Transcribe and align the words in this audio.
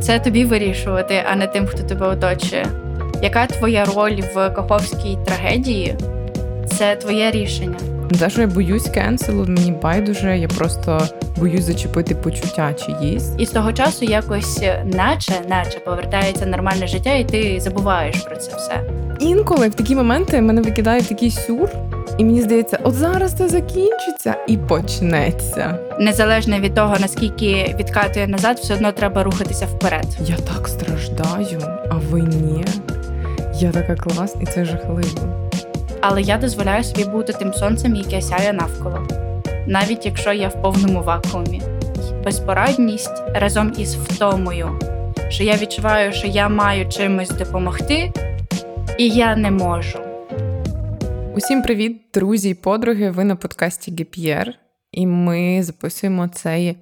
це 0.00 0.18
тобі 0.18 0.44
вирішувати, 0.44 1.22
а 1.32 1.36
не 1.36 1.46
тим, 1.46 1.66
хто 1.66 1.82
тебе 1.82 2.06
оточує. 2.06 2.66
Яка 3.22 3.46
твоя 3.46 3.84
роль 3.84 4.20
в 4.34 4.50
Каховській 4.50 5.18
трагедії? 5.26 5.94
Це 6.66 6.96
твоє 6.96 7.30
рішення. 7.30 7.76
Те, 8.18 8.30
що 8.30 8.40
я 8.40 8.46
боюсь 8.46 8.88
кенселу, 8.88 9.44
мені 9.48 9.72
байдуже, 9.82 10.38
я 10.38 10.48
просто 10.48 11.08
боюсь 11.38 11.64
зачепити 11.64 12.14
почуття 12.14 12.74
чиїсь. 12.74 13.32
І 13.38 13.46
з 13.46 13.50
того 13.50 13.72
часу 13.72 14.04
якось, 14.04 14.62
наче, 14.84 15.32
наче 15.48 15.78
повертається 15.78 16.46
нормальне 16.46 16.86
життя, 16.86 17.14
і 17.14 17.24
ти 17.24 17.60
забуваєш 17.60 18.16
про 18.16 18.36
це 18.36 18.56
все. 18.56 18.80
Інколи 19.20 19.68
в 19.68 19.74
такі 19.74 19.94
моменти 19.94 20.40
мене 20.40 20.62
викидає 20.62 21.02
такий 21.02 21.30
сюр, 21.30 21.70
і 22.18 22.24
мені 22.24 22.42
здається, 22.42 22.78
от 22.82 22.94
зараз 22.94 23.32
це 23.32 23.48
закінчиться 23.48 24.34
і 24.46 24.56
почнеться. 24.56 25.78
Незалежно 26.00 26.58
від 26.60 26.74
того, 26.74 26.96
наскільки 27.00 27.76
відкатує 27.78 28.26
назад, 28.26 28.58
все 28.58 28.74
одно 28.74 28.92
треба 28.92 29.22
рухатися 29.22 29.66
вперед. 29.66 30.06
Я 30.20 30.36
так 30.36 30.68
страждаю, 30.68 31.60
а 31.90 31.94
ви 31.94 32.20
ні. 32.20 32.64
Я 33.54 33.70
така 33.70 33.94
клас, 33.94 34.36
і 34.40 34.46
це 34.46 34.64
жахливо. 34.64 35.50
Але 36.00 36.22
я 36.22 36.38
дозволяю 36.38 36.84
собі 36.84 37.04
бути 37.04 37.32
тим 37.32 37.54
сонцем, 37.54 37.96
яке 37.96 38.22
сяє 38.22 38.52
навколо, 38.52 39.06
навіть 39.66 40.06
якщо 40.06 40.32
я 40.32 40.48
в 40.48 40.62
повному 40.62 41.02
вакуумі. 41.02 41.62
Безпорадність 42.24 43.22
разом 43.34 43.72
із 43.78 43.94
втомою, 43.94 44.80
що 45.28 45.44
я 45.44 45.56
відчуваю, 45.56 46.12
що 46.12 46.26
я 46.26 46.48
маю 46.48 46.88
чимось 46.88 47.30
допомогти, 47.30 48.12
і 48.98 49.08
я 49.08 49.36
не 49.36 49.50
можу. 49.50 50.05
Усім 51.36 51.62
привіт, 51.62 52.02
друзі 52.14 52.50
і 52.50 52.54
подруги. 52.54 53.10
Ви 53.10 53.24
на 53.24 53.36
подкасті 53.36 53.90
Гіп'єр, 53.90 54.54
і 54.92 55.06
ми 55.06 55.62
записуємо 55.62 56.28
цей 56.28 56.76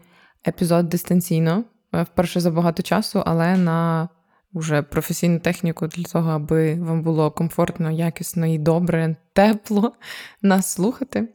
епізод 0.49 0.89
дистанційно 0.89 1.65
вперше 1.93 2.41
за 2.41 2.51
багато 2.51 2.83
часу, 2.83 3.23
але 3.27 3.57
на 3.57 4.09
вже 4.53 4.83
професійну 4.83 5.39
техніку 5.39 5.87
для 5.87 6.03
того, 6.03 6.31
аби 6.31 6.75
вам 6.75 7.03
було 7.03 7.31
комфортно, 7.31 7.91
якісно 7.91 8.47
і 8.47 8.59
добре, 8.59 9.17
тепло 9.33 9.93
нас 10.43 10.73
слухати. 10.73 11.29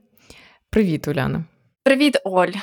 Привіт, 0.70 1.08
Уляна. 1.08 1.46
Привіт, 1.84 2.18
Оль. 2.24 2.54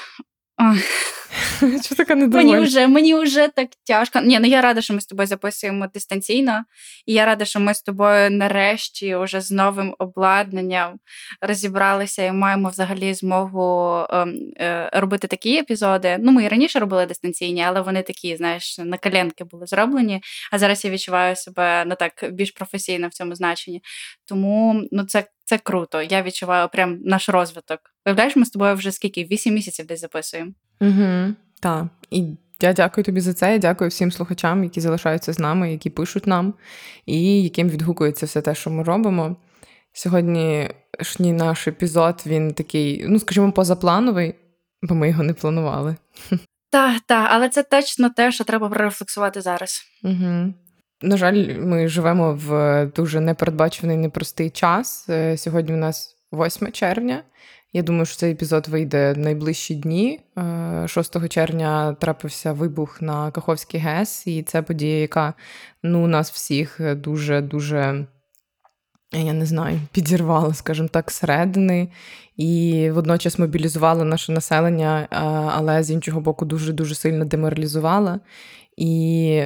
Що 1.85 1.95
така 1.97 2.15
недовольна? 2.15 2.53
Мені 2.53 2.65
вже 2.65 2.87
мені 2.87 3.15
вже 3.15 3.49
так 3.49 3.69
тяжко. 3.87 4.21
Ні, 4.21 4.39
ну 4.41 4.47
я 4.47 4.61
рада, 4.61 4.81
що 4.81 4.95
ми 4.95 5.01
з 5.01 5.07
тобою 5.07 5.27
записуємо 5.27 5.87
дистанційно, 5.95 6.65
і 7.07 7.13
я 7.13 7.27
рада, 7.27 7.45
що 7.45 7.61
ми 7.61 7.75
з 7.75 7.83
тобою 7.83 8.31
нарешті 8.31 9.17
вже 9.17 9.41
з 9.41 9.51
новим 9.51 9.95
обладнанням 9.99 10.99
розібралися 11.41 12.25
і 12.25 12.33
маємо 12.33 12.69
взагалі 12.69 13.15
змогу 13.15 13.97
е, 14.11 14.27
е, 14.61 14.91
робити 14.93 15.27
такі 15.27 15.59
епізоди. 15.59 16.17
Ну, 16.21 16.33
ми 16.33 16.45
і 16.45 16.49
раніше 16.49 16.79
робили 16.79 17.07
дистанційні, 17.07 17.63
але 17.63 17.81
вони 17.81 18.03
такі, 18.03 18.37
знаєш, 18.37 18.79
на 18.79 18.99
коленки 18.99 19.45
були 19.45 19.67
зроблені. 19.67 20.21
А 20.53 20.59
зараз 20.59 20.85
я 20.85 20.91
відчуваю 20.91 21.37
себе 21.37 21.85
ну 21.87 21.95
так 21.99 22.31
більш 22.33 22.51
професійно 22.51 23.09
в 23.09 23.13
цьому 23.13 23.35
значенні. 23.35 23.83
Тому 24.25 24.83
ну 24.93 25.05
це 25.05 25.25
це 25.47 25.59
круто. 25.59 26.03
Я 26.03 26.23
відчуваю 26.23 26.69
прям 26.73 26.99
наш 27.05 27.29
розвиток. 27.29 27.81
Виявляєш, 28.05 28.37
ми 28.37 28.45
з 28.45 28.51
тобою 28.51 28.75
вже 28.75 28.93
скільки? 28.93 29.25
Вісім 29.25 29.55
місяців 29.55 29.87
десь 29.87 30.01
записуємо. 30.01 30.53
Угу, 30.81 31.35
Так. 31.61 31.87
І 32.11 32.25
я 32.61 32.73
дякую 32.73 33.05
тобі 33.05 33.21
за 33.21 33.35
це. 33.35 33.53
Я 33.53 33.59
дякую 33.59 33.91
всім 33.91 34.13
слухачам, 34.13 34.65
які 34.65 34.81
залишаються 34.81 35.33
з 35.33 35.39
нами, 35.39 35.73
які 35.73 35.91
пишуть 35.91 36.27
нам, 36.27 36.55
і 37.07 37.43
яким 37.43 37.69
відгукується 37.69 38.27
все 38.27 38.43
те, 38.43 38.55
що 38.55 38.71
ми 38.71 38.83
робимо. 38.83 39.37
Сьогоднішній 39.93 41.33
наш 41.33 41.69
епізод 41.69 42.23
він 42.27 42.55
такий, 42.55 43.05
ну 43.09 43.19
скажімо, 43.19 43.53
позаплановий, 43.53 44.35
бо 44.83 44.95
ми 44.95 45.09
його 45.09 45.23
не 45.23 45.35
планували. 45.35 45.97
Так, 46.71 47.01
так, 47.07 47.29
але 47.31 47.49
це 47.49 47.63
точно 47.63 48.11
те, 48.11 48.33
що 48.33 48.45
треба 48.45 48.69
прорефлексувати 48.69 49.41
зараз. 49.41 49.83
Угу. 50.03 50.55
На 51.03 51.17
жаль, 51.17 51.59
ми 51.59 51.89
живемо 51.89 52.35
в 52.35 52.87
дуже 52.97 53.21
непередбачений, 53.21 53.97
непростий 53.97 54.51
час. 54.51 55.07
Е, 55.09 55.37
сьогодні 55.37 55.75
у 55.75 55.77
нас 55.77 56.17
8 56.33 56.73
червня. 56.73 57.23
Я 57.73 57.83
думаю, 57.83 58.07
що 58.07 58.17
цей 58.17 58.33
епізод 58.33 58.69
вийде 58.69 59.13
в 59.13 59.19
найближчі 59.19 59.75
дні. 59.75 60.21
6 60.87 61.17
е, 61.17 61.29
червня 61.29 61.95
трапився 62.01 62.53
вибух 62.53 63.03
на 63.03 63.31
Каховський 63.31 63.81
ГЕС, 63.81 64.27
і 64.27 64.43
це 64.43 64.63
подія, 64.63 65.01
яка 65.01 65.35
ну, 65.83 66.07
нас 66.07 66.31
всіх 66.31 66.81
дуже-дуже. 66.95 68.07
Я 69.13 69.33
не 69.33 69.47
знаю, 69.47 69.81
підірвала, 69.93 70.55
скажімо 70.55 70.89
так, 70.89 71.11
зсередини, 71.11 71.89
і 72.37 72.91
водночас 72.93 73.39
мобілізувала 73.39 74.05
наше 74.05 74.33
населення, 74.33 75.09
але 75.57 75.83
з 75.83 75.91
іншого 75.91 76.21
боку, 76.21 76.45
дуже 76.45 76.73
дуже 76.73 76.95
сильно 76.95 77.25
деморалізувала. 77.25 78.21
І 78.77 79.43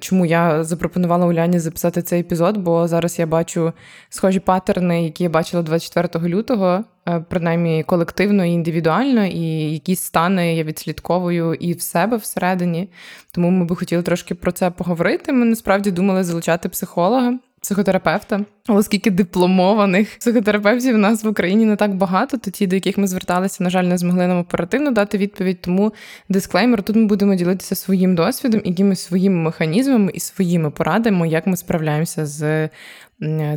чому 0.00 0.26
я 0.26 0.64
запропонувала 0.64 1.26
Уляні 1.26 1.58
записати 1.58 2.02
цей 2.02 2.20
епізод, 2.20 2.56
бо 2.56 2.88
зараз 2.88 3.18
я 3.18 3.26
бачу 3.26 3.72
схожі 4.08 4.40
паттерни, 4.40 5.04
які 5.04 5.22
я 5.24 5.30
бачила 5.30 5.62
24 5.62 6.28
лютого, 6.28 6.84
е, 7.08 7.24
принаймні 7.28 7.82
колективно 7.82 8.44
і 8.44 8.50
індивідуально, 8.50 9.26
і 9.26 9.72
якісь 9.72 10.00
стани 10.00 10.56
я 10.56 10.64
відслідковую 10.64 11.54
і 11.54 11.72
в 11.72 11.82
себе 11.82 12.16
всередині. 12.16 12.88
Тому 13.32 13.50
ми 13.50 13.64
би 13.64 13.76
хотіли 13.76 14.02
трошки 14.02 14.34
про 14.34 14.52
це 14.52 14.70
поговорити. 14.70 15.32
Ми 15.32 15.44
насправді 15.44 15.90
думали 15.90 16.24
залучати 16.24 16.68
психолога 16.68 17.38
психотерапевта. 17.62 18.44
Оскільки 18.68 19.10
дипломованих 19.10 20.18
психотерапевтів 20.18 20.94
у 20.94 20.98
нас 20.98 21.24
в 21.24 21.28
Україні 21.28 21.64
не 21.64 21.76
так 21.76 21.94
багато, 21.94 22.38
то 22.38 22.50
ті, 22.50 22.66
до 22.66 22.76
яких 22.76 22.98
ми 22.98 23.06
зверталися, 23.06 23.64
на 23.64 23.70
жаль, 23.70 23.84
не 23.84 23.98
змогли 23.98 24.26
нам 24.26 24.38
оперативно 24.38 24.90
дати 24.90 25.18
відповідь. 25.18 25.60
Тому 25.60 25.92
дисклеймер 26.28 26.82
тут 26.82 26.96
ми 26.96 27.04
будемо 27.04 27.34
ділитися 27.34 27.74
своїм 27.74 28.14
досвідом, 28.14 28.62
якимись 28.64 29.00
своїми 29.00 29.36
механізмами 29.36 30.12
і 30.14 30.20
своїми 30.20 30.70
порадами, 30.70 31.28
як 31.28 31.46
ми 31.46 31.56
справляємося 31.56 32.26
з 32.26 32.68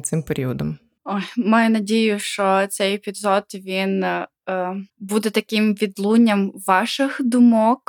цим 0.04 0.24
періодом. 0.24 0.78
Ой, 1.06 1.22
Маю 1.38 1.70
надію, 1.70 2.20
що 2.20 2.68
цей 2.70 2.96
епізод 2.96 3.44
він 3.54 4.04
е, 4.04 4.28
буде 4.98 5.30
таким 5.30 5.74
відлунням 5.74 6.52
ваших 6.68 7.22
думок. 7.24 7.80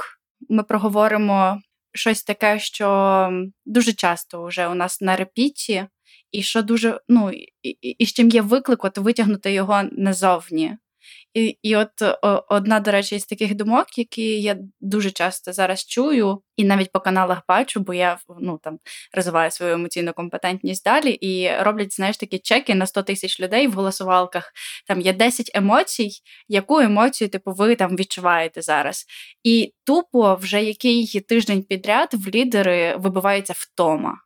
Ми 0.49 0.62
проговоримо 0.62 1.60
щось 1.94 2.22
таке, 2.22 2.59
що 2.59 3.31
дуже 3.66 3.93
часто 3.93 4.44
вже 4.44 4.69
у 4.69 4.75
нас 4.75 5.00
на 5.00 5.16
репіті 5.16 5.87
і 6.37 6.43
що 6.43 6.63
дуже 6.63 7.01
ну 7.09 7.33
і, 7.63 7.69
і 7.81 8.07
з 8.07 8.13
чим 8.13 8.29
є 8.29 8.43
виклик, 8.43 8.85
от 8.85 8.99
витягнути 8.99 9.53
його 9.53 9.83
назовні. 9.93 10.77
І 11.35 11.59
і 11.63 11.77
от 11.77 11.91
одна, 12.49 12.81
до 12.81 12.91
речі, 12.91 13.17
із 13.17 13.27
таких 13.27 13.55
думок, 13.55 13.99
які 13.99 14.41
я 14.43 14.57
дуже 14.81 15.11
часто 15.11 15.53
зараз 15.53 15.87
чую, 15.87 16.43
і 16.57 16.65
навіть 16.65 16.93
по 16.93 17.01
каналах 17.01 17.43
бачу, 17.49 17.81
бо 17.81 17.95
я 17.95 18.19
ну 18.41 18.59
там 18.63 18.79
розвиваю 19.15 19.51
свою 19.51 19.75
емоційну 19.75 20.13
компетентність 20.13 20.85
далі, 20.85 21.11
і 21.11 21.51
роблять, 21.61 21.95
знаєш, 21.95 22.17
такі 22.17 22.39
чеки 22.39 22.75
на 22.75 22.87
100 22.87 23.03
тисяч 23.03 23.41
людей 23.41 23.67
в 23.67 23.73
голосувалках. 23.73 24.53
Там 24.87 25.01
є 25.01 25.13
10 25.13 25.51
емоцій, 25.55 26.11
яку 26.49 26.81
емоцію 26.81 27.29
типу 27.29 27.53
ви 27.53 27.77
там 27.77 27.97
відчуваєте 27.97 28.63
зараз. 28.63 29.05
І 29.45 29.75
тупо 29.85 30.35
вже 30.35 30.63
який 30.63 31.21
тиждень 31.21 31.63
підряд 31.63 32.09
в 32.13 32.29
лідери 32.29 32.97
вибивається 32.97 33.55
втома. 33.57 34.25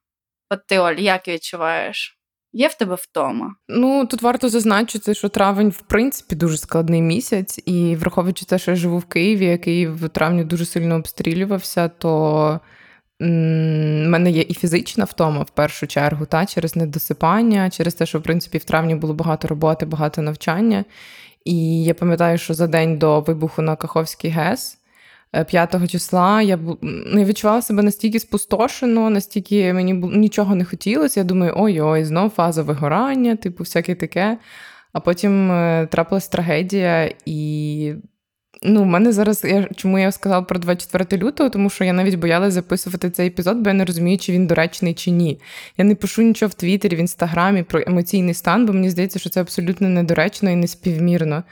От 0.50 0.66
ти 0.66 0.78
Оль, 0.78 0.94
як 0.94 1.28
відчуваєш? 1.28 2.16
Є 2.52 2.68
в 2.68 2.74
тебе 2.74 2.94
втома? 2.94 3.54
Ну 3.68 4.06
тут 4.06 4.22
варто 4.22 4.48
зазначити, 4.48 5.14
що 5.14 5.28
травень, 5.28 5.68
в 5.68 5.80
принципі, 5.80 6.34
дуже 6.34 6.56
складний 6.56 7.02
місяць, 7.02 7.60
і 7.66 7.96
враховуючи 7.96 8.44
те, 8.44 8.58
що 8.58 8.70
я 8.70 8.76
живу 8.76 8.98
в 8.98 9.04
Києві, 9.04 9.44
який 9.44 9.86
в 9.86 10.08
травні 10.08 10.44
дуже 10.44 10.64
сильно 10.64 10.94
обстрілювався, 10.96 11.88
то 11.88 12.60
в 13.20 13.24
мене 14.08 14.30
є 14.30 14.42
і 14.48 14.54
фізична 14.54 15.04
втома 15.04 15.42
в 15.42 15.50
першу 15.50 15.86
чергу, 15.86 16.26
та 16.26 16.46
через 16.46 16.76
недосипання, 16.76 17.70
через 17.70 17.94
те, 17.94 18.06
що 18.06 18.18
в 18.18 18.22
принципі 18.22 18.58
в 18.58 18.64
травні 18.64 18.94
було 18.94 19.14
багато 19.14 19.48
роботи, 19.48 19.86
багато 19.86 20.22
навчання. 20.22 20.84
І 21.44 21.84
я 21.84 21.94
пам'ятаю, 21.94 22.38
що 22.38 22.54
за 22.54 22.66
день 22.66 22.98
до 22.98 23.20
вибуху 23.20 23.62
на 23.62 23.76
Каховський 23.76 24.30
ГЕС 24.30 24.79
5 25.32 25.74
е, 25.74 25.88
числа 25.88 26.42
я 26.42 26.58
не 26.82 27.24
відчувала 27.24 27.62
себе 27.62 27.82
настільки 27.82 28.20
спустошено, 28.20 29.10
настільки 29.10 29.72
мені 29.72 29.92
нічого 29.92 30.54
не 30.54 30.65
хотілося. 30.65 31.21
Я 31.21 31.24
думаю, 31.24 31.53
ой-ой, 31.56 32.04
знов 32.04 32.30
фаза 32.30 32.62
вигорання, 32.62 33.36
типу, 33.36 33.65
всяке 33.65 33.94
таке. 33.94 34.38
А 34.92 35.00
потім 35.00 35.53
е, 35.53 35.88
трапилась 35.91 36.28
трагедія, 36.28 37.15
і 37.27 37.94
ну, 38.62 38.82
в 38.82 38.86
мене 38.86 39.12
зараз 39.12 39.44
я 39.44 39.68
чому 39.77 39.98
я 39.98 40.12
сказала 40.12 40.42
про 40.42 40.59
24 40.59 41.22
лютого, 41.22 41.50
тому 41.50 41.71
що 41.71 41.84
я 41.84 41.92
навіть 41.92 42.15
боялася 42.15 42.50
записувати 42.50 43.10
цей 43.10 43.28
епізод, 43.28 43.59
бо 43.59 43.71
я 43.71 43.74
не 43.74 43.84
розумію, 43.84 44.18
чи 44.18 44.32
він 44.32 44.47
доречний 44.47 44.94
чи 44.94 45.10
ні. 45.10 45.41
Я 45.78 45.84
не 45.84 45.94
пишу 45.94 46.22
нічого 46.22 46.50
в 46.50 46.54
Твіттері, 46.54 46.97
в 46.97 46.98
інстаграмі 46.98 47.62
про 47.62 47.82
емоційний 47.86 48.34
стан, 48.34 48.66
бо 48.66 48.72
мені 48.72 48.91
здається, 48.91 49.18
що 49.18 49.30
це 49.30 49.41
абсолютно 49.41 49.88
недоречно 49.88 50.50
і 50.50 50.56
неспівмірно 50.56 51.44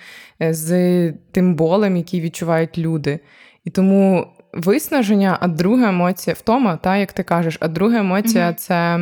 е, 0.43 0.55
з 0.55 1.13
тим 1.13 1.55
болем, 1.55 1.97
який 1.97 2.21
відчувають 2.21 2.79
люди. 2.79 3.21
І 3.69 3.71
тому 3.71 4.27
виснаження, 4.53 5.39
а 5.41 5.49
друга 5.49 5.89
емоція 5.89 6.35
втома, 6.35 6.77
та 6.77 6.97
як 6.97 7.13
ти 7.13 7.23
кажеш, 7.23 7.57
а 7.61 7.69
друга 7.69 7.99
емоція 7.99 8.49
mm-hmm. 8.49 8.55
це 8.55 8.99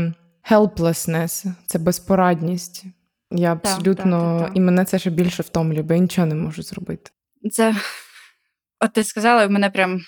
helplessness, 0.50 1.46
це 1.66 1.78
безпорадність. 1.78 2.84
Я 3.30 3.52
абсолютно 3.52 4.38
так, 4.38 4.48
так, 4.48 4.56
і 4.56 4.60
мене 4.60 4.84
це 4.84 4.98
ще 4.98 5.10
більше 5.10 5.42
втомлює, 5.42 5.82
бо 5.82 5.94
я 5.94 6.00
нічого 6.00 6.26
не 6.26 6.34
можу 6.34 6.62
зробити. 6.62 7.10
Це, 7.52 7.76
от 8.80 8.92
ти 8.92 9.04
сказала, 9.04 9.46
в 9.46 9.50
мене 9.50 9.70
прям 9.70 10.00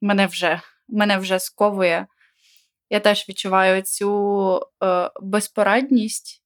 мене 0.00 0.26
вже 0.26 0.60
мене 0.88 1.18
вже 1.18 1.38
сковує. 1.38 2.06
Я 2.90 3.00
теж 3.00 3.28
відчуваю 3.28 3.82
цю 3.82 4.60
е, 4.84 5.10
безпорадність, 5.22 6.42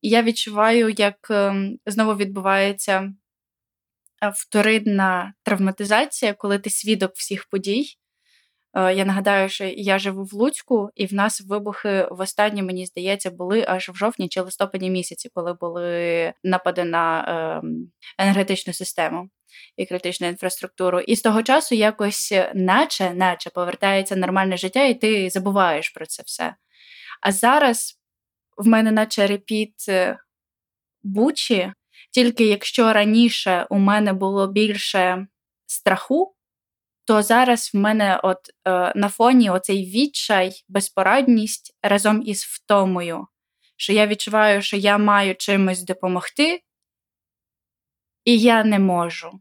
і 0.00 0.08
я 0.08 0.22
відчуваю, 0.22 0.94
як 0.98 1.30
е, 1.30 1.54
знову 1.86 2.16
відбувається 2.16 3.12
вторинна 4.28 5.34
травматизація, 5.42 6.34
коли 6.34 6.58
ти 6.58 6.70
свідок 6.70 7.12
всіх 7.14 7.48
подій. 7.48 7.86
Е, 8.74 8.94
я 8.94 9.04
нагадаю, 9.04 9.48
що 9.48 9.64
я 9.64 9.98
живу 9.98 10.24
в 10.24 10.32
Луцьку, 10.32 10.90
і 10.94 11.06
в 11.06 11.14
нас 11.14 11.40
вибухи 11.40 12.08
в 12.10 12.20
останні, 12.20 12.62
мені 12.62 12.86
здається, 12.86 13.30
були 13.30 13.64
аж 13.68 13.88
в 13.88 13.94
жовтні 13.94 14.28
чи 14.28 14.40
листопаді 14.40 14.90
місяці, 14.90 15.30
коли 15.34 15.54
були 15.60 16.32
напади 16.44 16.84
на 16.84 17.20
е, 17.20 17.68
енергетичну 18.18 18.72
систему 18.72 19.28
і 19.76 19.86
критичну 19.86 20.26
інфраструктуру. 20.26 21.00
І 21.00 21.16
з 21.16 21.22
того 21.22 21.42
часу 21.42 21.74
якось, 21.74 22.34
наче, 22.54 23.14
наче 23.14 23.50
повертається 23.50 24.16
нормальне 24.16 24.56
життя, 24.56 24.84
і 24.84 24.94
ти 24.94 25.30
забуваєш 25.30 25.88
про 25.88 26.06
це 26.06 26.22
все. 26.26 26.54
А 27.20 27.32
зараз 27.32 28.00
в 28.56 28.66
мене, 28.66 28.92
наче 28.92 29.26
репіт 29.26 29.74
е, 29.88 30.18
бучі, 31.02 31.72
тільки 32.10 32.44
якщо 32.44 32.92
раніше 32.92 33.66
у 33.70 33.78
мене 33.78 34.12
було 34.12 34.46
більше 34.46 35.26
страху 35.66 36.34
то 37.10 37.22
зараз 37.22 37.70
в 37.74 37.76
мене 37.76 38.20
от 38.22 38.38
е, 38.64 38.92
на 38.96 39.08
фоні 39.08 39.50
оцей 39.50 39.90
відчай, 39.90 40.64
безпорадність 40.68 41.76
разом 41.82 42.22
із 42.22 42.44
втомою, 42.44 43.26
що 43.76 43.92
я 43.92 44.06
відчуваю, 44.06 44.62
що 44.62 44.76
я 44.76 44.98
маю 44.98 45.34
чимось 45.34 45.82
допомогти, 45.82 46.62
і 48.24 48.38
я 48.38 48.64
не 48.64 48.78
можу. 48.78 49.40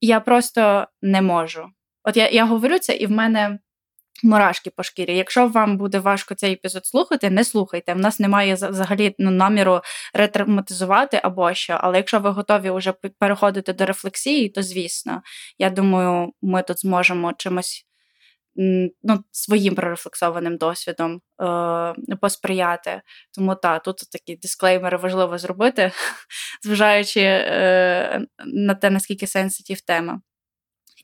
Я 0.00 0.20
просто 0.20 0.86
не 1.02 1.22
можу. 1.22 1.70
От 2.04 2.16
я 2.16 2.28
я 2.28 2.44
говорю 2.44 2.78
це, 2.78 2.96
і 2.96 3.06
в 3.06 3.10
мене 3.10 3.58
мурашки 4.22 4.70
по 4.70 4.82
шкірі. 4.82 5.16
Якщо 5.16 5.48
вам 5.48 5.76
буде 5.76 5.98
важко 5.98 6.34
цей 6.34 6.52
епізод 6.52 6.86
слухати, 6.86 7.30
не 7.30 7.44
слухайте. 7.44 7.94
В 7.94 7.98
нас 7.98 8.20
немає 8.20 8.54
взагалі 8.54 9.14
ну, 9.18 9.30
наміру 9.30 9.80
ретравматизувати 10.14 11.20
або 11.22 11.54
що. 11.54 11.78
Але 11.80 11.96
якщо 11.96 12.20
ви 12.20 12.30
готові 12.30 12.70
вже 12.70 12.92
переходити 13.18 13.72
до 13.72 13.86
рефлексії, 13.86 14.48
то 14.48 14.62
звісно, 14.62 15.22
я 15.58 15.70
думаю, 15.70 16.32
ми 16.42 16.62
тут 16.62 16.80
зможемо 16.80 17.32
чимось. 17.38 17.86
Ну, 19.02 19.24
Своїм 19.30 19.74
прорефлексованим 19.74 20.56
досвідом 20.56 21.20
е, 21.42 22.16
посприяти. 22.20 23.02
Тому 23.34 23.54
так, 23.54 23.82
тут 23.82 23.96
такі 24.12 24.36
дисклеймери 24.36 24.96
важливо 24.96 25.38
зробити, 25.38 25.92
зважаючи 26.62 27.20
е, 27.20 28.26
на 28.46 28.74
те, 28.74 28.90
наскільки 28.90 29.26
сенситив 29.26 29.80
тема. 29.80 30.20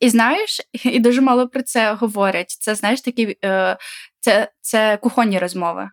І 0.01 0.09
знаєш, 0.09 0.61
і 0.85 1.01
дуже 1.01 1.21
мало 1.21 1.49
про 1.49 1.63
це 1.63 1.93
говорять. 1.93 2.51
Це 2.51 2.75
знаєш 2.75 3.01
такі 3.01 3.37
е, 3.45 3.77
це, 4.21 4.51
це 4.61 4.97
кухонні 4.97 5.39
розмови. 5.39 5.91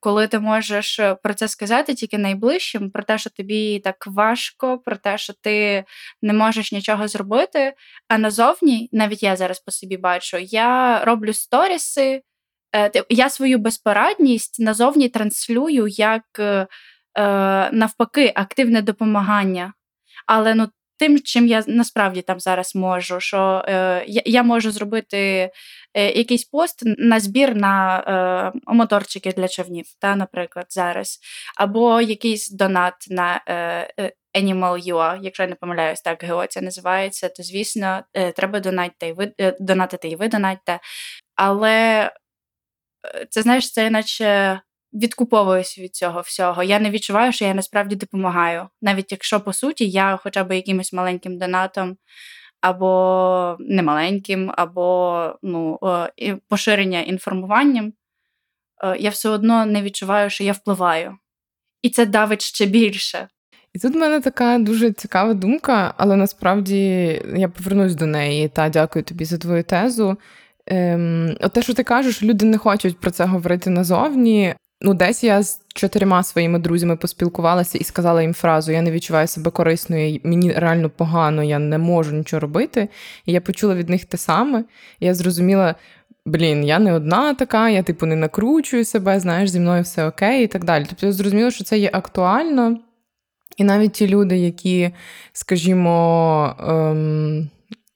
Коли 0.00 0.26
ти 0.28 0.38
можеш 0.38 0.98
е, 0.98 1.14
про 1.14 1.34
це 1.34 1.48
сказати 1.48 1.94
тільки 1.94 2.18
найближчим, 2.18 2.90
про 2.90 3.02
те, 3.02 3.18
що 3.18 3.30
тобі 3.30 3.78
так 3.78 4.06
важко, 4.06 4.78
про 4.78 4.96
те, 4.96 5.18
що 5.18 5.32
ти 5.32 5.84
не 6.22 6.32
можеш 6.32 6.72
нічого 6.72 7.08
зробити. 7.08 7.74
А 8.08 8.18
назовні, 8.18 8.88
навіть 8.92 9.22
я 9.22 9.36
зараз 9.36 9.60
по 9.60 9.70
собі 9.70 9.96
бачу, 9.96 10.36
я 10.36 11.04
роблю 11.04 11.32
сторіси, 11.32 12.22
е, 12.76 12.90
я 13.08 13.30
свою 13.30 13.58
безпорадність 13.58 14.60
назовні 14.60 15.08
транслюю 15.08 15.86
як 15.86 16.22
навпаки 17.72 18.32
активне 18.34 18.82
допомагання. 18.82 19.72
Але 20.26 20.54
ну 20.54 20.68
тим, 20.98 21.20
чим 21.20 21.46
я 21.46 21.64
насправді 21.66 22.22
там 22.22 22.40
зараз 22.40 22.74
можу, 22.74 23.20
що 23.20 23.64
е, 23.68 24.04
я, 24.06 24.42
можу 24.42 24.70
зробити 24.70 25.50
е, 25.94 26.12
якийсь 26.12 26.44
пост 26.44 26.82
на 26.84 27.20
збір 27.20 27.54
на 27.56 27.98
е, 28.56 28.74
моторчики 28.74 29.32
для 29.32 29.48
човнів, 29.48 29.86
та, 30.00 30.16
наприклад, 30.16 30.66
зараз, 30.68 31.18
або 31.56 32.00
якийсь 32.00 32.50
донат 32.50 32.94
на 33.10 33.42
е, 33.46 33.54
е 34.00 34.12
Animal 34.36 34.92
UA, 34.92 35.18
якщо 35.22 35.42
я 35.42 35.48
не 35.48 35.54
помиляюсь, 35.54 36.00
так 36.00 36.24
ГО 36.24 36.46
це 36.46 36.60
називається, 36.60 37.28
то 37.28 37.42
звісно, 37.42 38.02
е, 38.14 38.32
треба 38.32 38.60
донатити 38.60 39.08
і 39.08 39.12
ви 39.12 39.32
донатити 39.60 40.08
і 40.08 40.16
ви 40.16 40.28
донатьте. 40.28 40.80
Але 41.34 42.10
це 43.30 43.42
знаєш, 43.42 43.72
це 43.72 43.90
наче 43.90 44.60
відкуповуюсь 44.96 45.78
від 45.78 45.96
цього 45.96 46.20
всього. 46.20 46.62
Я 46.62 46.78
не 46.78 46.90
відчуваю, 46.90 47.32
що 47.32 47.44
я 47.44 47.54
насправді 47.54 47.96
допомагаю. 47.96 48.68
Навіть 48.82 49.12
якщо 49.12 49.40
по 49.40 49.52
суті 49.52 49.88
я 49.88 50.18
хоча 50.22 50.44
б 50.44 50.56
якимось 50.56 50.92
маленьким 50.92 51.38
донатом, 51.38 51.96
або 52.60 53.56
немаленьким, 53.60 54.52
або 54.56 55.38
ну, 55.42 55.78
поширення 56.48 57.00
інформуванням, 57.00 57.92
е, 58.84 58.96
я 58.98 59.10
все 59.10 59.28
одно 59.28 59.66
не 59.66 59.82
відчуваю, 59.82 60.30
що 60.30 60.44
я 60.44 60.52
впливаю. 60.52 61.16
І 61.82 61.90
це 61.90 62.06
давить 62.06 62.42
ще 62.42 62.66
більше. 62.66 63.28
І 63.74 63.78
тут 63.78 63.94
в 63.94 63.96
мене 63.96 64.20
така 64.20 64.58
дуже 64.58 64.92
цікава 64.92 65.34
думка, 65.34 65.94
але 65.96 66.16
насправді 66.16 66.78
я 67.36 67.48
повернусь 67.48 67.94
до 67.94 68.06
неї 68.06 68.48
та 68.48 68.68
дякую 68.68 69.02
тобі 69.02 69.24
за 69.24 69.38
твою 69.38 69.64
тезу. 69.64 70.16
Ем, 70.66 71.36
От 71.40 71.52
те, 71.52 71.62
що 71.62 71.74
ти 71.74 71.82
кажеш, 71.82 72.22
люди 72.22 72.46
не 72.46 72.58
хочуть 72.58 73.00
про 73.00 73.10
це 73.10 73.24
говорити 73.24 73.70
назовні, 73.70 74.54
Ну, 74.80 74.94
десь 74.94 75.24
я 75.24 75.42
з 75.42 75.60
чотирма 75.74 76.22
своїми 76.22 76.58
друзями 76.58 76.96
поспілкувалася 76.96 77.78
і 77.78 77.84
сказала 77.84 78.22
їм 78.22 78.34
фразу: 78.34 78.72
Я 78.72 78.82
не 78.82 78.90
відчуваю 78.90 79.26
себе 79.26 79.50
корисною, 79.50 80.20
мені 80.24 80.52
реально 80.52 80.90
погано, 80.90 81.42
я 81.42 81.58
не 81.58 81.78
можу 81.78 82.12
нічого 82.16 82.40
робити. 82.40 82.88
І 83.26 83.32
я 83.32 83.40
почула 83.40 83.74
від 83.74 83.88
них 83.88 84.04
те 84.04 84.16
саме. 84.16 84.64
І 85.00 85.06
я 85.06 85.14
зрозуміла, 85.14 85.74
блін, 86.26 86.64
я 86.64 86.78
не 86.78 86.92
одна 86.92 87.34
така, 87.34 87.70
я 87.70 87.82
типу 87.82 88.06
не 88.06 88.16
накручую 88.16 88.84
себе, 88.84 89.20
знаєш, 89.20 89.50
зі 89.50 89.60
мною 89.60 89.82
все 89.82 90.06
окей, 90.06 90.44
і 90.44 90.46
так 90.46 90.64
далі. 90.64 90.86
Тобто 90.88 91.06
я 91.06 91.12
зрозуміла, 91.12 91.50
що 91.50 91.64
це 91.64 91.78
є 91.78 91.90
актуально. 91.92 92.78
І 93.56 93.64
навіть 93.64 93.92
ті 93.92 94.08
люди, 94.08 94.38
які, 94.38 94.90
скажімо, 95.32 96.56
ем, 96.68 97.50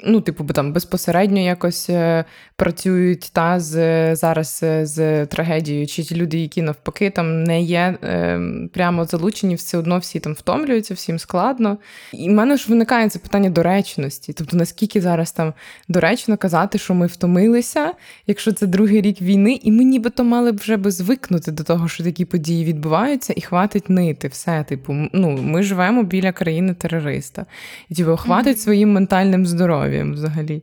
ну, 0.05 0.20
типу, 0.20 0.44
там 0.44 0.73
безпосередньо 0.73 1.41
якось 1.41 1.91
е, 1.91 2.25
працюють 2.56 3.31
та 3.32 3.61
з 3.61 4.17
зараз 4.17 4.61
е, 4.62 4.87
з 4.87 5.26
трагедією, 5.26 5.87
чи 5.87 6.02
ті 6.02 6.17
люди, 6.17 6.38
які 6.38 6.62
навпаки 6.62 7.11
там 7.11 7.44
не 7.44 7.62
є 7.62 7.99
е, 8.02 8.41
прямо 8.73 9.05
залучені, 9.05 9.55
все 9.55 9.79
одно 9.79 9.99
всі 9.99 10.20
там 10.20 10.32
втомлюються, 10.32 10.94
всім 10.94 11.19
складно. 11.19 11.79
І 12.12 12.29
в 12.29 12.32
мене 12.32 12.56
ж 12.56 12.67
виникає 12.69 13.08
це 13.08 13.19
питання 13.19 13.50
доречності. 13.50 14.32
Тобто, 14.32 14.56
наскільки 14.56 15.00
зараз 15.00 15.32
там 15.32 15.52
доречно 15.88 16.37
казати, 16.37 16.79
що 16.79 16.94
ми 16.94 17.06
втомилися, 17.06 17.93
якщо 18.26 18.52
це 18.52 18.67
другий 18.67 19.00
рік 19.00 19.23
війни, 19.23 19.61
і 19.62 19.73
ми 19.73 19.85
нібито 19.85 20.25
мали 20.25 20.52
б 20.52 20.57
вже 20.57 20.76
би 20.76 20.90
звикнути 20.90 21.52
до 21.52 21.64
того, 21.64 21.88
що 21.88 22.04
такі 22.04 22.25
події 22.25 22.64
відбуваються, 22.64 23.35
і 23.37 23.40
хватить 23.40 23.90
нити. 23.90 24.28
Все, 24.28 24.64
типу, 24.69 24.95
ну 25.12 25.30
ми 25.30 25.62
живемо 25.62 26.02
біля 26.02 26.33
країни 26.33 26.75
терориста, 26.75 27.47
і 27.88 27.95
типу, 27.95 28.16
хватить 28.16 28.57
mm-hmm. 28.57 28.61
своїм 28.61 28.92
ментальним 28.92 29.47
здоров'ям 29.47 29.89
взагалі. 30.12 30.62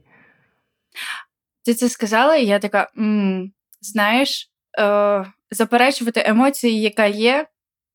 Ти 1.65 1.73
це 1.73 1.89
сказала, 1.89 2.35
і 2.35 2.45
я 2.45 2.59
така: 2.59 2.91
знаєш, 3.81 4.51
е, 4.79 5.25
заперечувати 5.51 6.23
емоції, 6.25 6.81
яка 6.81 7.05
є, 7.05 7.47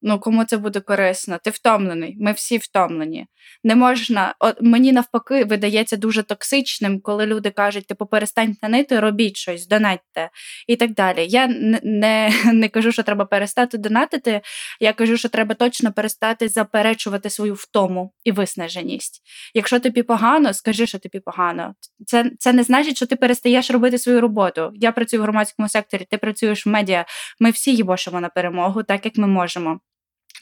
Ну, 0.05 0.21
кому 0.21 0.45
це 0.45 0.57
буде 0.57 0.81
корисно? 0.81 1.39
Ти 1.45 1.51
втомлений, 1.51 2.17
ми 2.21 2.33
всі 2.33 2.59
втомлені. 2.59 3.27
Не 3.65 3.77
можна, 3.77 4.35
от 4.39 4.57
мені 4.61 4.93
навпаки 4.93 5.45
видається 5.45 5.97
дуже 5.97 6.23
токсичним, 6.23 7.01
коли 7.01 7.27
люди 7.27 7.51
кажуть, 7.51 7.87
типу, 7.87 8.07
перестаньте 8.07 8.69
нити, 8.69 9.01
робіть 9.01 9.37
щось, 9.37 9.67
донатьте 9.69 10.31
і 10.67 10.77
так 10.77 10.95
далі. 10.95 11.27
Я 11.29 11.47
не, 11.47 11.81
не, 11.83 12.33
не 12.53 12.69
кажу, 12.69 12.93
що 12.93 13.03
треба 13.03 13.25
перестати 13.25 13.79
донатити. 13.79 14.41
Я 14.81 14.93
кажу, 14.93 15.17
що 15.17 15.29
треба 15.29 15.55
точно 15.55 15.93
перестати 15.93 16.49
заперечувати 16.49 17.31
свою 17.31 17.55
втому 17.55 18.13
і 18.25 18.33
виснаженість. 18.33 19.23
Якщо 19.55 19.81
тобі 19.81 20.03
погано, 20.03 20.55
скажи, 20.55 20.87
що 20.87 20.99
тобі 20.99 21.21
погано. 21.21 21.75
Це 22.07 22.31
це 22.39 22.53
не 22.53 22.63
значить, 22.63 22.97
що 22.97 23.07
ти 23.07 23.17
перестаєш 23.17 23.71
робити 23.71 23.99
свою 23.99 24.21
роботу. 24.21 24.71
Я 24.75 24.93
працюю 24.93 25.21
в 25.21 25.25
громадському 25.25 25.69
секторі, 25.69 26.07
ти 26.11 26.19
працюєш 26.19 26.67
в 26.67 26.69
медіа. 26.69 27.05
Ми 27.41 27.51
всі 27.51 27.75
їбошимо 27.75 28.21
на 28.21 28.29
перемогу, 28.29 28.83
так 28.83 29.05
як 29.05 29.17
ми 29.17 29.27
можемо. 29.27 29.81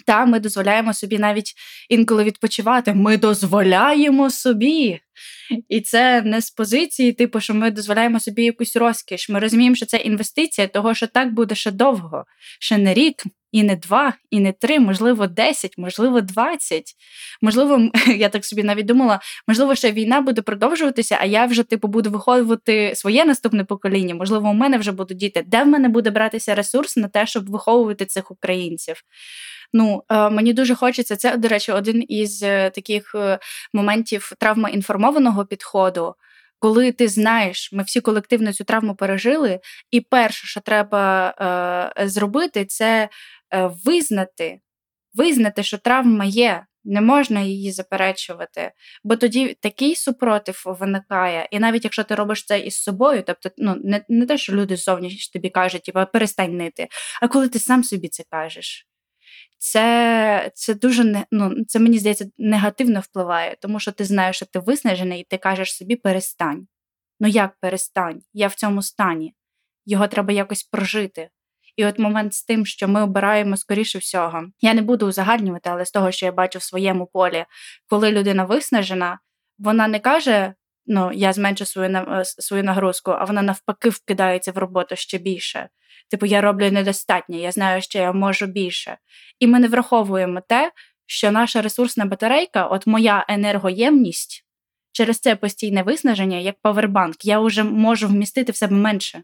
Та 0.07 0.27
ми 0.27 0.41
дозволяємо 0.41 0.95
собі 0.95 1.19
навіть 1.19 1.55
інколи 1.89 2.25
відпочивати. 2.25 2.95
Ми 2.95 3.17
дозволяємо 3.17 4.31
собі. 4.31 5.01
І 5.69 5.81
це 5.81 6.23
не 6.23 6.41
з 6.41 6.51
позиції, 6.51 7.13
типу, 7.13 7.41
що 7.41 7.55
ми 7.55 7.71
дозволяємо 7.71 8.21
собі 8.21 8.45
якусь 8.45 8.77
розкіш. 8.77 9.29
Ми 9.29 9.39
розуміємо, 9.39 9.77
що 9.77 9.87
це 9.87 9.97
інвестиція, 9.97 10.67
того 10.67 10.95
що 10.95 11.07
так 11.07 11.35
буде 11.35 11.55
ще 11.55 11.71
довго, 11.71 12.25
ще 12.61 12.79
не 12.79 12.95
рік, 12.95 13.25
і 13.53 13.63
не 13.63 13.77
два, 13.77 14.15
і 14.31 14.41
не 14.41 14.53
три, 14.53 14.81
можливо, 14.81 15.27
десять, 15.27 15.79
можливо, 15.79 16.21
двадцять. 16.21 16.95
Можливо, 17.43 17.91
я 18.17 18.29
так 18.29 18.45
собі 18.45 18.63
навіть 18.63 18.87
думала, 18.87 19.21
можливо, 19.49 19.75
ще 19.75 19.93
війна 19.93 20.21
буде 20.21 20.43
продовжуватися, 20.43 21.19
а 21.21 21.25
я 21.25 21.47
вже 21.47 21.63
типу 21.63 21.89
буду 21.89 22.11
виховувати 22.11 22.93
своє 22.95 23.25
наступне 23.25 23.65
покоління. 23.65 24.15
Можливо, 24.15 24.51
у 24.51 24.55
мене 24.55 24.79
вже 24.79 24.93
будуть 24.93 25.19
діти. 25.19 25.45
Де 25.47 25.63
в 25.63 25.67
мене 25.67 25.89
буде 25.89 26.11
братися 26.11 26.55
ресурс 26.55 26.97
на 26.97 27.09
те, 27.09 27.27
щоб 27.27 27.51
виховувати 27.51 28.07
цих 28.07 28.31
українців? 28.31 29.03
Ну 29.73 30.03
е, 30.09 30.31
мені 30.31 30.53
дуже 30.53 30.75
хочеться. 30.75 31.17
Це, 31.17 31.37
до 31.37 31.49
речі, 31.49 31.73
один 31.73 32.05
із 32.09 32.43
е, 32.43 32.71
таких 32.71 33.15
е, 33.15 33.39
моментів 33.73 34.33
травмоінформованого 34.39 35.47
підходу. 35.47 36.15
коли 36.59 36.93
ти 36.93 37.09
знаєш, 37.09 37.73
ми 37.73 37.83
всі 37.83 38.01
колективно 38.01 38.53
цю 38.53 38.65
травму 38.65 38.95
пережили, 38.97 39.61
і 39.91 40.01
перше, 40.01 40.47
що 40.47 40.61
треба 40.61 41.35
е, 41.99 42.09
зробити, 42.09 42.65
це 42.65 43.09
визнати, 43.85 44.61
визнати, 45.15 45.63
що 45.63 45.79
травма 45.79 46.25
є. 46.25 46.67
Не 46.85 47.01
можна 47.01 47.41
її 47.41 47.73
заперечувати, 47.73 48.73
бо 49.05 49.17
тоді 49.17 49.57
такий 49.61 49.97
супротив 49.97 50.63
виникає, 50.67 51.49
і 51.51 51.59
навіть 51.59 51.85
якщо 51.85 52.05
ти 52.05 52.15
робиш 52.15 52.45
це 52.45 52.61
із 52.61 52.83
собою, 52.83 53.23
тобто 53.27 53.51
ну 53.59 53.77
не 53.85 54.05
не 54.09 54.27
те, 54.27 54.39
що 54.39 54.53
люди 54.53 54.77
зовні 54.77 55.19
тобі 55.33 55.51
кажуть, 55.51 55.83
типу, 55.83 56.01
перестань 56.13 56.57
нити, 56.57 56.89
а 57.23 57.29
коли 57.29 57.49
ти 57.49 57.59
сам 57.59 57.85
собі 57.85 58.09
це 58.09 58.25
кажеш, 58.31 58.90
це 59.59 60.51
це 60.55 60.75
дуже 60.75 61.27
ну, 61.31 61.65
це 61.65 61.79
мені 61.79 61.99
здається 61.99 62.31
негативно 62.39 63.01
впливає, 63.01 63.57
тому 63.61 63.81
що 63.81 63.93
ти 63.93 64.05
знаєш, 64.05 64.37
що 64.37 64.47
ти 64.47 64.59
виснажений, 64.59 65.21
і 65.21 65.25
ти 65.25 65.37
кажеш 65.39 65.77
собі 65.77 65.97
перестань. 65.97 66.67
Ну 67.21 67.29
як 67.29 67.57
перестань? 67.61 68.23
Я 68.33 68.47
в 68.47 68.55
цьому 68.55 68.83
стані, 68.83 69.35
його 69.87 70.09
треба 70.09 70.33
якось 70.33 70.63
прожити. 70.63 71.31
І 71.77 71.87
от 71.87 71.99
момент 71.99 72.35
з 72.35 72.45
тим, 72.45 72.67
що 72.67 72.89
ми 72.89 73.03
обираємо 73.03 73.57
скоріше 73.57 73.99
всього, 73.99 74.45
я 74.61 74.75
не 74.75 74.83
буду 74.83 75.07
узагальнювати, 75.07 75.71
але 75.71 75.85
з 75.87 75.91
того, 75.91 76.11
що 76.11 76.27
я 76.27 76.33
бачу 76.33 76.59
в 76.59 76.63
своєму 76.63 77.07
полі, 77.07 77.45
коли 77.87 78.13
людина 78.13 78.45
виснажена, 78.45 79.19
вона 79.59 79.89
не 79.89 80.01
каже: 80.01 80.55
ну 80.91 81.13
я 81.13 81.33
зменшу 81.33 81.65
свою 81.65 81.91
е, 81.91 82.25
свою 82.25 82.65
нагрузку, 82.65 83.11
а 83.11 83.25
вона 83.25 83.43
навпаки 83.43 83.89
вкидається 83.89 84.53
в 84.53 84.59
роботу 84.59 84.97
ще 84.97 85.19
більше. 85.19 85.69
Типу, 86.11 86.27
я 86.27 86.41
роблю 86.41 86.71
недостатньо, 86.71 87.37
я 87.37 87.53
знаю, 87.53 87.83
що 87.83 87.99
я 87.99 88.13
можу 88.13 88.47
більше. 88.47 88.99
І 89.39 89.47
ми 89.47 89.59
не 89.59 89.69
враховуємо 89.69 90.41
те, 90.49 90.73
що 91.07 91.31
наша 91.31 91.63
ресурсна 91.63 92.05
батарейка, 92.05 92.67
от 92.67 92.87
моя 92.87 93.27
енергоємність, 93.29 94.47
через 94.93 95.19
це 95.19 95.37
постійне 95.37 95.83
виснаження, 95.83 96.37
як 96.37 96.61
павербанк, 96.63 97.25
я 97.25 97.41
вже 97.41 97.63
можу 97.63 98.09
вмістити 98.09 98.53
в 98.53 98.57
себе 98.57 98.77
менше. 98.77 99.23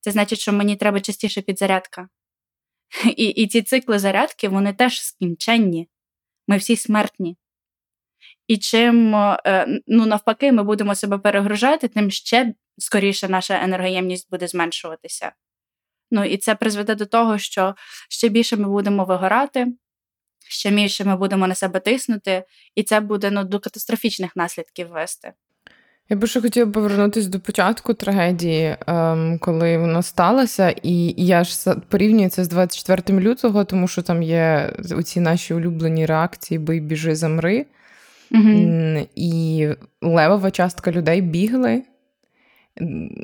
Це 0.00 0.10
значить, 0.10 0.38
що 0.38 0.52
мені 0.52 0.76
треба 0.76 1.00
частіше 1.00 1.42
підзарядка. 1.42 2.08
І 3.16 3.24
і 3.24 3.46
ці 3.46 3.62
цикли 3.62 3.98
зарядки, 3.98 4.48
вони 4.48 4.72
теж 4.72 5.02
скінченні. 5.02 5.88
Ми 6.48 6.56
всі 6.56 6.76
смертні. 6.76 7.36
І 8.48 8.56
чим 8.56 9.14
е, 9.14 9.66
ну, 9.86 10.06
навпаки, 10.06 10.52
ми 10.52 10.62
будемо 10.62 10.94
себе 10.94 11.18
перегружати, 11.18 11.88
тим 11.88 12.10
ще 12.10 12.54
скоріше 12.78 13.28
наша 13.28 13.64
енергоємність 13.64 14.30
буде 14.30 14.48
зменшуватися. 14.48 15.32
Ну 16.10 16.24
і 16.24 16.36
це 16.36 16.54
призведе 16.54 16.94
до 16.94 17.06
того, 17.06 17.38
що 17.38 17.74
ще 18.08 18.28
більше 18.28 18.56
ми 18.56 18.68
будемо 18.68 19.04
вигорати, 19.04 19.66
ще 20.48 20.70
більше 20.70 21.04
ми 21.04 21.16
будемо 21.16 21.46
на 21.46 21.54
себе 21.54 21.80
тиснути, 21.80 22.44
і 22.74 22.82
це 22.82 23.00
буде 23.00 23.30
ну, 23.30 23.44
до 23.44 23.60
катастрофічних 23.60 24.36
наслідків 24.36 24.88
вести. 24.88 25.32
Я 26.08 26.16
би 26.16 26.26
ще 26.26 26.40
хотіла 26.40 26.70
повернутися 26.70 27.28
до 27.28 27.40
початку 27.40 27.94
трагедії, 27.94 28.76
ем, 28.86 29.38
коли 29.38 29.78
воно 29.78 30.02
сталося, 30.02 30.74
і 30.82 31.24
я 31.26 31.44
ж 31.44 31.74
порівнюю 31.88 32.30
це 32.30 32.44
з 32.44 32.48
24 32.48 33.20
лютого, 33.20 33.64
тому 33.64 33.88
що 33.88 34.02
там 34.02 34.22
є 34.22 34.72
оці 34.90 35.20
наші 35.20 35.54
улюблені 35.54 36.06
реакції 36.06 36.58
Бий, 36.58 36.80
біжи, 36.80 37.14
замри. 37.14 37.66
І 39.14 39.68
левова 40.02 40.50
частка 40.50 40.92
людей 40.92 41.20
бігли. 41.20 41.82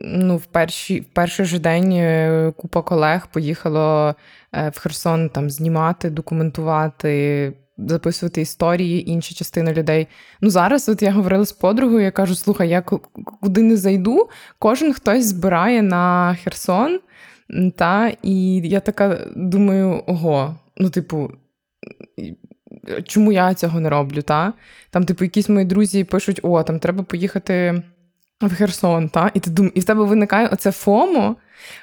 Ну, 0.04 0.36
В 0.36 0.46
перші, 0.46 1.00
в 1.00 1.04
перший 1.04 1.46
же 1.46 1.58
день 1.58 1.92
е, 1.92 2.52
купа 2.56 2.82
колег 2.82 3.28
поїхало 3.32 4.14
е, 4.52 4.68
в 4.68 4.78
Херсон 4.78 5.28
там 5.28 5.50
знімати, 5.50 6.10
документувати, 6.10 7.52
записувати 7.78 8.40
історії, 8.40 9.10
інші 9.10 9.34
частини 9.34 9.72
людей. 9.72 10.06
Ну, 10.40 10.50
зараз 10.50 10.88
от 10.88 11.02
я 11.02 11.12
говорила 11.12 11.44
з 11.44 11.52
подругою, 11.52 12.04
я 12.04 12.10
кажу: 12.10 12.34
слухай, 12.34 12.68
я 12.68 12.82
куди 13.40 13.62
не 13.62 13.76
зайду, 13.76 14.28
кожен 14.58 14.92
хтось 14.92 15.24
збирає 15.24 15.82
на 15.82 16.36
Херсон. 16.44 17.00
Та, 17.76 18.12
І 18.22 18.56
я 18.68 18.80
така 18.80 19.26
думаю, 19.36 20.02
ого, 20.06 20.56
ну, 20.76 20.90
типу, 20.90 21.30
чому 23.04 23.32
я 23.32 23.54
цього 23.54 23.80
не 23.80 23.90
роблю? 23.90 24.22
Та? 24.22 24.52
Там, 24.90 25.04
типу, 25.04 25.24
якісь 25.24 25.48
мої 25.48 25.66
друзі 25.66 26.04
пишуть: 26.04 26.40
о, 26.42 26.62
там 26.62 26.78
треба 26.78 27.02
поїхати 27.02 27.82
в 28.40 28.54
Херсон, 28.54 29.08
та? 29.08 29.30
і 29.34 29.40
ти 29.40 29.50
дум... 29.50 29.72
і 29.74 29.80
в 29.80 29.84
тебе 29.84 30.04
виникає 30.04 30.48
оце 30.48 30.72
FOMO, 30.72 31.36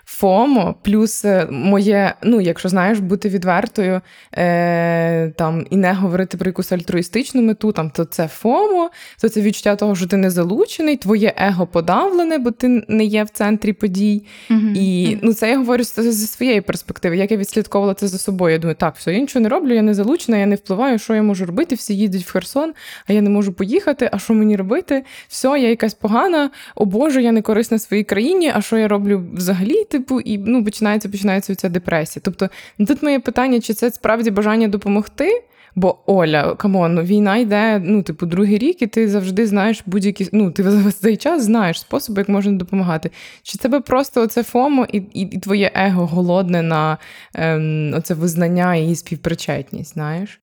FOMO, 0.06 0.76
плюс 0.84 1.26
е, 1.26 1.48
моє, 1.52 2.14
ну, 2.24 2.42
якщо 2.42 2.70
знаєш, 2.70 3.00
бути 3.00 3.30
відвертою 3.30 4.02
е, 4.38 5.30
там, 5.30 5.66
і 5.70 5.78
не 5.78 5.94
говорити 5.94 6.38
про 6.38 6.50
якусь 6.50 6.72
альтруїстичну 6.72 7.42
мету, 7.42 7.72
там, 7.72 7.90
то 7.90 8.06
це 8.06 8.28
FOMO, 8.28 8.90
то 9.22 9.30
це 9.30 9.42
відчуття 9.42 9.76
того, 9.76 9.96
що 9.96 10.08
ти 10.08 10.18
не 10.18 10.30
залучений, 10.30 10.96
твоє 10.96 11.34
его 11.38 11.68
подавлене, 11.68 12.38
бо 12.38 12.52
ти 12.52 12.84
не 12.88 13.06
є 13.06 13.24
в 13.24 13.30
центрі 13.30 13.74
подій. 13.74 14.24
Mm-hmm. 14.50 14.74
І 14.76 15.20
ну, 15.22 15.34
це 15.34 15.50
я 15.50 15.58
говорю 15.58 15.84
зі 15.84 16.28
своєї 16.28 16.62
перспективи. 16.62 17.18
Як 17.18 17.32
я 17.32 17.38
відслідковувала 17.38 17.94
це 17.94 18.08
за 18.08 18.18
собою. 18.18 18.54
Я 18.54 18.60
думаю, 18.60 18.76
так, 18.76 18.96
все, 18.96 19.14
я 19.14 19.20
нічого 19.20 19.44
не 19.44 19.50
роблю, 19.50 19.74
я 19.74 19.82
не 19.82 19.94
залучена, 19.94 20.38
я 20.38 20.46
не 20.46 20.56
впливаю, 20.56 21.00
що 21.00 21.16
я 21.16 21.24
можу 21.24 21.46
робити. 21.46 21.76
Всі 21.76 21.98
їдуть 21.98 22.24
в 22.24 22.32
Херсон, 22.32 22.74
а 23.08 23.14
я 23.14 23.22
не 23.22 23.30
можу 23.30 23.54
поїхати. 23.54 24.10
А 24.12 24.20
що 24.20 24.34
мені 24.34 24.56
робити? 24.56 25.04
Все, 25.28 25.48
я 25.48 25.70
якась 25.70 25.94
погана, 25.94 26.50
о 26.76 26.86
Боже, 26.86 27.22
я 27.22 27.32
не 27.32 27.42
корисна 27.42 27.80
своїй 27.80 28.04
країні, 28.04 28.52
а 28.56 28.62
що 28.62 28.78
я 28.78 28.88
роблю 28.88 29.24
взагалі? 29.34 29.67
Взагалі, 29.68 29.86
типу, 29.86 30.20
і 30.20 30.38
ну, 30.38 30.64
починається 30.64 31.10
починається 31.10 31.56
ця 31.56 31.70
депресія. 31.70 32.22
Тобто, 32.26 32.50
ну, 32.78 32.86
тут 32.86 33.04
моє 33.04 33.20
питання, 33.20 33.60
чи 33.60 33.74
це 33.74 33.92
справді 33.92 34.32
бажання 34.32 34.68
допомогти? 34.68 35.44
Бо 35.76 36.04
Оля, 36.06 36.56
come 36.56 36.77
on, 36.77 36.94
ну, 36.94 37.04
війна 37.04 37.38
йде, 37.38 37.80
ну, 37.80 38.04
типу, 38.04 38.26
другий 38.26 38.58
рік, 38.58 38.82
і 38.82 38.88
ти 38.88 39.10
завжди 39.10 39.48
знаєш 39.48 39.84
будь-які, 39.86 40.30
ну, 40.32 40.52
ти 40.52 40.64
за 40.64 40.92
цей 40.92 41.18
час 41.18 41.44
знаєш 41.44 41.80
способи, 41.80 42.22
як 42.22 42.30
можна 42.30 42.52
допомагати. 42.52 43.12
Чи 43.44 43.58
тебе 43.58 43.80
просто 43.80 44.22
оце 44.22 44.44
FOMO 44.44 44.88
і 44.94 44.98
і, 44.98 45.22
і 45.22 45.40
твоє 45.40 45.72
его 45.76 46.06
голодне 46.06 46.62
на 46.62 46.98
ем, 47.36 47.94
оце 47.96 48.14
визнання 48.14 48.76
і 48.76 48.96
співпричетність, 48.96 49.94
знаєш? 49.94 50.42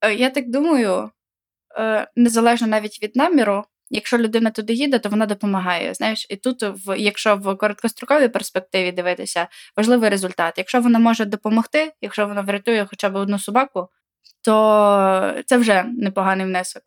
Е, 0.00 0.14
я 0.14 0.30
так 0.30 0.50
думаю, 0.50 1.10
е, 1.78 2.06
незалежно 2.16 2.66
навіть 2.66 3.02
від 3.02 3.16
наміру, 3.16 3.64
Якщо 3.90 4.18
людина 4.18 4.50
туди 4.50 4.72
їде, 4.72 4.98
то 4.98 5.08
вона 5.08 5.26
допомагає. 5.26 5.94
Знаєш, 5.94 6.26
і 6.30 6.36
тут, 6.36 6.62
в 6.62 6.98
якщо 6.98 7.36
в 7.36 7.56
короткостроковій 7.56 8.28
перспективі 8.28 8.92
дивитися, 8.92 9.48
важливий 9.76 10.10
результат. 10.10 10.54
Якщо 10.58 10.80
вона 10.80 10.98
може 10.98 11.24
допомогти, 11.24 11.92
якщо 12.00 12.26
вона 12.26 12.40
врятує 12.40 12.86
хоча 12.90 13.08
б 13.08 13.14
одну 13.14 13.38
собаку, 13.38 13.88
то 14.44 15.42
це 15.46 15.56
вже 15.56 15.82
непоганий 15.82 16.46
внесок. 16.46 16.82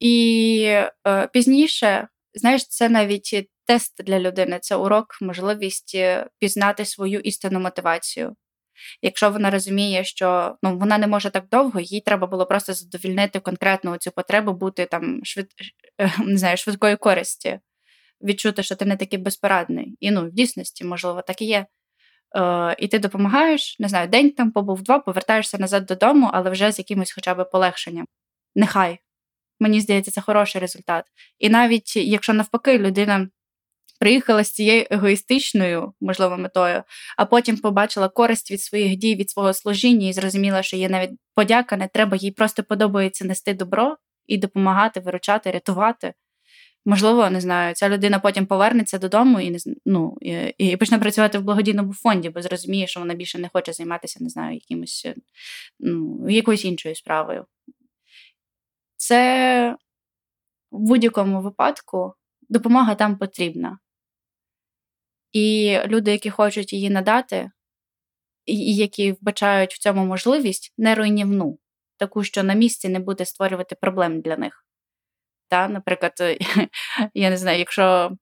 І 0.00 0.62
е, 1.06 1.26
пізніше, 1.32 2.08
знаєш, 2.34 2.68
це 2.68 2.88
навіть 2.88 3.48
тест 3.66 4.04
для 4.04 4.18
людини, 4.18 4.58
це 4.62 4.76
урок, 4.76 5.06
можливість 5.20 5.92
е, 5.94 6.26
пізнати 6.38 6.84
свою 6.84 7.20
істинну 7.20 7.60
мотивацію. 7.60 8.36
Якщо 9.02 9.30
вона 9.30 9.50
розуміє, 9.50 10.04
що 10.04 10.56
ну 10.62 10.78
вона 10.78 10.98
не 10.98 11.06
може 11.06 11.30
так 11.30 11.48
довго, 11.48 11.80
їй 11.80 12.00
треба 12.00 12.26
було 12.26 12.46
просто 12.46 12.72
задовільнити 12.74 13.40
конкретну 13.40 13.96
цю 13.96 14.10
потребу, 14.10 14.52
бути 14.52 14.86
там 14.86 15.20
швид... 15.24 15.46
Е, 16.00 16.12
не 16.24 16.36
знаю, 16.36 16.56
швидкої 16.56 16.96
користі, 16.96 17.60
відчути, 18.20 18.62
що 18.62 18.76
ти 18.76 18.84
не 18.84 18.96
такий 18.96 19.18
безпорадний. 19.18 19.96
І 20.00 20.10
ну, 20.10 20.26
в 20.26 20.32
дійсності, 20.32 20.84
можливо, 20.84 21.22
так 21.22 21.42
і 21.42 21.44
є. 21.44 21.66
Е, 22.36 22.76
І 22.78 22.88
ти 22.88 22.98
допомагаєш, 22.98 23.76
не 23.78 23.88
знаю, 23.88 24.08
день 24.08 24.30
там 24.30 24.50
побув 24.52 24.82
два, 24.82 24.98
повертаєшся 24.98 25.58
назад 25.58 25.86
додому, 25.86 26.30
але 26.32 26.50
вже 26.50 26.72
з 26.72 26.78
якимось 26.78 27.12
хоча 27.12 27.34
б 27.34 27.44
полегшенням. 27.44 28.06
Нехай. 28.54 28.98
Мені 29.60 29.80
здається, 29.80 30.10
це 30.10 30.20
хороший 30.20 30.60
результат. 30.60 31.04
І 31.38 31.48
навіть 31.48 31.96
якщо 31.96 32.32
навпаки 32.32 32.78
людина 32.78 33.28
приїхала 34.02 34.44
з 34.44 34.52
цією 34.52 34.86
егоїстичною, 34.90 35.92
можливо, 36.00 36.36
метою, 36.36 36.82
а 37.16 37.24
потім 37.24 37.56
побачила 37.56 38.08
користь 38.08 38.50
від 38.50 38.62
своїх 38.62 38.96
дій, 38.96 39.14
від 39.14 39.30
свого 39.30 39.54
служіння 39.54 40.08
і 40.08 40.12
зрозуміла, 40.12 40.62
що 40.62 40.76
є 40.76 40.88
навіть 40.88 41.10
подяка, 41.34 41.76
не 41.76 41.88
треба, 41.88 42.16
їй 42.16 42.30
просто 42.30 42.62
подобається 42.62 43.24
нести 43.24 43.54
добро 43.54 43.96
і 44.26 44.38
допомагати, 44.38 45.00
виручати, 45.00 45.50
рятувати. 45.50 46.14
Можливо, 46.84 47.30
не 47.30 47.40
знаю, 47.40 47.74
ця 47.74 47.88
людина 47.88 48.18
потім 48.18 48.46
повернеться 48.46 48.98
додому 48.98 49.40
і 49.40 49.50
не 49.50 49.58
ну, 49.86 50.16
і, 50.20 50.54
і 50.58 50.76
почне 50.76 50.98
працювати 50.98 51.38
в 51.38 51.42
благодійному 51.42 51.94
фонді, 51.94 52.30
бо 52.30 52.42
зрозуміє, 52.42 52.86
що 52.86 53.00
вона 53.00 53.14
більше 53.14 53.38
не 53.38 53.48
хоче 53.52 53.72
займатися, 53.72 54.18
не 54.20 54.28
знаю, 54.28 54.54
якимось 54.54 55.06
ну, 55.80 56.26
якоюсь 56.28 56.64
іншою 56.64 56.94
справою. 56.94 57.46
Це 58.96 59.76
в 60.70 60.78
будь-якому 60.78 61.40
випадку 61.40 62.14
допомога 62.48 62.94
там 62.94 63.16
потрібна. 63.16 63.78
І 65.32 65.78
люди, 65.86 66.10
які 66.10 66.30
хочуть 66.30 66.72
її 66.72 66.90
надати, 66.90 67.50
і 68.46 68.76
які 68.76 69.12
вбачають 69.12 69.74
в 69.74 69.78
цьому 69.78 70.06
можливість, 70.06 70.74
не 70.78 70.94
руйнівну, 70.94 71.58
таку, 71.96 72.24
що 72.24 72.42
на 72.42 72.54
місці 72.54 72.88
не 72.88 72.98
буде 72.98 73.24
створювати 73.24 73.74
проблем 73.74 74.20
для 74.20 74.36
них. 74.36 74.66
Та, 75.48 75.68
Наприклад, 75.68 76.12
я 77.14 77.30
не 77.30 77.36
знаю, 77.36 77.58
якщо 77.58 78.16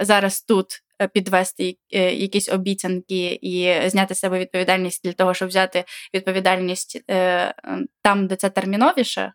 зараз 0.00 0.42
тут 0.42 0.66
е, 1.02 1.08
підвести 1.08 1.78
е, 1.92 2.14
якісь 2.14 2.48
обіцянки 2.48 3.38
і 3.42 3.88
зняти 3.88 4.14
з 4.14 4.18
себе 4.18 4.38
відповідальність 4.38 5.04
для 5.04 5.12
того, 5.12 5.34
щоб 5.34 5.48
взяти 5.48 5.84
відповідальність 6.14 7.04
е, 7.10 7.54
там, 8.02 8.26
де 8.26 8.36
це 8.36 8.50
терміновіше, 8.50 9.32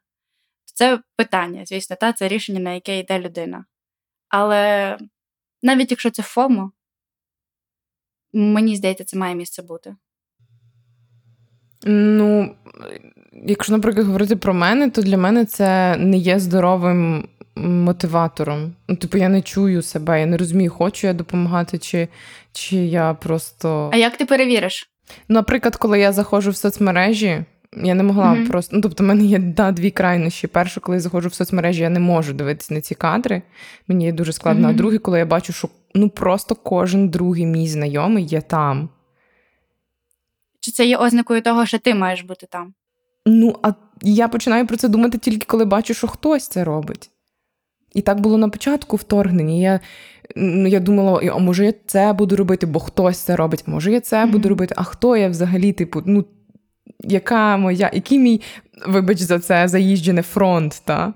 Це 0.66 1.00
питання, 1.16 1.66
звісно, 1.66 1.96
та 1.96 2.14
це 2.14 2.28
рішення, 2.28 2.60
на 2.60 2.74
яке 2.74 3.00
йде 3.00 3.20
людина. 3.20 3.66
Але 4.30 4.98
навіть 5.62 5.92
якщо 5.92 6.10
це 6.10 6.24
FOMO, 6.24 6.72
мені 8.34 8.76
здається, 8.76 9.04
це 9.04 9.18
має 9.18 9.36
місце 9.36 9.62
бути. 9.62 9.96
Ну, 11.84 12.56
якщо, 13.34 13.74
наприклад, 13.74 14.06
говорити 14.06 14.36
про 14.36 14.54
мене, 14.54 14.90
то 14.90 15.02
для 15.02 15.18
мене 15.18 15.46
це 15.46 15.98
не 15.98 16.18
є 16.18 16.40
здоровим 16.40 17.28
мотиватором. 17.56 18.76
Ну, 18.88 18.96
типу, 18.96 19.18
я 19.18 19.30
не 19.30 19.42
чую 19.42 19.82
себе, 19.82 20.20
я 20.20 20.26
не 20.26 20.38
розумію, 20.38 20.72
хочу 20.72 21.08
я 21.08 21.14
допомагати, 21.14 21.78
чи 21.78 22.08
чи 22.52 22.76
я 22.76 23.14
просто. 23.14 23.90
А 23.94 23.98
як 23.98 24.18
ти 24.18 24.26
перевіриш? 24.26 24.90
Наприклад, 25.28 25.76
коли 25.76 26.00
я 26.00 26.12
заходжу 26.12 26.52
в 26.52 26.56
соцмережі, 26.56 27.44
я 27.78 27.96
не 27.96 28.04
могла 28.04 28.34
mm-hmm. 28.34 28.48
просто. 28.48 28.76
Ну, 28.76 28.82
тобто, 28.82 29.04
в 29.04 29.08
мене 29.08 29.24
є 29.24 29.40
да, 29.40 29.72
дві 29.72 29.92
крайнощі. 29.92 30.48
Перше, 30.48 30.80
коли 30.80 30.96
я 30.96 31.02
заходжу 31.02 31.30
в 31.30 31.34
соцмережі, 31.34 31.82
я 31.82 31.90
не 31.90 32.00
можу 32.00 32.34
дивитися 32.34 32.74
на 32.74 32.82
ці 32.82 32.96
кадри. 32.96 33.42
Мені 33.88 34.06
є 34.06 34.12
дуже 34.12 34.34
складно. 34.34 34.68
Mm-hmm. 34.68 34.72
А 34.72 34.78
друге, 34.78 34.98
коли 34.98 35.20
я 35.20 35.26
бачу, 35.26 35.54
що 35.54 35.70
ну 35.96 36.10
просто 36.10 36.56
кожен 36.56 37.10
другий 37.10 37.46
мій 37.46 37.68
знайомий 37.68 38.26
є 38.26 38.42
там. 38.42 38.90
Чи 40.60 40.72
це 40.72 40.86
є 40.86 40.98
ознакою 40.98 41.42
того, 41.42 41.66
що 41.66 41.80
ти 41.80 41.96
маєш 41.96 42.22
бути 42.22 42.48
там? 42.50 42.74
Ну, 43.26 43.56
а 43.64 43.74
я 44.02 44.28
починаю 44.28 44.68
про 44.68 44.78
це 44.78 44.88
думати 44.88 45.18
тільки 45.18 45.46
коли 45.46 45.66
бачу, 45.66 45.94
що 45.94 46.08
хтось 46.08 46.48
це 46.48 46.64
робить. 46.64 47.10
І 47.94 48.02
так 48.02 48.20
було 48.20 48.38
на 48.38 48.50
початку 48.50 48.96
вторгнення. 48.96 49.54
Я 49.54 49.80
ну, 50.36 50.68
я 50.68 50.80
думала, 50.80 51.22
а 51.34 51.38
може 51.38 51.66
я 51.66 51.74
це 51.86 52.14
буду 52.14 52.36
робити, 52.36 52.66
бо 52.66 52.80
хтось 52.80 53.18
це 53.18 53.36
робить, 53.36 53.64
може 53.68 53.92
я 53.92 54.02
це 54.02 54.24
mm-hmm. 54.24 54.32
буду 54.32 54.50
робити, 54.50 54.76
а 54.78 54.84
хто 54.84 55.18
я 55.18 55.30
взагалі, 55.30 55.74
типу, 55.74 56.04
ну, 56.06 56.26
яка 57.04 57.58
моя, 57.58 57.92
який 57.94 58.20
мій, 58.20 58.42
вибач, 58.88 59.18
за 59.18 59.40
це 59.40 59.68
заїжджений 59.68 60.24
фронт, 60.24 60.82
та? 60.86 61.14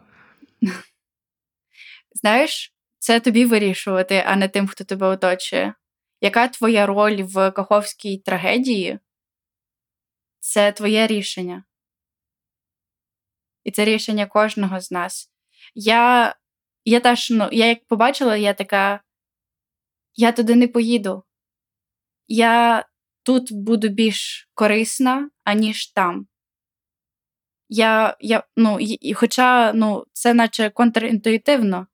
Знаєш, 2.22 2.76
це 3.00 3.20
тобі 3.20 3.46
вирішувати, 3.46 4.24
а 4.28 4.36
не 4.36 4.48
тим, 4.48 4.68
хто 4.68 4.84
тебе 4.84 5.08
оточує. 5.08 5.74
Яка 6.22 6.48
твоя 6.48 6.86
роль 6.86 7.24
в 7.24 7.52
Каховській 7.52 8.18
трагедії? 8.18 9.00
Це 10.40 10.72
твоє 10.72 11.08
рішення. 11.08 11.64
І 13.64 13.72
це 13.72 13.86
рішення 13.86 14.26
кожного 14.26 14.82
з 14.82 14.92
нас. 14.92 15.32
Я 15.76 16.36
я 16.86 17.00
теж, 17.00 17.30
ну, 17.30 17.50
я 17.52 17.66
як 17.66 17.88
побачила, 17.88 18.38
я 18.38 18.54
така: 18.54 19.02
я 20.16 20.32
туди 20.32 20.56
не 20.56 20.68
поїду. 20.68 21.24
Я 22.28 22.86
тут 23.26 23.54
буду 23.54 23.88
більш 23.88 24.50
корисна, 24.54 25.30
аніж 25.44 25.88
там. 25.88 26.28
Я, 27.70 28.18
я, 28.20 28.44
ну, 28.58 28.78
і, 28.80 29.14
Хоча 29.14 29.74
ну, 29.74 30.06
це 30.14 30.34
наче 30.34 30.70
контрінтуїтивно, 30.70 31.88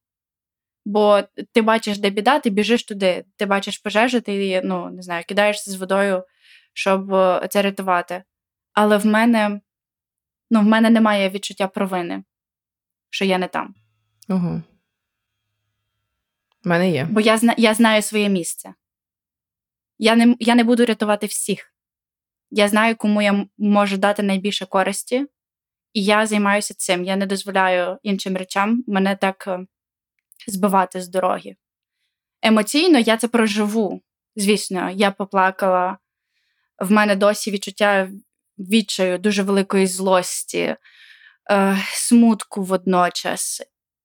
бо 0.85 1.21
ти 1.51 1.61
бачиш, 1.61 1.97
де 1.97 2.09
біда, 2.09 2.39
ти 2.39 2.49
біжиш 2.49 2.83
туди, 2.83 3.25
ти 3.35 3.45
бачиш 3.45 3.77
пожежу, 3.77 4.21
ти 4.21 4.61
ну, 4.63 4.89
не 4.89 5.01
знаю, 5.01 5.23
кидаєшся 5.27 5.71
з 5.71 5.75
водою, 5.75 6.23
щоб 6.73 7.13
е, 7.13 7.47
це 7.49 7.61
рятувати. 7.61 8.23
Але 8.73 8.97
в 8.97 9.05
мене 9.05 9.61
ну, 10.49 10.61
в 10.61 10.63
мене 10.63 10.89
немає 10.89 11.29
відчуття 11.29 11.67
провини, 11.67 12.23
що 13.09 13.25
я 13.25 13.37
не 13.37 13.47
там. 13.47 13.75
Ого. 14.29 14.61
В 16.63 16.67
мене 16.67 16.91
є. 16.91 17.07
Бо 17.11 17.21
я 17.21 17.39
я 17.57 17.73
знаю 17.73 18.01
своє 18.01 18.29
місце. 18.29 18.73
Я 20.03 20.15
не, 20.15 20.35
Я 20.39 20.55
не 20.55 20.63
буду 20.63 20.85
рятувати 20.85 21.25
всіх. 21.27 21.73
Я 22.51 22.67
знаю, 22.67 22.95
кому 22.95 23.21
я 23.21 23.45
можу 23.57 23.97
дати 23.97 24.23
найбільше 24.23 24.65
користі, 24.65 25.27
і 25.93 26.03
я 26.03 26.25
займаюся 26.25 26.73
цим. 26.73 27.03
Я 27.03 27.15
не 27.15 27.25
дозволяю 27.25 27.99
іншим 28.03 28.37
речам 28.37 28.83
мене 28.87 29.15
так 29.15 29.47
е, 29.47 29.59
збивати 30.47 31.01
з 31.01 31.07
дороги. 31.07 31.55
Емоційно 32.41 32.99
я 32.99 33.17
це 33.17 33.27
проживу. 33.27 34.01
Звісно, 34.35 34.91
я 34.95 35.11
поплакала. 35.11 35.97
В 36.79 36.91
мене 36.91 37.15
досі 37.15 37.51
відчуття 37.51 38.09
відчаю, 38.57 39.17
дуже 39.17 39.43
великої 39.43 39.87
злості, 39.87 40.75
е, 41.51 41.77
смутку 41.93 42.63
водночас. 42.63 43.61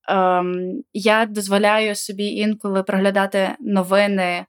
Е, 0.09 0.43
Я 0.93 1.27
дозволяю 1.27 1.95
собі 1.95 2.25
інколи 2.25 2.83
проглядати 2.83 3.57
новини. 3.61 4.47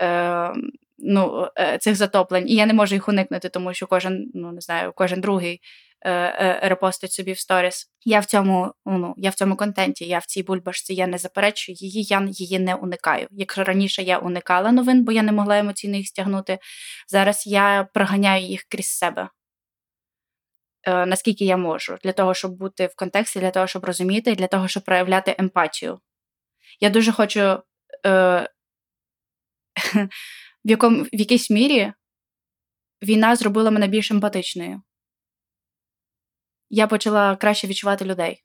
Е, 0.00 0.52
ну, 0.98 1.48
е, 1.58 1.78
цих 1.78 1.96
затоплень, 1.96 2.48
і 2.48 2.54
я 2.54 2.66
не 2.66 2.74
можу 2.74 2.94
їх 2.94 3.08
уникнути, 3.08 3.48
тому 3.48 3.74
що 3.74 3.86
кожен, 3.86 4.30
ну 4.34 4.52
не 4.52 4.60
знаю, 4.60 4.92
кожен 4.94 5.20
другий 5.20 5.60
е, 6.06 6.60
репостить 6.62 7.12
собі 7.12 7.32
в 7.32 7.38
сторіс. 7.38 7.90
Я 8.04 8.20
в 8.20 8.24
цьому 8.24 8.72
ну, 8.86 9.14
я 9.16 9.30
в 9.30 9.34
цьому 9.34 9.56
контенті, 9.56 10.06
я 10.06 10.18
в 10.18 10.24
цій 10.24 10.42
бульбашці, 10.42 10.94
я 10.94 11.06
не 11.06 11.18
заперечую 11.18 11.76
її, 11.80 12.02
я 12.02 12.28
її 12.30 12.58
не 12.58 12.74
уникаю. 12.74 13.26
Якщо 13.30 13.64
раніше 13.64 14.02
я 14.02 14.18
уникала 14.18 14.72
новин, 14.72 15.04
бо 15.04 15.12
я 15.12 15.22
не 15.22 15.32
могла 15.32 15.58
емоційно 15.58 15.96
їх 15.96 16.06
стягнути, 16.06 16.58
зараз 17.08 17.46
я 17.46 17.88
проганяю 17.94 18.44
їх 18.46 18.64
крізь 18.68 18.90
себе. 18.90 19.28
Наскільки 20.86 21.44
я 21.44 21.56
можу, 21.56 21.98
для 22.04 22.12
того, 22.12 22.34
щоб 22.34 22.52
бути 22.52 22.86
в 22.86 22.96
контексті, 22.96 23.40
для 23.40 23.50
того, 23.50 23.66
щоб 23.66 23.84
розуміти, 23.84 24.34
для 24.34 24.46
того, 24.46 24.68
щоб 24.68 24.84
проявляти 24.84 25.34
емпатію. 25.38 26.00
Я 26.80 26.90
дуже 26.90 27.12
хочу 27.12 27.62
е, 28.06 28.48
в 30.64 30.70
якому, 30.70 31.02
в 31.02 31.08
якійсь 31.12 31.50
мірі 31.50 31.92
війна 33.02 33.36
зробила 33.36 33.70
мене 33.70 33.86
більш 33.86 34.10
емпатичною. 34.10 34.82
Я 36.70 36.86
почала 36.86 37.36
краще 37.36 37.66
відчувати 37.66 38.04
людей. 38.04 38.44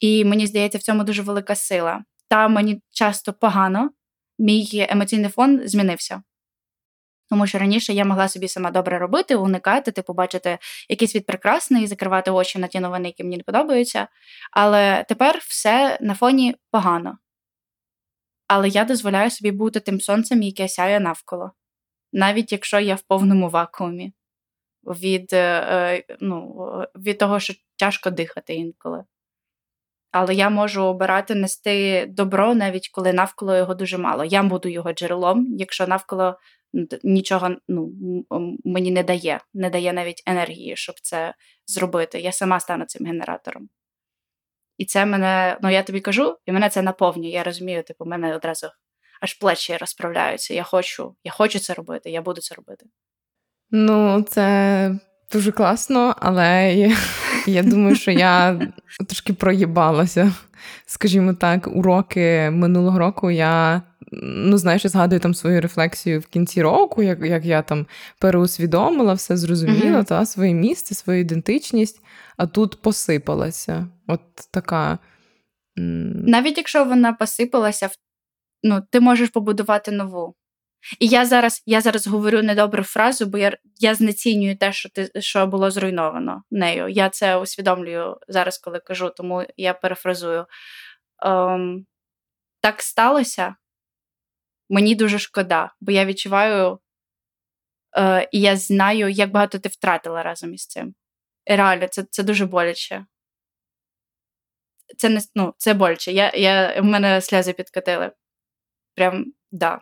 І 0.00 0.24
мені 0.24 0.46
здається, 0.46 0.78
в 0.78 0.82
цьому 0.82 1.04
дуже 1.04 1.22
велика 1.22 1.54
сила. 1.54 2.04
Та 2.28 2.48
мені 2.48 2.82
часто 2.90 3.32
погано, 3.32 3.90
мій 4.38 4.86
емоційний 4.90 5.30
фон 5.30 5.68
змінився. 5.68 6.22
Тому 7.30 7.46
що 7.46 7.58
раніше 7.58 7.92
я 7.92 8.04
могла 8.04 8.28
собі 8.28 8.48
сама 8.48 8.70
добре 8.70 8.98
робити, 8.98 9.36
уникати, 9.36 9.92
типу, 9.92 10.12
бачити 10.12 10.58
якийсь 10.88 11.10
світ 11.10 11.26
прекрасний, 11.26 11.86
закривати 11.86 12.30
очі 12.30 12.58
на 12.58 12.66
ті 12.66 12.80
новини, 12.80 13.08
які 13.08 13.24
мені 13.24 13.36
не 13.36 13.42
подобаються. 13.42 14.08
Але 14.52 15.04
тепер 15.08 15.38
все 15.48 15.98
на 16.00 16.14
фоні 16.14 16.56
погано 16.70 17.18
але 18.48 18.68
я 18.68 18.84
дозволяю 18.84 19.30
собі 19.30 19.50
бути 19.50 19.80
тим 19.80 20.00
сонцем, 20.00 20.42
яке 20.42 20.68
сяє 20.68 21.00
навколо, 21.00 21.52
навіть 22.12 22.52
якщо 22.52 22.80
я 22.80 22.94
в 22.94 23.02
повному 23.02 23.48
вакуумі, 23.48 24.12
від 24.84 25.32
е, 25.32 25.66
е, 25.70 26.16
ну, 26.20 26.66
від 26.96 27.18
того, 27.18 27.40
що 27.40 27.54
тяжко 27.76 28.10
дихати 28.10 28.54
інколи. 28.54 29.04
Але 30.12 30.34
я 30.34 30.50
можу 30.50 30.82
обирати 30.82 31.34
нести 31.34 32.06
добро, 32.06 32.54
навіть 32.54 32.88
коли 32.88 33.12
навколо 33.12 33.56
його 33.56 33.74
дуже 33.74 33.98
мало. 33.98 34.24
Я 34.24 34.42
буду 34.42 34.68
його 34.68 34.92
джерелом, 34.92 35.46
якщо 35.58 35.86
навколо 35.86 36.38
нічого 37.02 37.50
ну, 37.68 37.92
мені 38.64 38.90
не 38.90 39.02
дає, 39.02 39.40
не 39.54 39.70
дає 39.70 39.92
навіть 39.92 40.22
енергії, 40.26 40.76
щоб 40.76 40.94
це 41.02 41.34
зробити. 41.66 42.20
Я 42.20 42.32
сама 42.32 42.60
стану 42.60 42.84
цим 42.84 43.06
генератором. 43.06 43.68
І 44.78 44.84
це 44.84 45.06
мене, 45.06 45.58
ну 45.62 45.70
я 45.70 45.82
тобі 45.82 46.00
кажу, 46.00 46.36
і 46.46 46.52
мене 46.52 46.68
це 46.68 46.82
наповнює. 46.82 47.30
Я 47.30 47.42
розумію, 47.42 47.82
типу, 47.82 48.04
мене 48.04 48.36
одразу 48.36 48.68
аж 49.20 49.34
плечі 49.34 49.76
розправляються. 49.76 50.54
Я 50.54 50.62
хочу, 50.62 51.16
я 51.24 51.32
хочу 51.32 51.58
це 51.58 51.74
робити, 51.74 52.10
я 52.10 52.22
буду 52.22 52.40
це 52.40 52.54
робити. 52.54 52.86
Ну, 53.70 54.22
це 54.22 54.98
дуже 55.32 55.52
класно, 55.52 56.14
але 56.18 56.74
я, 56.74 56.96
я 57.46 57.62
думаю, 57.62 57.96
що 57.96 58.10
я 58.10 58.60
трошки 59.08 59.32
проїбалася. 59.32 60.32
Скажімо 60.86 61.34
так, 61.34 61.66
уроки 61.66 62.50
минулого 62.50 62.98
року 62.98 63.30
я. 63.30 63.82
Ну, 64.22 64.58
знаєш, 64.58 64.84
я 64.84 64.90
згадую 64.90 65.20
там 65.20 65.34
свою 65.34 65.60
рефлексію 65.60 66.20
в 66.20 66.26
кінці 66.26 66.62
року, 66.62 67.02
як 67.02 67.20
як 67.20 67.44
я 67.44 67.62
там 67.62 67.86
переусвідомила, 68.18 69.14
все 69.14 69.36
зрозуміла, 69.36 69.98
mm-hmm. 69.98 70.08
та 70.08 70.26
своє 70.26 70.54
місце, 70.54 70.94
свою 70.94 71.20
ідентичність 71.20 72.00
а 72.36 72.46
тут 72.46 72.82
посипалася. 72.82 73.88
От 74.06 74.20
така. 74.50 74.98
Навіть 75.76 76.56
якщо 76.58 76.84
вона 76.84 77.12
посипалася, 77.12 77.90
ну, 78.62 78.82
ти 78.90 79.00
можеш 79.00 79.28
побудувати 79.28 79.90
нову. 79.90 80.34
І 80.98 81.06
я 81.06 81.26
зараз 81.26 81.62
я 81.66 81.80
зараз 81.80 82.06
говорю 82.06 82.42
недобру 82.42 82.82
фразу, 82.82 83.26
бо 83.26 83.38
я 83.38 83.56
я 83.78 83.94
знецінюю 83.94 84.56
те, 84.56 84.72
що 84.72 84.88
ти 84.88 85.10
що 85.20 85.46
було 85.46 85.70
зруйновано 85.70 86.42
нею. 86.50 86.88
Я 86.88 87.08
це 87.08 87.36
усвідомлюю 87.36 88.16
зараз, 88.28 88.58
коли 88.58 88.80
кажу, 88.80 89.12
тому 89.16 89.44
я 89.56 89.74
перефразую. 89.74 90.46
Ем, 91.22 91.86
Так 92.60 92.82
сталося. 92.82 93.56
Мені 94.68 94.94
дуже 94.94 95.18
шкода, 95.18 95.74
бо 95.80 95.92
я 95.92 96.04
відчуваю 96.04 96.78
е, 97.96 98.28
і 98.32 98.40
я 98.40 98.56
знаю, 98.56 99.08
як 99.08 99.30
багато 99.30 99.58
ти 99.58 99.68
втратила 99.68 100.22
разом 100.22 100.54
із 100.54 100.66
цим. 100.66 100.94
Реально, 101.46 101.88
це 101.88 102.04
це 102.10 102.22
дуже 102.22 102.46
боляче. 102.46 103.06
Це 104.98 105.08
не 105.08 105.20
ну, 105.34 105.54
це 105.58 105.74
боляче. 105.74 106.12
Я, 106.12 106.32
я, 106.34 106.80
В 106.80 106.84
мене 106.84 107.20
сльози 107.20 107.52
підкатили. 107.52 108.12
Прям 108.94 109.32
да. 109.52 109.80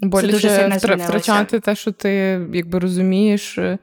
Боляче 0.00 0.26
це 0.26 0.32
дуже 0.32 0.78
сильно 0.78 1.04
втрачати 1.04 1.60
те, 1.60 1.74
що 1.74 1.92
ти 1.92 2.10
якби 2.52 2.78
розумієш, 2.78 3.58
е, 3.58 3.78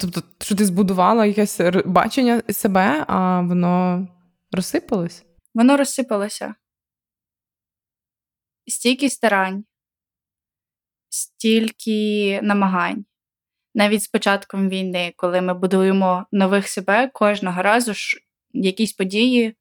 Тобто, 0.00 0.22
що 0.40 0.54
ти 0.54 0.64
збудувала 0.64 1.26
якесь 1.26 1.60
бачення 1.84 2.42
себе, 2.50 3.04
а 3.08 3.40
воно 3.40 4.06
розсипалось? 4.52 5.24
Воно 5.54 5.76
розсипалося. 5.76 6.54
Стільки 8.66 9.10
старань, 9.10 9.64
стільки 11.08 12.40
намагань. 12.42 13.04
Навіть 13.74 14.02
з 14.02 14.08
початком 14.08 14.68
війни, 14.68 15.12
коли 15.16 15.40
ми 15.40 15.54
будуємо 15.54 16.26
нових 16.32 16.68
себе, 16.68 17.08
кожного 17.08 17.62
разу 17.62 17.94
ж 17.94 18.16
якісь 18.52 18.92
події, 18.92 19.56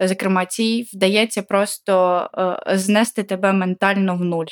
зокрема, 0.00 0.46
цій, 0.46 0.88
вдається 0.92 1.42
просто 1.42 2.20
е, 2.66 2.76
знести 2.78 3.22
тебе 3.22 3.52
ментально 3.52 4.16
в 4.16 4.24
нуль. 4.24 4.46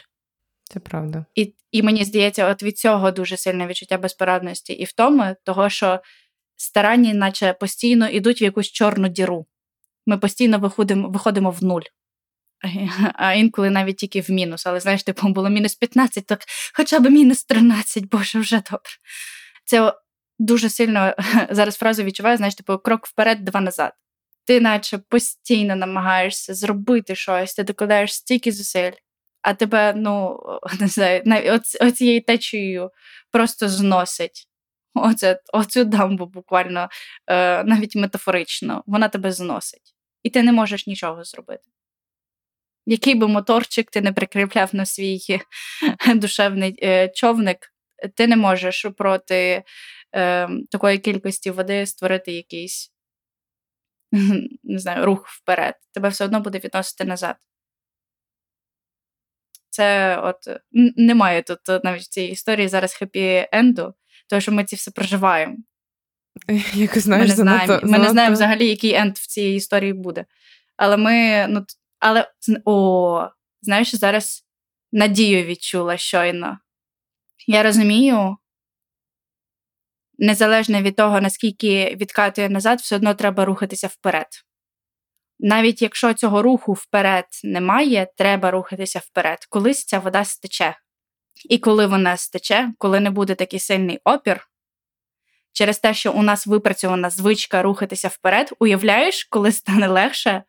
Це 0.65 0.81
правда. 0.81 1.25
І 1.35 1.55
і 1.71 1.83
мені 1.83 2.05
здається, 2.05 2.51
от 2.51 2.63
від 2.63 2.79
цього 2.79 3.11
дуже 3.11 3.37
сильне 3.37 3.67
відчуття 3.67 3.99
безпорадності 3.99 4.73
і 4.73 4.85
втоми, 4.85 5.37
того, 5.45 5.69
що 5.69 6.01
старання, 6.57 7.15
наче 7.15 7.53
постійно 7.53 8.09
йдуть 8.09 8.43
в 8.43 8.45
якусь 8.45 8.71
чорну 8.71 9.09
діру. 9.09 9.47
Ми 10.07 10.19
постійно 10.19 10.59
виходимо 10.59 11.09
виходимо 11.09 11.51
в 11.51 11.65
нуль. 11.65 11.83
А 13.15 13.33
інколи 13.33 13.71
навіть 13.71 13.97
тільки 13.97 14.21
в 14.21 14.31
мінус. 14.31 14.67
Але 14.67 14.81
знаєш, 14.81 15.03
типу, 15.03 15.29
було 15.29 15.49
мінус 15.49 15.75
15, 15.75 16.27
так 16.27 16.41
хоча 16.75 17.01
б 17.01 17.11
мінус 17.11 17.45
13, 17.45 18.05
боже, 18.05 18.39
вже 18.39 18.57
добре. 18.57 18.91
Це 19.65 19.93
дуже 20.39 20.69
сильно 20.69 21.15
зараз 21.51 21.77
фразу 21.77 22.03
відчуваю, 22.03 22.37
знаєш, 22.37 22.55
типу, 22.55 22.79
крок 22.79 23.07
вперед, 23.07 23.45
два 23.45 23.61
назад. 23.61 23.93
Ти, 24.45 24.61
наче 24.61 24.99
постійно 24.99 25.77
намагаєшся 25.77 26.55
зробити 26.55 27.15
щось, 27.15 27.55
ти 27.55 27.63
докладаєш 27.63 28.15
стільки 28.15 28.53
зусиль, 28.53 28.93
а 29.43 29.55
тебе, 29.55 29.93
ну, 29.97 30.41
не 30.81 30.89
знаю, 30.89 31.23
оцією 31.81 32.23
течією 32.23 32.91
просто 33.31 33.69
зносить. 33.69 34.49
Оце, 34.95 35.41
Оцю 35.53 35.85
дамбу 35.85 36.27
буквально, 36.27 36.89
е, 37.27 37.65
навіть 37.65 37.97
метафорично, 37.97 38.83
вона 38.87 39.09
тебе 39.09 39.33
зносить. 39.33 39.95
І 40.23 40.31
ти 40.31 40.43
не 40.43 40.53
можеш 40.53 40.87
нічого 40.87 41.25
зробити. 41.25 41.63
Який 42.87 43.15
би 43.15 43.29
моторчик 43.29 43.91
ти 43.91 44.01
не 44.01 44.13
прикріпляв 44.13 44.75
на 44.75 44.87
свій 44.87 45.19
душевний 46.15 46.79
е, 46.83 47.09
човник, 47.09 47.59
ти 48.15 48.27
не 48.27 48.37
можеш 48.37 48.87
проти 48.99 49.63
е, 50.15 50.49
такої 50.71 50.99
кількості 50.99 51.51
води 51.51 51.87
створити 51.87 52.33
якийсь 52.33 52.93
не 54.65 54.79
знаю, 54.79 55.05
рух 55.05 55.29
вперед. 55.29 55.75
Тебе 55.95 56.09
все 56.09 56.25
одно 56.25 56.41
буде 56.41 56.59
відносити 56.59 57.05
назад. 57.05 57.37
Це 59.71 60.19
от 60.19 60.37
немає 60.97 61.43
тут 61.43 61.85
навіть 61.85 62.03
в 62.03 62.09
цій 62.09 62.25
історії 62.25 62.69
зараз 62.69 63.03
хеппі-енду, 63.03 63.93
тому 64.29 64.41
що 64.41 64.53
ми 64.53 64.65
ці 64.65 64.77
все 64.77 64.91
проживаємо. 64.91 65.57
Як 66.75 66.99
знаєш, 66.99 67.23
Ми 67.23 67.29
не 67.29 67.35
знаємо 67.35 67.67
занадто, 67.67 67.87
ми 67.87 67.99
не 67.99 68.09
знаємо 68.09 68.35
взагалі, 68.35 68.69
який 68.69 68.95
енд 68.95 69.17
в 69.17 69.27
цій 69.27 69.43
історії 69.43 69.93
буде. 69.93 70.25
Але 70.77 70.97
ми, 70.97 71.47
ну, 71.49 71.65
але 71.99 72.31
о, 72.65 73.29
знаєш, 73.63 73.95
зараз 73.95 74.47
надію 74.93 75.45
відчула 75.45 75.97
щойно. 75.97 76.59
Я 77.47 77.63
розумію, 77.63 78.37
незалежно 80.19 80.83
від 80.83 80.97
того, 80.97 81.21
наскільки 81.21 81.97
відкатує 81.97 82.49
назад, 82.49 82.81
все 82.81 82.97
одно 82.97 83.15
треба 83.15 83.45
рухатися 83.45 83.87
вперед. 83.87 84.27
Навіть 85.39 85.83
якщо 85.83 86.15
цього 86.15 86.43
руху 86.43 86.73
вперед 86.73 87.25
немає, 87.45 88.09
треба 88.17 88.51
рухатися 88.51 88.99
вперед. 88.99 89.39
Колись 89.49 89.85
ця 89.85 89.99
вода 89.99 90.25
стече. 90.25 90.77
І 91.49 91.59
коли 91.59 91.87
вона 91.87 92.17
стече, 92.17 92.73
коли 92.79 93.01
не 93.01 93.11
буде 93.11 93.35
такий 93.35 93.59
сильний 93.61 94.01
опір, 94.05 94.49
через 95.53 95.79
те, 95.79 95.95
що 95.95 96.13
у 96.13 96.23
нас 96.23 96.47
випрацьована 96.47 97.11
звичка 97.11 97.63
рухатися 97.63 98.09
вперед, 98.09 98.53
уявляєш, 98.59 99.25
коли 99.25 99.53
стане 99.53 99.89
легше, 99.89 100.43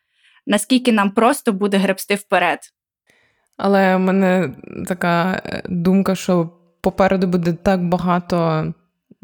наскільки 0.47 0.91
нам 0.91 1.11
просто 1.11 1.53
буде 1.53 1.77
гребсти 1.77 2.15
вперед. 2.15 2.59
Але 3.57 3.95
в 3.95 3.99
мене 3.99 4.55
така 4.87 5.41
е, 5.45 5.61
думка, 5.69 6.15
що 6.15 6.49
попереду 6.81 7.27
буде 7.27 7.53
так 7.53 7.87
багато, 7.87 8.65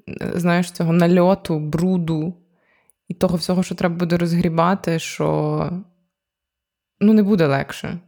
е, 0.09 0.31
знаєш, 0.35 0.71
цього 0.71 0.93
нальоту, 0.93 1.59
бруду 1.59 2.33
і 3.07 3.13
того 3.13 3.37
всього, 3.37 3.63
що 3.63 3.75
треба 3.75 3.95
буде 3.95 4.17
розгрібати, 4.17 4.99
що 4.99 5.69
ну, 6.99 7.13
не 7.13 7.23
буде 7.23 7.47
легше. 7.47 7.99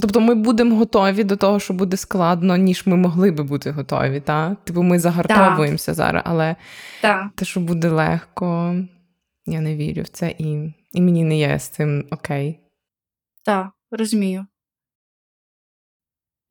Тобто 0.00 0.20
ми 0.20 0.34
будемо 0.34 0.76
готові 0.76 1.24
до 1.24 1.36
того, 1.36 1.60
що 1.60 1.74
буде 1.74 1.96
складно, 1.96 2.56
ніж 2.56 2.86
ми 2.86 2.96
могли 2.96 3.30
би 3.30 3.44
бути 3.44 3.70
готові. 3.70 4.20
Та? 4.20 4.56
Типу, 4.64 4.82
ми 4.82 4.98
загартовуємося 4.98 5.86
так. 5.86 5.94
зараз, 5.94 6.22
але 6.26 6.56
так. 7.02 7.26
те, 7.34 7.44
що 7.44 7.60
буде 7.60 7.88
легко, 7.88 8.76
я 9.46 9.60
не 9.60 9.76
вірю 9.76 10.02
в 10.02 10.08
це, 10.08 10.34
і 10.38 10.74
і 10.94 11.00
мені 11.00 11.24
не 11.24 11.38
є 11.38 11.58
з 11.58 11.68
цим 11.68 12.08
окей. 12.10 12.60
Так, 13.44 13.70
розумію. 13.90 14.46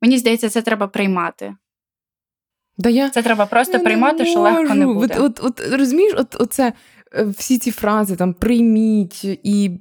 Мені 0.02 0.18
здається, 0.18 0.50
це 0.50 0.62
треба 0.62 0.88
приймати. 0.88 1.56
Да 2.78 2.88
я... 2.88 3.10
Це 3.10 3.22
треба 3.22 3.46
просто 3.46 3.72
я 3.72 3.84
приймати, 3.84 4.26
що 4.26 4.40
легко 4.40 4.74
не 4.74 4.86
буде. 4.86 5.14
От, 5.18 5.40
от, 5.42 5.60
от 5.60 5.72
Розумієш, 5.72 6.14
от, 6.16 6.36
оце, 6.40 6.72
е, 7.14 7.24
всі 7.24 7.58
ці 7.58 7.70
фрази 7.70 8.16
там 8.16 8.34
прийміть, 8.34 9.24
і 9.24 9.80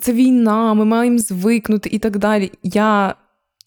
це 0.00 0.12
війна, 0.12 0.74
ми 0.74 0.84
маємо 0.84 1.18
звикнути 1.18 1.88
і 1.92 1.98
так 1.98 2.18
далі. 2.18 2.52
Я 2.62 3.14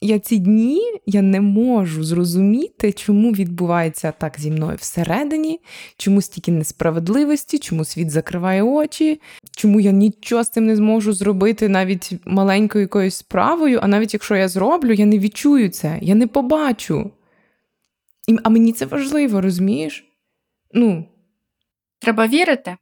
я 0.04 0.20
ці 0.20 0.40
дні 0.40 0.82
я 1.06 1.22
не 1.22 1.42
можу 1.42 2.04
зрозуміти, 2.04 2.94
чому 2.94 3.32
відбувається 3.32 4.14
так 4.18 4.40
зі 4.40 4.52
мною 4.52 4.78
всередині, 4.78 5.60
чому 5.98 6.22
стільки 6.22 6.52
несправедливості, 6.52 7.60
чому 7.60 7.86
світ 7.86 8.12
закриває 8.12 8.64
очі, 8.64 9.22
чому 9.52 9.80
я 9.80 9.92
нічого 9.92 10.44
з 10.44 10.50
цим 10.50 10.66
не 10.66 10.76
зможу 10.76 11.14
зробити 11.14 11.70
навіть 11.70 12.12
маленькою 12.26 12.82
якоюсь 12.82 13.16
справою, 13.16 13.80
а 13.84 13.88
навіть 13.88 14.14
якщо 14.14 14.36
я 14.36 14.48
зроблю, 14.48 14.94
я 14.94 15.06
не 15.06 15.20
відчую 15.20 15.70
це, 15.70 16.00
я 16.02 16.16
не 16.16 16.28
побачу. 16.28 17.12
А 18.44 18.50
мені 18.50 18.74
це 18.74 18.86
важливо, 18.86 19.42
розумієш? 19.42 20.06
Ну. 20.74 21.06
Треба 22.00 22.28
вірити. 22.28 22.78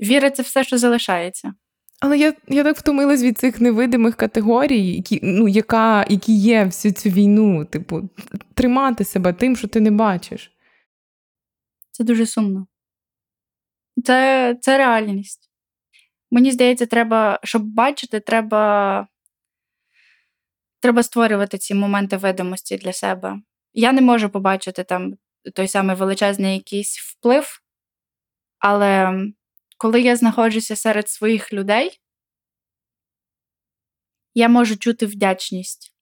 Віра 0.00 0.30
це 0.30 0.42
все, 0.42 0.64
що 0.64 0.78
залишається. 0.78 1.54
Але 2.02 2.18
я 2.18 2.34
я 2.48 2.64
так 2.64 2.76
втомилась 2.76 3.22
від 3.22 3.38
цих 3.38 3.60
невидимих 3.60 4.16
категорій, 4.16 4.86
які 4.86 5.20
ну, 5.22 5.48
яка, 5.48 6.06
які 6.08 6.32
є 6.32 6.64
всю 6.64 6.94
цю 6.94 7.08
війну, 7.08 7.64
типу, 7.64 8.08
тримати 8.54 9.04
себе 9.04 9.32
тим, 9.32 9.56
що 9.56 9.68
ти 9.68 9.80
не 9.80 9.90
бачиш. 9.90 10.52
Це 11.90 12.04
дуже 12.04 12.26
сумно. 12.26 12.66
Це 14.04 14.56
це 14.60 14.78
реальність. 14.78 15.50
Мені 16.30 16.52
здається, 16.52 16.86
треба, 16.86 17.40
щоб 17.44 17.62
бачити, 17.64 18.20
треба 18.20 19.06
треба 20.80 21.02
створювати 21.02 21.58
ці 21.58 21.74
моменти 21.74 22.16
видимості 22.16 22.76
для 22.76 22.92
себе. 22.92 23.36
Я 23.72 23.92
не 23.92 24.00
можу 24.00 24.30
побачити 24.30 24.84
там 24.84 25.14
той 25.54 25.68
самий 25.68 25.96
величезний 25.96 26.54
якийсь 26.54 26.98
вплив, 26.98 27.60
але 28.58 29.14
коли 29.82 30.00
я 30.00 30.16
знаходжуся 30.16 30.76
серед 30.76 31.08
своїх 31.08 31.52
людей, 31.52 32.00
я 34.34 34.48
можу 34.48 34.76
чути 34.76 35.06
вдячність. 35.06 35.94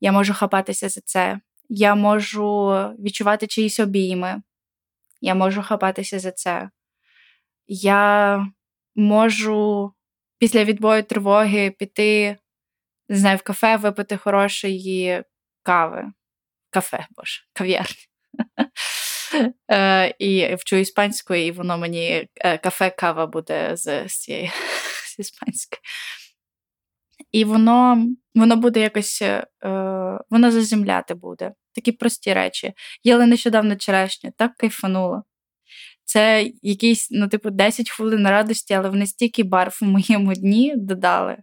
Я 0.00 0.12
можу 0.12 0.34
хапатися 0.34 0.88
за 0.88 1.00
це. 1.00 1.40
Я 1.68 1.94
можу 1.94 2.68
відчувати 2.98 3.46
чиїсь 3.46 3.80
обійми. 3.80 4.42
Я 5.20 5.34
можу 5.34 5.62
хапатися 5.62 6.18
за 6.18 6.32
це. 6.32 6.70
Я 7.66 8.46
можу 8.94 9.92
після 10.38 10.64
відбою 10.64 11.02
тривоги 11.02 11.70
піти, 11.70 12.36
не 13.08 13.16
знаю, 13.16 13.36
в 13.36 13.42
кафе, 13.42 13.76
випити 13.76 14.16
хорошої 14.16 15.24
кави. 15.62 16.12
Кафе, 16.70 17.06
боже, 17.10 17.42
кав'ярні. 17.52 18.08
Е, 19.70 20.14
і 20.18 20.54
вчу 20.54 20.76
іспанською, 20.76 21.46
і 21.46 21.50
воно 21.50 21.78
мені 21.78 22.28
е, 22.36 22.58
кафе, 22.58 22.90
кава 22.90 23.26
буде 23.26 23.76
з 23.76 24.08
цієї 24.08 24.50
з 25.16 25.18
іспанської. 25.18 25.80
І 27.32 27.44
воно 27.44 28.06
воно 28.34 28.56
буде 28.56 28.80
якось, 28.80 29.22
е, 29.22 29.46
воно 30.30 30.50
заземляти 30.50 31.14
буде. 31.14 31.52
Такі 31.74 31.92
прості 31.92 32.32
речі. 32.32 32.72
Їла 33.04 33.26
нещодавно 33.26 33.76
черешню, 33.76 34.32
так 34.38 34.56
кайфануло. 34.56 35.22
Це 36.04 36.50
якісь, 36.62 37.08
ну, 37.10 37.28
типу, 37.28 37.50
10 37.50 37.90
хвилин 37.90 38.28
радості, 38.28 38.74
але 38.74 38.88
вони 38.88 39.06
стільки 39.06 39.42
барв 39.42 39.78
у 39.82 39.84
моєму 39.84 40.34
дні 40.34 40.74
додали. 40.76 41.36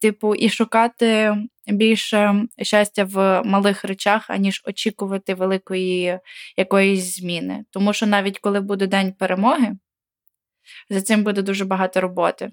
Типу, 0.00 0.34
і 0.34 0.48
шукати 0.48 1.36
більше 1.66 2.44
щастя 2.62 3.04
в 3.04 3.42
малих 3.44 3.84
речах, 3.84 4.30
аніж 4.30 4.62
очікувати 4.66 5.34
великої 5.34 6.18
якоїсь 6.56 7.16
зміни. 7.16 7.64
Тому 7.70 7.92
що 7.92 8.06
навіть 8.06 8.38
коли 8.38 8.60
буде 8.60 8.86
день 8.86 9.12
перемоги, 9.12 9.76
за 10.90 11.02
цим 11.02 11.24
буде 11.24 11.42
дуже 11.42 11.64
багато 11.64 12.00
роботи. 12.00 12.50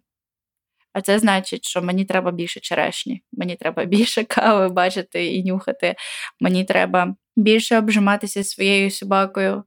А 0.93 1.01
це 1.01 1.19
значить, 1.19 1.65
що 1.65 1.81
мені 1.81 2.05
треба 2.05 2.31
більше 2.31 2.59
черешні, 2.59 3.23
мені 3.31 3.55
треба 3.55 3.85
більше 3.85 4.23
кави 4.23 4.69
бачити 4.69 5.25
і 5.25 5.43
нюхати. 5.43 5.95
Мені 6.39 6.63
треба 6.65 7.15
більше 7.35 7.77
обжиматися 7.77 8.43
своєю 8.43 8.91
собакою. 8.91 9.63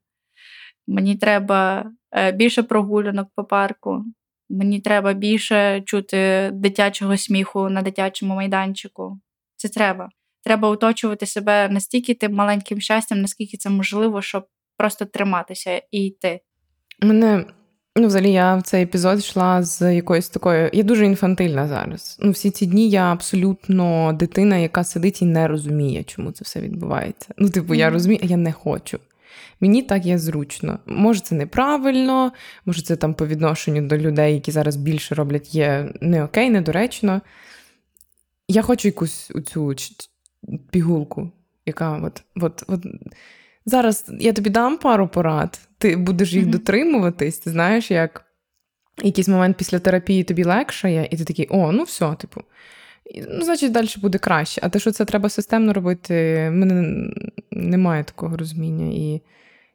Мені 0.86 1.16
треба 1.16 1.90
е, 2.12 2.32
більше 2.32 2.62
прогулянок 2.62 3.28
по 3.36 3.44
парку. 3.44 4.04
Мені 4.50 4.80
треба 4.80 5.12
більше 5.12 5.82
чути 5.86 6.50
дитячого 6.52 7.16
сміху 7.16 7.68
на 7.68 7.82
дитячому 7.82 8.34
майданчику. 8.34 9.20
Це 9.56 9.68
треба. 9.68 10.08
Треба 10.44 10.68
оточувати 10.68 11.26
себе 11.26 11.68
настільки 11.68 12.14
тим 12.14 12.34
маленьким 12.34 12.80
щастям, 12.80 13.20
наскільки 13.20 13.56
це 13.56 13.70
можливо, 13.70 14.22
щоб 14.22 14.46
просто 14.76 15.04
триматися 15.04 15.82
і 15.90 16.06
йти. 16.06 16.40
Мене 17.02 17.44
Ну, 18.00 18.06
взагалі, 18.06 18.32
я 18.32 18.56
в 18.56 18.62
цей 18.62 18.82
епізод 18.82 19.18
йшла 19.18 19.62
з 19.62 19.94
якоюсь 19.94 20.28
такою. 20.28 20.70
Я 20.72 20.82
дуже 20.82 21.06
інфантильна 21.06 21.68
зараз. 21.68 22.18
Ну, 22.20 22.30
всі 22.30 22.50
ці 22.50 22.66
дні 22.66 22.90
я 22.90 23.12
абсолютно 23.12 24.12
дитина, 24.12 24.56
яка 24.56 24.84
сидить 24.84 25.22
і 25.22 25.24
не 25.24 25.48
розуміє, 25.48 26.02
чому 26.02 26.32
це 26.32 26.44
все 26.44 26.60
відбувається. 26.60 27.28
Ну, 27.38 27.48
типу, 27.50 27.74
я 27.74 27.90
розумію, 27.90 28.20
а 28.22 28.26
я 28.26 28.36
не 28.36 28.52
хочу. 28.52 28.98
Мені 29.60 29.82
так 29.82 30.06
є 30.06 30.18
зручно. 30.18 30.78
Може, 30.86 31.20
це 31.20 31.34
неправильно, 31.34 32.32
може, 32.66 32.82
це 32.82 32.96
там 32.96 33.14
по 33.14 33.26
відношенню 33.26 33.88
до 33.88 33.98
людей, 33.98 34.34
які 34.34 34.50
зараз 34.50 34.76
більше 34.76 35.14
роблять, 35.14 35.54
є 35.54 35.92
не 36.00 36.24
окей, 36.24 36.50
недоречно. 36.50 37.20
Я 38.48 38.62
хочу 38.62 38.88
якусь 38.88 39.32
цю 39.46 39.74
пігулку, 40.70 41.30
яка 41.66 42.00
от, 42.04 42.22
от, 42.36 42.64
от 42.66 42.86
Зараз 43.66 44.10
я 44.20 44.32
тобі 44.32 44.50
дам 44.50 44.76
пару 44.76 45.08
порад, 45.08 45.60
ти 45.78 45.96
будеш 45.96 46.32
їх 46.32 46.44
mm-hmm. 46.44 46.50
дотримуватись, 46.50 47.38
ти 47.38 47.50
знаєш, 47.50 47.90
як 47.90 48.24
якийсь 49.02 49.28
момент 49.28 49.56
після 49.56 49.78
терапії 49.78 50.24
тобі 50.24 50.44
легшає, 50.44 51.08
і 51.10 51.16
ти 51.16 51.24
такий, 51.24 51.46
о, 51.50 51.72
ну 51.72 51.82
все, 51.82 52.14
типу. 52.14 52.40
Ну, 53.28 53.44
значить, 53.44 53.72
далі 53.72 53.88
буде 53.96 54.18
краще. 54.18 54.60
А 54.64 54.68
те, 54.68 54.78
що 54.78 54.90
це 54.90 55.04
треба 55.04 55.28
системно 55.28 55.72
робити, 55.72 56.34
в 56.48 56.50
мене 56.50 57.08
немає 57.50 58.04
такого 58.04 58.36
розуміння. 58.36 58.86
І 58.86 59.22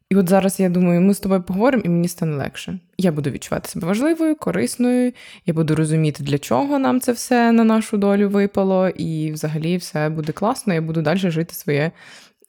і 0.09 0.15
от 0.15 0.29
зараз 0.29 0.59
я 0.59 0.69
думаю, 0.69 1.01
ми 1.01 1.13
з 1.13 1.19
тобою 1.19 1.43
поговоримо, 1.43 1.83
і 1.85 1.89
мені 1.89 2.07
стане 2.07 2.35
легше. 2.35 2.79
Я 2.97 3.11
буду 3.11 3.29
відчувати 3.29 3.69
себе 3.69 3.87
важливою, 3.87 4.35
корисною, 4.35 5.13
я 5.45 5.53
буду 5.53 5.75
розуміти, 5.75 6.23
для 6.23 6.37
чого 6.37 6.79
нам 6.79 7.01
це 7.01 7.11
все 7.11 7.51
на 7.51 7.63
нашу 7.63 7.97
долю 7.97 8.29
випало, 8.29 8.89
і 8.89 9.31
взагалі 9.31 9.77
все 9.77 10.09
буде 10.09 10.33
класно, 10.33 10.73
я 10.73 10.81
буду 10.81 11.01
далі 11.01 11.17
жити 11.17 11.53
своє 11.53 11.91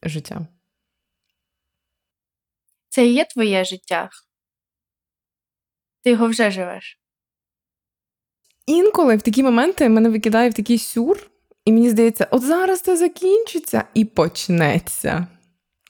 життя. 0.02 0.46
Це 2.88 3.06
і 3.06 3.12
є 3.12 3.24
твоє 3.24 3.64
життя. 3.64 4.10
Ти 6.02 6.10
його 6.10 6.28
вже 6.28 6.50
живеш. 6.50 7.00
Інколи 8.66 9.16
в 9.16 9.22
такі 9.22 9.42
моменти 9.42 9.88
мене 9.88 10.08
викидає 10.08 10.50
в 10.50 10.54
такий 10.54 10.78
сюр, 10.78 11.30
і 11.64 11.72
мені 11.72 11.90
здається, 11.90 12.28
от 12.30 12.42
зараз 12.42 12.80
це 12.80 12.96
закінчиться 12.96 13.84
і 13.94 14.04
почнеться 14.04 15.26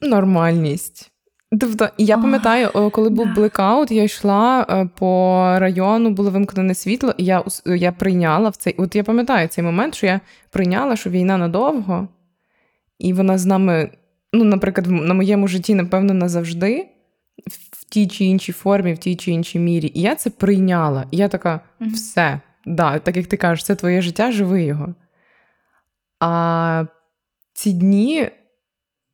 нормальність. 0.02 1.13
Тобто, 1.60 1.88
я 1.98 2.18
пам'ятаю, 2.18 2.90
коли 2.90 3.10
був 3.10 3.34
блекаут, 3.34 3.90
я 3.90 4.02
йшла 4.02 4.66
е, 4.70 4.88
по 4.98 5.42
району, 5.58 6.10
було 6.10 6.30
вимкнене 6.30 6.74
світло, 6.74 7.14
і 7.18 7.24
я 7.24 7.44
я 7.66 7.92
прийняла 7.92 8.48
в 8.48 8.56
цей. 8.56 8.74
От 8.78 8.96
я 8.96 9.04
пам'ятаю 9.04 9.48
цей 9.48 9.64
момент, 9.64 9.94
що 9.94 10.06
я 10.06 10.20
прийняла, 10.50 10.96
що 10.96 11.10
війна 11.10 11.38
надовго, 11.38 12.08
і 12.98 13.12
вона 13.12 13.38
з 13.38 13.46
нами, 13.46 13.90
ну, 14.32 14.44
наприклад, 14.44 14.86
на 14.86 15.14
моєму 15.14 15.48
житті, 15.48 15.74
напевно, 15.74 16.14
назавжди 16.14 16.88
в 17.72 17.84
тій 17.84 18.06
чи 18.06 18.24
іншій 18.24 18.52
формі, 18.52 18.92
в 18.92 18.98
тій 18.98 19.16
чи 19.16 19.30
іншій 19.30 19.58
мірі. 19.58 19.92
І 19.94 20.00
я 20.00 20.14
це 20.14 20.30
прийняла. 20.30 21.04
І 21.10 21.16
я 21.16 21.28
така, 21.28 21.60
все, 21.80 22.40
да, 22.66 22.98
так 22.98 23.16
як 23.16 23.26
ти 23.26 23.36
кажеш, 23.36 23.64
це 23.64 23.74
твоє 23.74 24.02
життя, 24.02 24.32
живи 24.32 24.62
його. 24.62 24.94
А 26.20 26.84
ці 27.52 27.72
дні, 27.72 28.28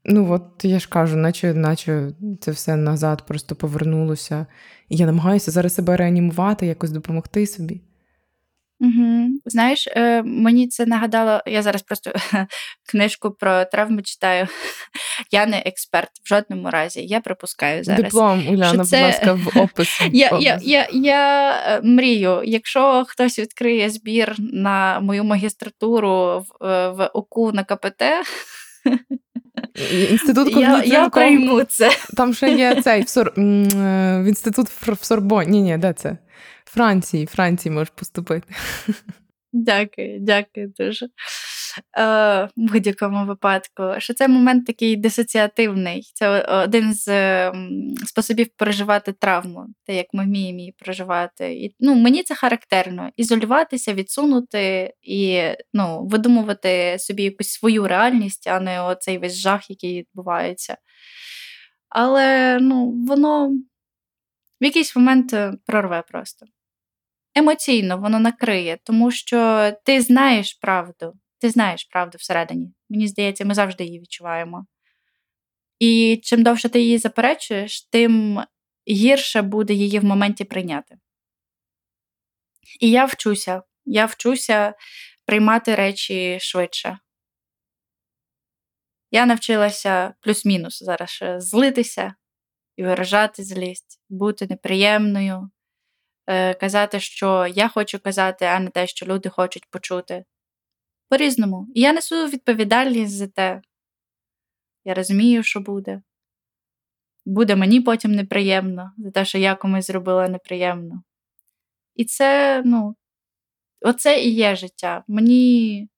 ну 0.04 0.32
от 0.32 0.64
я 0.64 0.78
ж 0.78 0.88
кажу, 0.88 1.16
наче 1.16 1.54
наче 1.54 2.12
це 2.40 2.50
все 2.50 2.76
назад 2.76 3.26
просто 3.26 3.54
повернулося. 3.56 4.46
І 4.88 4.96
я 4.96 5.06
намагаюся 5.06 5.50
зараз 5.50 5.74
себе 5.74 5.96
реанімувати, 5.96 6.66
якось 6.66 6.90
допомогти 6.90 7.46
собі. 7.46 7.80
Угу. 8.80 9.28
Знаєш, 9.46 9.88
е, 9.96 10.22
мені 10.22 10.68
це 10.68 10.86
нагадало, 10.86 11.40
я 11.46 11.62
зараз 11.62 11.82
просто 11.82 12.12
книжку 12.90 13.30
про 13.30 13.64
травми 13.64 14.02
читаю. 14.02 14.46
Я 15.30 15.46
не 15.46 15.62
експерт 15.66 16.10
в 16.24 16.28
жодному 16.28 16.70
разі. 16.70 17.06
Я 17.06 17.20
припускаю 17.20 17.84
зараз. 17.84 18.02
Диплом, 18.02 18.48
Уляна, 18.48 18.84
це... 18.84 18.96
будь 18.96 19.06
ласка, 19.06 19.32
в 19.32 19.60
опис. 19.62 20.02
Я 20.12 20.38
я, 20.40 20.58
я, 20.62 20.88
я 20.92 21.52
е, 21.66 21.80
мрію, 21.82 22.42
якщо 22.44 23.04
хтось 23.08 23.38
відкриє 23.38 23.90
збір 23.90 24.34
на 24.38 25.00
мою 25.00 25.24
магістратуру 25.24 26.10
в, 26.60 26.64
е, 26.64 26.90
в 26.90 27.10
ОКУ 27.14 27.52
на 27.52 27.64
КПТ. 27.64 28.02
Інститут 30.11 30.56
я, 30.56 30.83
я 30.85 31.09
прийму 31.09 31.64
це. 31.64 31.90
Там 32.16 32.35
ще 32.35 32.52
є 32.52 32.83
цей 32.83 33.02
в, 33.02 33.09
Сор... 33.09 33.33
в 33.37 34.24
інститут 34.28 34.68
в 34.68 35.04
Сорбоні. 35.04 35.50
Ні, 35.50 35.62
ні, 35.62 35.78
де 35.78 35.92
це? 35.92 36.18
Франції, 36.64 37.26
Франції 37.26 37.72
можеш 37.72 37.90
поступити. 37.90 38.54
Дякую, 39.52 40.18
дякую 40.20 40.72
дуже. 40.78 41.06
Е, 41.98 42.02
В 42.44 42.50
будь-якому 42.56 43.26
випадку. 43.26 43.83
Що 43.98 44.14
це 44.14 44.28
момент 44.28 44.66
такий 44.66 44.96
дисоціативний. 44.96 46.11
Це 46.14 46.42
один 46.42 46.94
з 46.94 47.06
способів 48.06 48.48
переживати 48.56 49.12
травму, 49.12 49.66
те, 49.87 49.96
як 49.96 50.06
ми 50.12 50.24
вміємо 50.24 50.59
її 50.59 50.74
проживати. 50.78 51.52
І, 51.52 51.74
ну, 51.80 51.94
Мені 51.94 52.22
це 52.22 52.35
характерно: 52.35 53.11
ізолюватися, 53.16 53.94
відсунути 53.94 54.94
і 55.02 55.42
ну, 55.72 56.06
видумувати 56.06 56.96
собі 56.98 57.22
якусь 57.22 57.48
свою 57.48 57.88
реальність, 57.88 58.46
а 58.46 58.61
не 58.61 58.83
оцей 58.83 59.18
весь 59.18 59.37
жах, 59.37 59.70
який 59.70 59.98
відбувається. 59.98 60.76
Але 61.88 62.59
ну, 62.61 63.04
воно 63.09 63.48
в 64.61 64.64
якийсь 64.64 64.96
момент 64.96 65.33
е, 65.33 65.52
прорве 65.66 66.02
просто 66.09 66.46
емоційно 67.35 67.98
воно 67.98 68.20
накриє, 68.20 68.78
тому 68.85 69.11
що 69.11 69.72
ти 69.85 70.00
знаєш 70.00 70.54
правду, 70.54 71.12
ти 71.40 71.50
знаєш 71.50 71.85
правду 71.85 72.18
всередині. 72.18 72.72
Мені 72.88 73.09
здається, 73.09 73.44
ми 73.44 73.55
завжди 73.55 73.85
її 73.85 74.00
відчуваємо. 74.00 74.66
І 75.79 76.20
чим 76.22 76.42
довше 76.42 76.68
ти 76.68 76.81
її 76.81 76.98
заперечуєш, 76.98 77.83
тим 77.83 78.44
гірше 78.88 79.42
буде 79.42 79.74
її 79.74 79.98
в 79.98 80.05
моменті 80.05 80.44
прийняти. 80.44 80.98
І 82.81 82.90
я 82.90 83.05
вчуся, 83.05 83.62
я 83.85 84.07
вчуся 84.07 84.74
приймати 85.24 85.74
речі 85.74 86.38
швидше. 86.40 86.98
Я 89.11 89.26
навчилася 89.26 90.14
плюс-мінус 90.20 90.83
зараз 90.83 91.22
злитися 91.38 92.14
і 92.76 92.83
виражати 92.83 93.44
злість, 93.44 94.00
бути 94.09 94.46
неприємною, 94.50 95.50
Е, 96.31 96.55
казати, 96.55 97.00
що 97.00 97.46
я 97.46 97.68
хочу 97.68 97.98
казати, 97.98 98.44
а 98.44 98.59
не 98.59 98.70
те, 98.70 98.87
що 98.87 99.07
люди 99.07 99.29
хочуть 99.29 99.70
почути. 99.70 100.24
По-різному. 101.11 101.68
І 101.75 101.81
я 101.81 101.92
несу 101.92 102.27
відповідальність 102.27 103.16
за 103.16 103.27
те. 103.27 103.62
Я 104.85 104.94
розумію, 104.94 105.42
що 105.42 105.61
буде. 105.61 106.03
Буде 107.27 107.57
мені 107.57 107.81
потім 107.81 108.12
неприємно 108.12 108.92
за 108.99 109.11
те, 109.11 109.25
що 109.25 109.38
я 109.38 109.55
комусь 109.55 109.87
зробила 109.87 110.29
неприємно. 110.29 111.03
І 111.94 112.05
це, 112.05 112.62
ну, 112.64 112.96
оце 113.81 114.23
і 114.23 114.31
є 114.35 114.57
життя. 114.57 115.05
Мені 115.09 115.88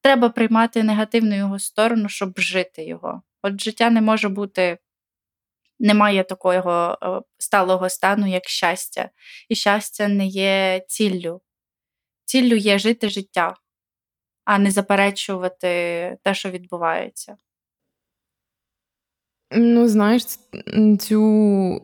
треба 0.00 0.28
приймати 0.28 0.82
негативну 0.82 1.36
його 1.36 1.58
сторону, 1.58 2.08
щоб 2.08 2.38
жити 2.38 2.84
його. 2.84 3.22
От 3.42 3.60
життя 3.60 3.90
не 3.90 4.00
може 4.00 4.28
бути 4.28 4.78
немає 5.78 6.24
такого 6.24 6.98
е, 7.02 7.22
сталого 7.38 7.88
стану, 7.88 8.26
як 8.26 8.48
щастя. 8.48 9.10
І 9.48 9.54
щастя 9.54 10.08
не 10.08 10.26
є 10.26 10.84
ціллю. 10.88 11.40
Ціллю 12.24 12.56
є 12.56 12.78
жити 12.78 13.08
життя, 13.08 13.56
а 14.44 14.58
не 14.58 14.70
заперечувати 14.70 15.68
те, 16.22 16.34
що 16.34 16.50
відбувається. 16.50 17.36
Ну, 19.54 19.88
знаєш, 19.88 20.22
цю, 21.00 21.80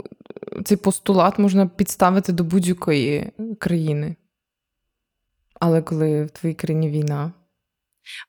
цей 0.64 0.76
постулат 0.76 1.38
можна 1.38 1.66
підставити 1.66 2.32
до 2.32 2.44
будь-якої 2.44 3.32
країни. 3.58 4.16
Але 5.60 5.82
коли 5.82 6.24
в 6.24 6.30
твоїй 6.30 6.54
країні 6.54 6.90
війна, 6.90 7.32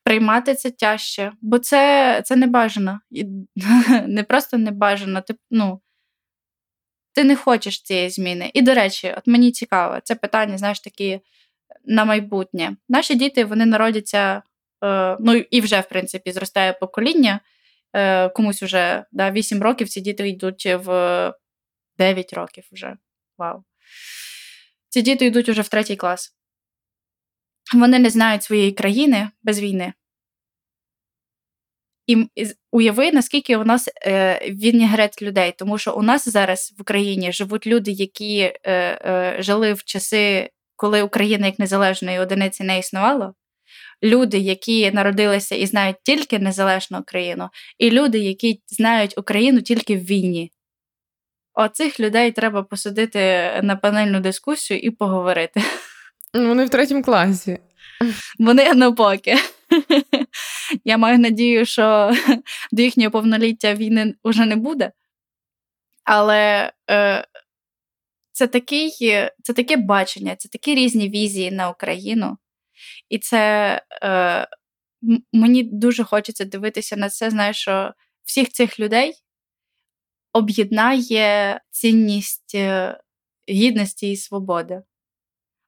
приймати 0.04 0.56
це 0.56 0.72
тяжче, 0.72 1.32
бо 1.42 1.60
це 1.60 2.22
це 2.26 2.36
не 2.36 2.48
бажано. 2.48 3.00
Не 4.08 4.24
просто 4.24 4.58
не 4.58 4.72
бажано. 4.72 5.22
Ти, 5.22 5.36
ну, 5.52 5.82
ти 7.14 7.24
не 7.24 7.36
хочеш 7.36 7.82
цієї 7.82 8.10
зміни. 8.10 8.52
І, 8.54 8.62
до 8.62 8.74
речі, 8.74 9.14
от 9.18 9.28
мені 9.28 9.52
цікаво, 9.52 10.00
це 10.04 10.16
питання, 10.16 10.58
знаєш, 10.58 10.80
такі 10.80 11.20
на 11.86 12.06
майбутнє. 12.06 12.76
Наші 12.90 13.16
діти 13.16 13.46
вони 13.46 13.66
народяться, 13.66 14.44
е, 14.84 15.18
ну 15.20 15.34
і 15.36 15.62
вже, 15.62 15.80
в 15.80 15.90
принципі, 15.90 16.32
зростає 16.32 16.74
покоління. 16.74 17.40
Е, 17.94 18.30
Комусь 18.30 18.64
вже 18.64 19.06
да, 19.12 19.32
8 19.32 19.64
років 19.64 19.90
ці 19.90 20.02
діти 20.02 20.30
йдуть 20.30 20.66
в 20.66 21.34
9 21.98 22.34
років 22.34 22.64
вже. 22.72 22.98
Вау. 23.38 23.64
Ці 24.90 25.02
діти 25.02 25.26
йдуть 25.26 25.50
уже 25.50 25.62
в 25.62 25.68
третій 25.68 25.96
клас. 25.96 26.36
Вони 27.74 28.00
не 28.00 28.10
знають 28.10 28.44
своєї 28.44 28.72
країни 28.72 29.30
без 29.44 29.60
війни. 29.60 29.94
І 32.10 32.28
уяви, 32.72 33.12
наскільки 33.12 33.58
у 33.58 33.64
нас 33.64 33.90
е, 34.06 34.40
вінігрет 34.50 35.22
людей, 35.22 35.54
тому 35.58 35.78
що 35.78 35.96
у 35.96 36.02
нас 36.02 36.30
зараз 36.30 36.74
в 36.78 36.82
Україні 36.82 37.32
живуть 37.32 37.68
люди, 37.68 37.92
які 37.92 38.40
е, 38.40 38.54
е, 38.64 39.36
жили 39.40 39.74
в 39.74 39.84
часи, 39.84 40.50
коли 40.80 41.02
Україна 41.02 41.46
як 41.46 41.60
незалежної 41.60 42.20
одиниці 42.20 42.64
не 42.64 42.80
існувало. 42.80 43.34
Люди, 44.04 44.38
які 44.38 44.92
народилися 44.92 45.56
і 45.56 45.66
знають 45.66 45.96
тільки 46.04 46.40
незалежну 46.40 47.00
Україну, 47.00 47.50
і 47.78 47.92
люди, 47.92 48.20
які 48.20 48.62
знають 48.68 49.18
Україну 49.18 49.62
тільки 49.62 49.96
в 49.98 50.00
війні. 50.00 50.52
Оцих 51.54 52.00
людей 52.00 52.32
треба 52.32 52.64
посадити 52.64 53.20
на 53.64 53.76
панельну 53.76 54.20
дискусію 54.20 54.80
і 54.80 54.92
поговорити. 54.92 55.62
Ну, 56.34 56.48
вони 56.48 56.66
в 56.66 56.70
третьому 56.70 57.04
класі. 57.04 57.60
Вони 58.40 58.74
на 58.74 58.92
поки. 58.92 59.36
Я 60.86 60.98
маю 60.98 61.20
надію, 61.20 61.66
що 61.66 62.12
до 62.72 62.82
їхнього 62.82 63.12
повноліття 63.12 63.74
війни 63.74 64.14
вже 64.24 64.46
не 64.46 64.56
буде. 64.56 64.92
Але 66.04 66.72
е, 66.90 67.26
це 68.40 68.48
такий, 68.48 68.92
це 69.44 69.54
таке 69.56 69.78
бачення, 69.78 70.36
це 70.36 70.50
такі 70.50 70.76
різні 70.76 71.10
візії 71.10 71.52
на 71.52 71.70
Україну. 71.70 72.38
І 73.10 73.20
це 73.20 73.82
е, 74.04 74.48
мені 75.34 75.64
дуже 75.64 76.04
хочеться 76.04 76.46
дивитися 76.46 76.96
на 76.96 77.10
це, 77.10 77.30
знаєш, 77.30 77.58
що 77.58 77.94
всіх 78.24 78.50
цих 78.50 78.80
людей 78.80 79.14
об'єднає 80.34 81.62
цінність 81.72 82.56
е, 82.56 83.00
гідності 83.50 84.12
і 84.12 84.18
свободи. 84.18 84.82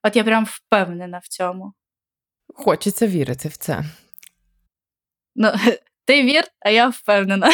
От 0.03 0.15
я 0.15 0.23
прям 0.23 0.45
впевнена 0.45 1.17
в 1.17 1.27
цьому. 1.27 1.73
Хочеться 2.47 3.07
вірити 3.07 3.49
в 3.49 3.57
це. 3.57 3.83
Ну, 5.35 5.51
Ти 6.05 6.23
вір, 6.23 6.43
а 6.59 6.69
я 6.69 6.89
впевнена, 6.89 7.51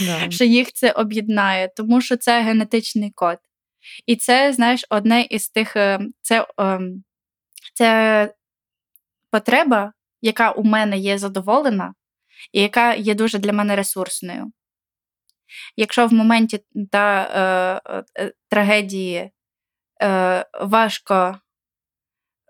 да. 0.00 0.30
що 0.30 0.44
їх 0.44 0.72
це 0.72 0.90
об'єднає, 0.90 1.72
тому 1.76 2.00
що 2.00 2.16
це 2.16 2.42
генетичний 2.42 3.10
код. 3.10 3.38
І 4.06 4.16
це, 4.16 4.52
знаєш, 4.52 4.86
одне 4.90 5.22
із 5.22 5.48
тих 5.48 5.76
е, 5.76 6.00
це, 6.20 6.46
ем, 6.58 7.04
це 7.74 8.34
потреба, 9.30 9.92
яка 10.20 10.50
у 10.50 10.62
мене 10.62 10.98
є 10.98 11.18
задоволена, 11.18 11.94
і 12.52 12.60
яка 12.60 12.94
є 12.94 13.14
дуже 13.14 13.38
для 13.38 13.52
мене 13.52 13.76
ресурсною. 13.76 14.52
Якщо 15.76 16.06
в 16.06 16.12
моменті 16.12 16.64
та 16.92 17.22
е, 17.22 18.02
е, 18.18 18.32
трагедії 18.48 19.30
е, 20.02 20.46
важко 20.60 21.40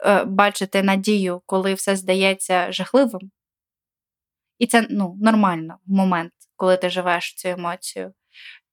е, 0.07 0.25
бачити 0.25 0.83
надію, 0.83 1.42
коли 1.46 1.75
все 1.75 1.96
здається 1.96 2.72
жахливим, 2.72 3.31
і 4.59 4.66
це 4.66 4.87
ну, 4.90 5.16
нормально 5.20 5.79
в 5.87 5.92
момент, 5.92 6.33
коли 6.57 6.77
ти 6.77 6.90
живеш 6.90 7.35
цю 7.35 7.49
емоцію, 7.49 8.14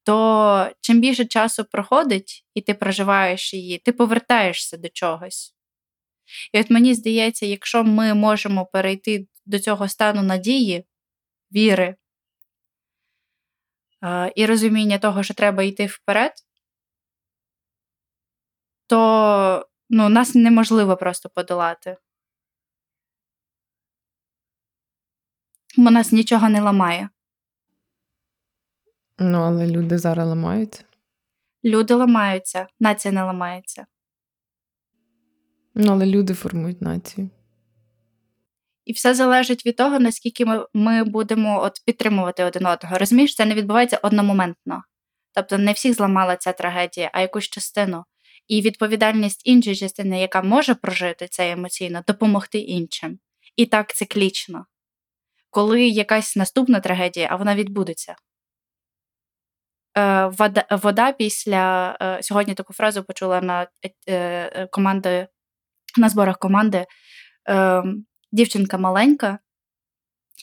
то 0.04 0.72
чим 0.82 1.02
більше 1.02 1.26
часу 1.26 1.66
проходить, 1.66 2.46
і 2.54 2.62
ти 2.62 2.74
проживаєш 2.74 3.54
її, 3.54 3.78
ти 3.78 3.92
повертаєшся 3.92 4.78
до 4.78 4.90
чогось. 4.90 5.56
І 6.54 6.60
от 6.60 6.70
мені 6.70 6.94
здається, 6.94 7.46
якщо 7.46 7.84
ми 7.84 8.14
можемо 8.14 8.66
перейти 8.66 9.28
до 9.46 9.60
цього 9.60 9.88
стану 9.88 10.24
надії, 10.24 10.86
віри 11.52 11.96
е, 14.04 14.34
і 14.36 14.46
розуміння 14.46 14.98
того, 15.00 15.24
що 15.24 15.34
треба 15.34 15.64
йти 15.64 15.86
вперед, 15.86 16.32
то 18.88 19.70
ну, 19.90 20.10
нас 20.10 20.36
неможливо 20.36 20.98
просто 20.98 21.30
подолати. 21.30 21.98
Бо 25.78 25.92
нас 25.92 26.12
нічого 26.12 26.50
не 26.50 26.62
ламає. 26.62 27.10
Ну, 29.20 29.38
але 29.38 29.68
люди 29.68 29.98
зараз 29.98 30.28
ламаються. 30.28 30.84
Люди 31.64 31.94
ламаються, 31.94 32.68
нація 32.80 33.12
не 33.12 33.24
ламається. 33.24 33.86
Ну, 35.76 35.92
але 35.92 36.06
люди 36.06 36.34
формують 36.34 36.82
націю. 36.82 37.30
І 38.86 38.94
все 38.94 39.14
залежить 39.14 39.66
від 39.66 39.76
того, 39.76 40.00
наскільки 40.00 40.46
ми 40.46 40.66
ми 40.74 41.04
будемо 41.04 41.62
от 41.64 41.74
підтримувати 41.86 42.44
один 42.44 42.66
одного. 42.66 42.98
Розумієш, 42.98 43.36
це 43.36 43.46
не 43.46 43.56
відбувається 43.56 44.00
одномоментно. 44.04 44.84
Тобто 45.34 45.58
не 45.58 45.72
всіх 45.72 45.94
зламала 45.94 46.36
ця 46.36 46.54
трагедія, 46.54 47.10
а 47.14 47.22
якусь 47.22 47.50
частину. 47.50 48.04
І 48.48 48.62
відповідальність 48.62 49.42
іншої 49.46 49.76
частини, 49.76 50.22
яка 50.22 50.42
може 50.42 50.76
прожити 50.76 51.28
це 51.28 51.52
емоційно, 51.52 52.04
допомогти 52.08 52.60
іншим. 52.60 53.20
І 53.56 53.66
так 53.66 53.94
циклічно. 53.94 54.66
Коли 55.50 55.88
якась 55.88 56.36
наступна 56.36 56.80
трагедія, 56.80 57.28
а 57.32 57.36
вона 57.36 57.56
відбудеться. 57.56 58.16
Е, 59.98 60.26
вода, 60.28 60.66
вода 60.72 61.12
після 61.12 61.98
е, 62.02 62.24
сьогодні 62.24 62.54
таку 62.54 62.74
фразу 62.74 63.04
почула 63.04 63.42
на 63.42 63.68
е, 64.10 64.68
команди, 64.68 65.28
на 65.98 66.10
зборах 66.10 66.38
команди. 66.38 66.86
Дівчинка 68.32 68.78
маленька 68.78 69.40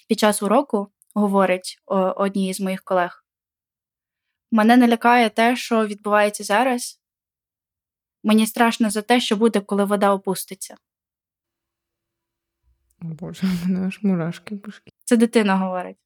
під 0.09 0.19
час 0.19 0.43
уроку 0.43 0.93
говорить 1.15 1.79
одній 2.17 2.55
з 2.55 2.61
моїх 2.61 2.83
колег: 2.83 3.25
мене 4.51 4.77
не 4.77 4.89
лякає 4.89 5.31
те, 5.31 5.57
що 5.57 5.87
відбувається 5.87 6.45
зараз. 6.45 7.01
Мені 8.25 8.47
страшно 8.47 8.91
за 8.91 9.03
те, 9.03 9.21
що 9.21 9.37
буде, 9.37 9.61
коли 9.61 9.85
вода 9.85 10.13
опуститься. 10.13 10.77
Боже, 12.99 13.47
мене 13.47 13.87
аж 13.87 14.03
мурашки 14.03 14.57
пушки. 14.57 14.93
Це 15.05 15.17
дитина 15.17 15.57
говорить. 15.57 15.97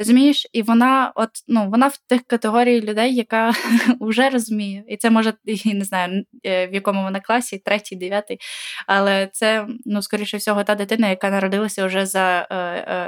Розумієш, 0.00 0.46
і 0.52 0.62
вона 0.62 1.12
от, 1.14 1.30
ну, 1.48 1.70
вона 1.70 1.88
в 1.88 1.96
тих 1.96 2.22
категорії 2.22 2.80
людей, 2.80 3.14
яка 3.14 3.52
вже 4.00 4.30
розуміє. 4.30 4.84
І 4.88 4.96
це 4.96 5.10
може, 5.10 5.34
і 5.44 5.74
не 5.74 5.84
знаю, 5.84 6.24
е, 6.44 6.66
в 6.66 6.74
якому 6.74 7.02
вона 7.02 7.20
класі, 7.20 7.58
третій, 7.58 7.96
дев'ятий. 7.96 8.38
Але 8.86 9.28
це, 9.32 9.66
ну, 9.84 10.02
скоріше 10.02 10.36
всього, 10.36 10.64
та 10.64 10.74
дитина, 10.74 11.08
яка 11.08 11.30
народилася 11.30 11.86
вже 11.86 12.06
за 12.06 12.48
е, 12.50 12.56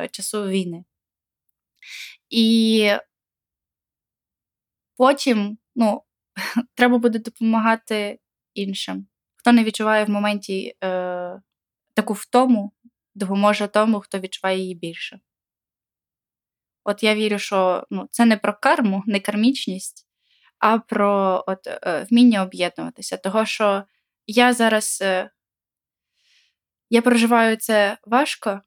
е, 0.05 0.09
часу 0.13 0.49
війни. 0.49 0.85
І 2.31 2.93
потім, 4.97 5.59
ну, 5.77 6.03
треба 6.75 6.99
буде 6.99 7.19
допомагати 7.19 8.19
іншим. 8.55 9.07
Хто 9.37 9.53
не 9.53 9.65
відчуває 9.65 10.05
в 10.05 10.11
моменті 10.11 10.75
е, 10.85 11.41
таку 11.95 12.13
втому, 12.13 12.73
допоможе 13.15 13.69
тому, 13.69 14.01
хто 14.01 14.19
відчуває 14.19 14.59
її 14.59 14.75
більше. 14.75 15.21
От 16.85 17.03
я 17.03 17.15
вірю, 17.15 17.39
що 17.39 17.87
ну, 17.91 18.09
це 18.11 18.25
не 18.25 18.37
про 18.37 18.55
карму, 18.61 19.03
не 19.07 19.21
кармічність, 19.21 20.07
а 20.59 20.79
про 20.79 21.45
от, 21.47 21.67
е, 21.67 22.07
вміння 22.11 22.43
об'єднуватися. 22.43 23.17
Того, 23.17 23.47
що 23.47 23.85
я 24.27 24.53
зараз 24.53 24.99
е, 25.03 25.31
я 26.91 27.03
проживаю 27.03 27.57
це 27.57 27.99
важко, 28.07 28.61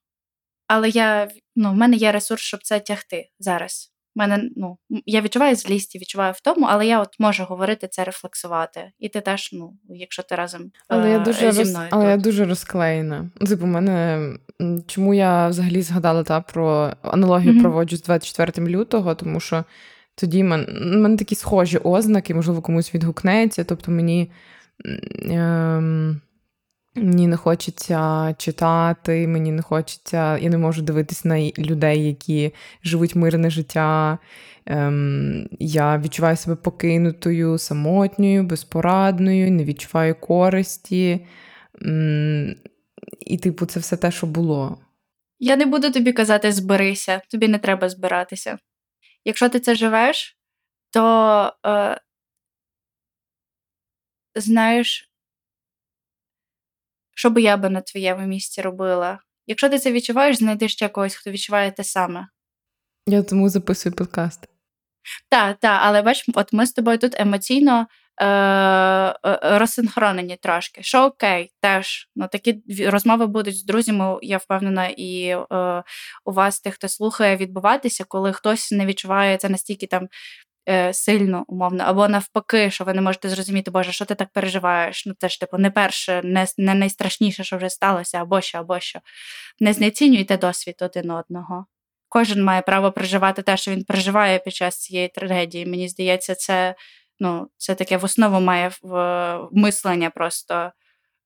але 0.67 0.89
я, 0.89 1.31
ну, 1.55 1.71
в 1.71 1.75
мене 1.75 1.95
є 1.95 2.11
ресурс, 2.11 2.41
щоб 2.41 2.63
це 2.63 2.79
тягти 2.79 3.29
зараз 3.39 3.92
мене, 4.15 4.49
ну, 4.55 4.77
я 5.05 5.21
відчуваю 5.21 5.55
злість 5.55 5.95
відчуваю 5.95 6.33
втому, 6.35 6.67
але 6.69 6.87
я 6.87 7.01
от 7.01 7.19
можу 7.19 7.43
говорити 7.43 7.87
це, 7.87 8.03
рефлексувати. 8.03 8.91
І 8.99 9.09
ти 9.09 9.21
теж, 9.21 9.49
ну, 9.53 9.73
якщо 9.89 10.23
ти 10.23 10.35
разом 10.35 10.71
але 10.87 11.09
я 11.09 11.19
дуже 11.19 11.51
зі 11.51 11.61
мною. 11.61 11.75
Роз... 11.75 11.89
Але 11.91 12.09
я 12.09 12.17
дуже 12.17 12.45
розклеєна. 12.45 13.29
Типу, 13.47 13.65
мене 13.65 14.29
чому 14.87 15.13
я 15.13 15.47
взагалі 15.47 15.81
згадала 15.81 16.23
та 16.23 16.41
про 16.41 16.93
аналогію 17.01 17.53
mm-hmm. 17.53 17.61
проводжу 17.61 17.97
з 17.97 18.03
24 18.03 18.67
лютого, 18.67 19.15
тому 19.15 19.39
що 19.39 19.63
тоді 20.15 20.43
мен... 20.43 20.67
мене 21.01 21.17
такі 21.17 21.35
схожі 21.35 21.77
ознаки, 21.77 22.35
можливо, 22.35 22.61
комусь 22.61 22.93
відгукнеться. 22.95 23.63
Тобто 23.63 23.91
мені. 23.91 24.31
Ем... 25.29 26.21
Мені 26.95 27.27
не 27.27 27.37
хочеться 27.37 28.33
читати, 28.37 29.27
мені 29.27 29.51
не 29.51 29.61
хочеться, 29.61 30.37
я 30.37 30.49
не 30.49 30.57
можу 30.57 30.81
дивитись 30.81 31.25
на 31.25 31.39
людей, 31.39 32.07
які 32.07 32.53
живуть 32.83 33.15
мирне 33.15 33.49
життя. 33.49 34.17
Ем, 34.65 35.49
Я 35.59 35.97
відчуваю 35.97 36.37
себе 36.37 36.55
покинутою, 36.55 37.57
самотньою, 37.57 38.43
безпорадною, 38.43 39.51
не 39.51 39.63
відчуваю 39.63 40.15
користі. 40.15 41.25
Ем, 41.81 42.55
і, 43.19 43.37
типу, 43.37 43.65
це 43.65 43.79
все 43.79 43.97
те, 43.97 44.11
що 44.11 44.27
було. 44.27 44.77
Я 45.39 45.55
не 45.55 45.65
буду 45.65 45.91
тобі 45.91 46.13
казати, 46.13 46.51
зберися, 46.51 47.21
тобі 47.31 47.47
не 47.47 47.59
треба 47.59 47.89
збиратися. 47.89 48.57
Якщо 49.25 49.49
ти 49.49 49.59
це 49.59 49.75
живеш, 49.75 50.37
то 50.91 51.53
е, 51.65 51.99
знаєш. 54.35 55.12
Що 57.15 57.29
би 57.29 57.41
я 57.41 57.57
би 57.57 57.69
на 57.69 57.81
твоєму 57.81 58.27
місці 58.27 58.61
робила? 58.61 59.19
Якщо 59.47 59.69
ти 59.69 59.79
це 59.79 59.91
відчуваєш, 59.91 60.37
знайди 60.37 60.67
ще 60.69 60.89
когось, 60.89 61.15
хто 61.15 61.31
відчуває 61.31 61.71
те 61.71 61.83
саме. 61.83 62.27
Я 63.07 63.23
тому 63.23 63.49
записую 63.49 63.95
подкаст. 63.95 64.47
Так, 65.29 65.57
так, 65.59 65.79
але 65.83 66.01
бач, 66.01 66.25
от 66.33 66.53
ми 66.53 66.65
з 66.65 66.73
тобою 66.73 66.97
тут 66.97 67.19
емоційно 67.19 67.87
е, 68.17 68.25
е, 68.25 69.59
розсинхронені 69.59 70.37
трошки. 70.41 70.83
Що 70.83 71.03
окей, 71.03 71.51
теж 71.61 72.09
ну, 72.15 72.27
такі 72.31 72.63
розмови 72.87 73.27
будуть 73.27 73.57
з 73.57 73.65
друзями, 73.65 74.19
я 74.21 74.37
впевнена, 74.37 74.87
і 74.87 75.25
е, 75.25 75.83
у 76.25 76.31
вас, 76.31 76.59
тих, 76.61 76.73
хто 76.73 76.87
слухає, 76.87 77.37
відбуватися, 77.37 78.03
коли 78.07 78.33
хтось 78.33 78.71
не 78.71 78.85
відчуває 78.85 79.37
це 79.37 79.49
настільки 79.49 79.87
там. 79.87 80.07
Е, 80.69 80.93
сильно 80.93 81.45
умовно, 81.47 81.83
або 81.83 82.07
навпаки, 82.07 82.71
що 82.71 82.83
ви 82.83 82.93
не 82.93 83.01
можете 83.01 83.29
зрозуміти, 83.29 83.71
Боже, 83.71 83.91
що 83.91 84.05
ти 84.05 84.15
так 84.15 84.29
переживаєш? 84.33 85.05
Ну 85.05 85.13
це 85.17 85.29
ж 85.29 85.39
типу 85.39 85.57
не 85.57 85.71
перше, 85.71 86.21
не 86.23 86.47
не 86.57 86.73
найстрашніше, 86.73 87.43
що 87.43 87.57
вже 87.57 87.69
сталося, 87.69 88.21
або 88.21 88.41
що, 88.41 88.57
або 88.57 88.79
що. 88.79 88.99
Не 89.59 89.73
знецінюйте 89.73 90.37
досвід 90.37 90.75
один 90.81 91.11
одного. 91.11 91.65
Кожен 92.09 92.43
має 92.43 92.61
право 92.61 92.91
переживати 92.91 93.41
те, 93.41 93.57
що 93.57 93.71
він 93.71 93.83
переживає 93.83 94.39
під 94.39 94.53
час 94.53 94.77
цієї 94.77 95.07
трагедії. 95.07 95.65
Мені 95.65 95.89
здається, 95.89 96.35
це 96.35 96.75
ну, 97.19 97.47
це 97.57 97.75
таке 97.75 97.97
в 97.97 98.05
основу 98.05 98.39
має 98.39 98.71
в 98.81 99.47
мислення 99.51 100.09
просто 100.09 100.71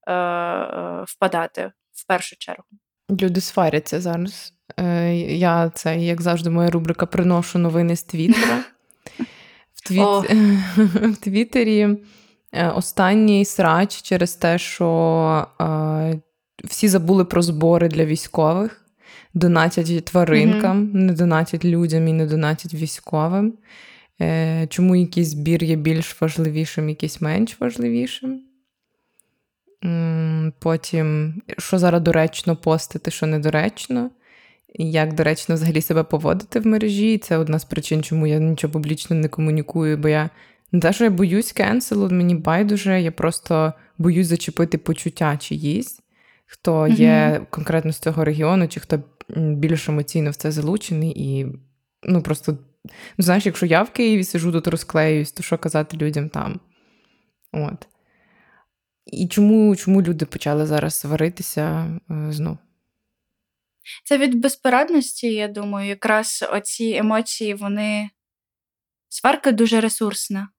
е, 0.08 0.14
е, 0.14 1.04
впадати 1.08 1.72
в 1.92 2.08
першу 2.08 2.36
чергу. 2.40 2.64
Люди 3.22 3.42
сваряться 3.42 4.02
зараз. 4.02 4.54
Е, 4.80 5.16
Я 5.16 5.70
це, 5.70 5.98
як 5.98 6.22
завжди, 6.22 6.50
моя 6.50 6.70
рубрика 6.70 7.06
приношу 7.06 7.60
новини 7.60 7.96
з 7.96 8.04
Твіттера. 8.04 8.64
В, 9.78 9.88
твіт... 9.88 10.02
в 11.14 11.18
Твіттері 11.18 11.98
е, 12.52 12.70
останній 12.70 13.46
срач 13.46 14.02
через 14.02 14.36
те, 14.36 14.58
що 14.58 15.48
е, 15.62 16.22
всі 16.64 16.88
забули 16.88 17.26
про 17.26 17.42
збори 17.42 17.88
для 17.88 18.06
військових, 18.06 18.86
донатять 19.34 20.06
тваринкам, 20.06 20.84
mm-hmm. 20.84 20.94
не 20.94 21.14
донатять 21.14 21.66
людям 21.66 22.08
і 22.08 22.14
не 22.14 22.26
донатять 22.26 22.74
військовим. 22.74 23.54
Е, 24.22 24.68
чому 24.70 24.96
якийсь 24.96 25.28
збір 25.28 25.64
є 25.64 25.76
більш 25.76 26.22
важливішим, 26.22 26.90
якийсь 26.90 27.22
менш 27.22 27.60
важливішим. 27.60 28.42
Потім, 30.60 31.42
що 31.58 31.80
зараз 31.80 32.02
доречно 32.02 32.56
постити, 32.56 33.12
що 33.12 33.26
недоречно, 33.26 34.10
як 34.76 35.14
доречно 35.14 35.56
взагалі 35.56 35.82
себе 35.82 36.04
поводити 36.04 36.60
в 36.60 36.68
мережі. 36.68 37.18
Це 37.18 37.38
одна 37.38 37.60
з 37.60 37.66
причин, 37.66 38.04
чому 38.04 38.28
я 38.28 38.40
нічого 38.40 38.74
публічно 38.74 39.16
не 39.16 39.28
комунікую, 39.28 39.98
бо 39.98 40.08
я 40.08 40.30
не 40.72 40.80
те, 40.80 40.94
що 40.94 41.04
я 41.04 41.10
боюсь 41.10 41.52
кенселу, 41.52 42.10
мені 42.10 42.36
байдуже, 42.36 43.02
я 43.02 43.12
просто 43.12 43.74
боюсь 43.98 44.28
зачепити 44.28 44.78
почуття 44.78 45.38
чиїсь, 45.38 46.02
хто 46.46 46.88
є 46.88 47.08
mm-hmm. 47.08 47.46
конкретно 47.50 47.92
з 47.92 48.00
цього 48.00 48.26
регіону, 48.26 48.68
чи 48.68 48.80
хто 48.80 49.00
більш 49.38 49.90
емоційно 49.90 50.30
в 50.30 50.36
це 50.36 50.52
залучений, 50.52 51.14
і 51.16 51.48
ну 52.04 52.22
просто 52.22 52.58
Ну, 53.18 53.24
знаєш, 53.24 53.46
якщо 53.46 53.66
я 53.66 53.84
в 53.84 53.90
Києві 53.90 54.24
сижу 54.24 54.52
тут 54.52 54.68
розклеюсь, 54.68 55.32
то 55.32 55.44
що 55.44 55.58
казати 55.58 55.98
людям 55.98 56.30
там? 56.30 56.60
От. 57.52 57.88
І 59.06 59.28
чому 59.28 59.76
чому 59.76 60.02
люди 60.02 60.26
почали 60.26 60.66
зараз 60.66 60.96
сваритися 60.96 61.86
е, 62.12 62.32
знов? 62.32 62.58
Це 64.04 64.18
від 64.18 64.36
безпорадності, 64.36 65.34
я 65.34 65.48
думаю, 65.48 65.90
якраз 65.90 66.46
оці 66.52 66.94
емоції, 66.96 67.54
вони. 67.54 68.10
Сварка 69.10 69.52
дуже 69.52 69.82
ресурсна. 69.82 70.50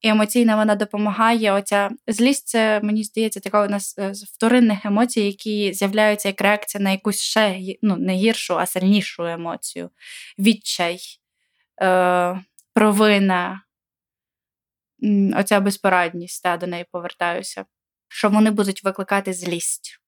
І 0.00 0.08
емоційна 0.08 0.56
вона 0.56 0.74
допомагає. 0.74 1.52
Оця 1.52 1.90
злість, 2.06 2.48
це, 2.48 2.80
мені 2.80 3.04
здається, 3.04 3.40
така 3.40 3.68
нас 3.68 3.94
з 3.98 4.24
вторинних 4.24 4.84
емоцій, 4.84 5.20
які 5.20 5.72
з'являються 5.72 6.28
як 6.28 6.40
реакція 6.40 6.84
на 6.84 6.90
якусь 6.90 7.20
ще 7.20 7.60
ну, 7.82 7.96
не 7.96 8.14
гіршу, 8.14 8.58
а 8.58 8.66
сильнішу 8.66 9.26
емоцію. 9.26 9.90
Відчай, 10.38 10.98
е, 11.82 12.40
провина, 12.74 13.62
оця 15.36 15.60
безпорадність, 15.60 16.42
та, 16.42 16.56
до 16.56 16.66
неї 16.66 16.86
повертаюся, 16.92 17.64
що 18.08 18.28
вони 18.28 18.50
будуть 18.50 18.84
викликати 18.84 19.32
злість. 19.32 20.00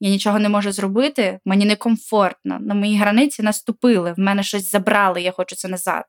Я 0.00 0.10
нічого 0.10 0.38
не 0.38 0.48
можу 0.48 0.72
зробити, 0.72 1.38
мені 1.44 1.64
некомфортно. 1.64 2.58
На 2.60 2.74
мої 2.74 2.96
границі 2.96 3.42
наступили, 3.42 4.12
в 4.12 4.18
мене 4.18 4.42
щось 4.42 4.70
забрали, 4.70 5.22
я 5.22 5.30
хочу 5.32 5.56
це 5.56 5.68
назад. 5.68 6.04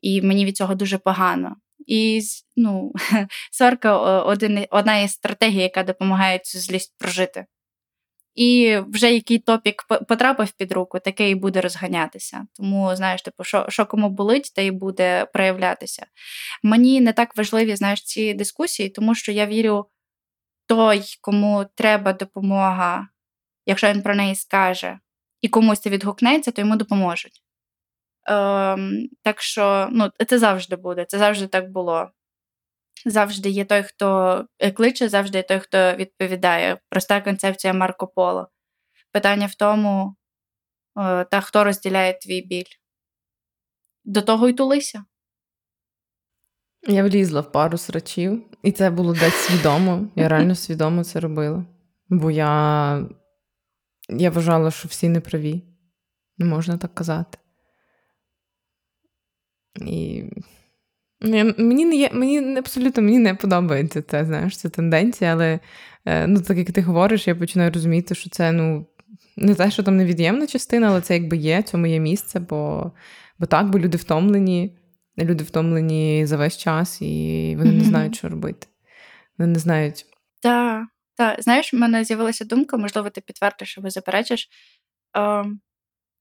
І 0.00 0.22
мені 0.22 0.44
від 0.44 0.56
цього 0.56 0.74
дуже 0.74 0.98
погано. 0.98 1.56
І 1.86 2.20
ну, 2.56 2.92
сварка 3.52 3.98
один, 4.22 4.66
одна 4.70 4.98
із 4.98 5.12
стратегій, 5.12 5.62
яка 5.62 5.82
допомагає 5.82 6.38
цю 6.38 6.58
злість 6.58 6.94
прожити. 6.98 7.46
І 8.34 8.78
вже 8.88 9.14
який 9.14 9.38
топік 9.38 9.82
потрапив 10.08 10.52
під 10.52 10.72
руку, 10.72 10.98
таке 10.98 11.30
і 11.30 11.34
буде 11.34 11.60
розганятися. 11.60 12.46
Тому, 12.52 12.96
знаєш, 12.96 13.22
типу, 13.22 13.44
що 13.44 13.66
що 13.68 13.86
кому 13.86 14.08
болить, 14.08 14.52
те 14.54 14.66
і 14.66 14.70
буде 14.70 15.26
проявлятися. 15.32 16.06
Мені 16.62 17.00
не 17.00 17.12
так 17.12 17.36
важливі 17.36 17.76
знаєш, 17.76 18.02
ці 18.02 18.34
дискусії, 18.34 18.88
тому 18.88 19.14
що 19.14 19.32
я 19.32 19.46
вірю, 19.46 19.86
той, 20.66 21.02
кому 21.20 21.66
треба 21.74 22.12
допомога, 22.12 23.08
якщо 23.66 23.92
він 23.92 24.02
про 24.02 24.14
неї 24.14 24.34
скаже, 24.34 24.98
і 25.40 25.48
комусь 25.48 25.80
це 25.80 25.90
відгукнеться, 25.90 26.50
то 26.50 26.62
йому 26.62 26.76
допоможуть. 26.76 27.42
Ем, 28.26 29.08
Так 29.22 29.42
що 29.42 29.88
ну, 29.92 30.10
це 30.28 30.38
завжди 30.38 30.76
буде, 30.76 31.04
це 31.04 31.18
завжди 31.18 31.46
так 31.46 31.70
було 31.70 32.10
завжди 33.04 33.48
є 33.50 33.64
той, 33.64 33.82
хто 33.82 34.48
е, 34.58 34.70
кличе, 34.70 35.08
завжди 35.08 35.38
є 35.38 35.42
той, 35.42 35.60
хто 35.60 35.94
відповідає. 35.94 36.78
Проста 36.88 37.20
концепція 37.20 37.72
Марко 37.72 38.06
Поло. 38.06 38.48
Питання 39.12 39.46
в 39.46 39.54
тому, 39.54 40.16
е, 40.98 41.24
та 41.24 41.40
хто 41.40 41.64
розділяє 41.64 42.18
твій 42.18 42.42
біль. 42.42 42.72
До 44.04 44.22
того 44.22 44.48
й 44.48 44.52
тулися. 44.52 45.04
Я 46.86 47.04
влізла 47.04 47.40
в 47.40 47.52
пару 47.52 47.78
срачів, 47.78 48.42
і 48.62 48.72
це 48.72 48.90
було 48.90 49.12
десь 49.12 49.34
свідомо. 49.34 50.08
Я 50.16 50.28
реально 50.28 50.54
свідомо 50.54 51.04
це 51.04 51.20
робила. 51.20 51.64
Бо 52.08 52.30
я 52.30 53.06
я 54.08 54.30
вважала, 54.30 54.70
що 54.70 54.88
всі 54.88 55.08
неправі. 55.08 55.62
Не 56.38 56.46
можна 56.46 56.76
так 56.76 56.94
казати. 56.94 57.38
І 59.86 60.24
мені 61.58 61.84
не 61.84 61.96
є, 61.96 62.10
мені 62.12 62.56
абсолютно 62.58 63.02
мені 63.02 63.18
не 63.18 63.34
подобається 63.34 64.02
це, 64.02 64.24
знаєш, 64.24 64.56
ця 64.56 64.68
тенденція, 64.68 65.32
але 65.32 65.60
е, 66.04 66.26
ну, 66.26 66.40
так 66.40 66.58
як 66.58 66.72
ти 66.72 66.82
говориш, 66.82 67.28
я 67.28 67.34
починаю 67.34 67.70
розуміти, 67.70 68.14
що 68.14 68.30
це 68.30 68.52
ну, 68.52 68.86
не 69.36 69.54
те, 69.54 69.70
що 69.70 69.82
там 69.82 69.96
невід'ємна 69.96 70.46
частина, 70.46 70.88
але 70.88 71.00
це 71.00 71.14
якби 71.14 71.36
є, 71.36 71.62
цьому 71.62 71.86
є 71.86 72.00
місце, 72.00 72.40
бо 72.40 72.92
бо 73.38 73.46
так, 73.46 73.70
бо 73.70 73.78
люди 73.78 73.98
втомлені, 73.98 74.76
люди 75.18 75.44
втомлені 75.44 76.26
за 76.26 76.36
весь 76.36 76.56
час, 76.56 77.02
і 77.02 77.54
вони 77.58 77.70
mm-hmm. 77.70 77.78
не 77.78 77.84
знають, 77.84 78.16
що 78.16 78.28
робити. 78.28 78.66
Вони 79.38 79.52
не 79.52 79.58
знають. 79.58 80.06
Так, 80.40 80.86
так. 81.14 81.42
Знаєш, 81.42 81.74
в 81.74 81.76
мене 81.76 82.04
з'явилася 82.04 82.44
думка, 82.44 82.76
можливо, 82.76 83.10
ти 83.10 83.20
підтвердиш, 83.20 83.78
або 83.78 83.90
заперечиш. 83.90 84.48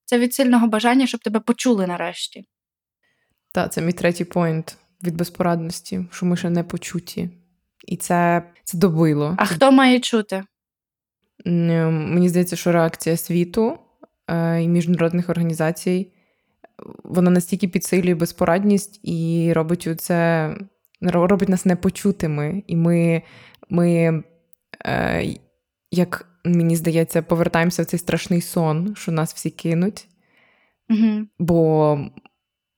Це 0.05 0.19
від 0.19 0.33
сильного 0.33 0.67
бажання, 0.67 1.07
щоб 1.07 1.21
тебе 1.21 1.39
почули 1.39 1.87
нарешті. 1.87 2.43
Так, 3.53 3.73
це 3.73 3.81
мій 3.81 3.91
третій 3.91 4.25
поінт 4.25 4.77
від 5.03 5.15
безпорадності, 5.15 6.05
що 6.11 6.25
ми 6.25 6.37
ще 6.37 6.49
не 6.49 6.63
почуті. 6.63 7.29
І 7.87 7.97
це 7.97 8.43
це 8.63 8.77
добило. 8.77 9.35
А 9.37 9.45
хто 9.45 9.71
має 9.71 9.99
чути? 9.99 10.43
Мені 11.45 12.29
здається, 12.29 12.55
що 12.55 12.71
реакція 12.71 13.17
світу 13.17 13.79
е, 14.27 14.61
і 14.61 14.67
міжнародних 14.67 15.29
організацій 15.29 16.11
вона 17.03 17.31
настільки 17.31 17.67
підсилює 17.67 18.15
безпорадність 18.15 18.99
і 19.03 19.51
робить 19.53 19.89
це 19.97 20.49
робить 21.01 21.49
нас 21.49 21.65
непочутими. 21.65 22.63
І 22.67 22.75
ми, 22.75 23.21
ми 23.69 24.23
е, 24.85 25.25
як 25.91 26.25
мені 26.45 26.75
здається, 26.75 27.21
повертаємося 27.21 27.83
в 27.83 27.85
цей 27.85 27.99
страшний 27.99 28.41
сон, 28.41 28.95
що 28.97 29.11
нас 29.11 29.33
всі 29.33 29.49
кинуть. 29.49 30.07
Угу. 30.89 31.25
Бо 31.39 31.97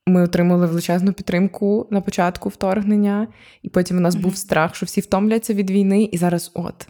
ми 0.07 0.23
отримали 0.23 0.67
величезну 0.67 1.13
підтримку 1.13 1.87
на 1.91 2.01
початку 2.01 2.49
вторгнення, 2.49 3.27
і 3.61 3.69
потім 3.69 3.97
у 3.97 3.99
нас 3.99 4.15
mm-hmm. 4.15 4.21
був 4.21 4.37
страх, 4.37 4.75
що 4.75 4.85
всі 4.85 5.01
втомляться 5.01 5.53
від 5.53 5.71
війни. 5.71 6.03
І 6.03 6.17
зараз, 6.17 6.51
от, 6.53 6.87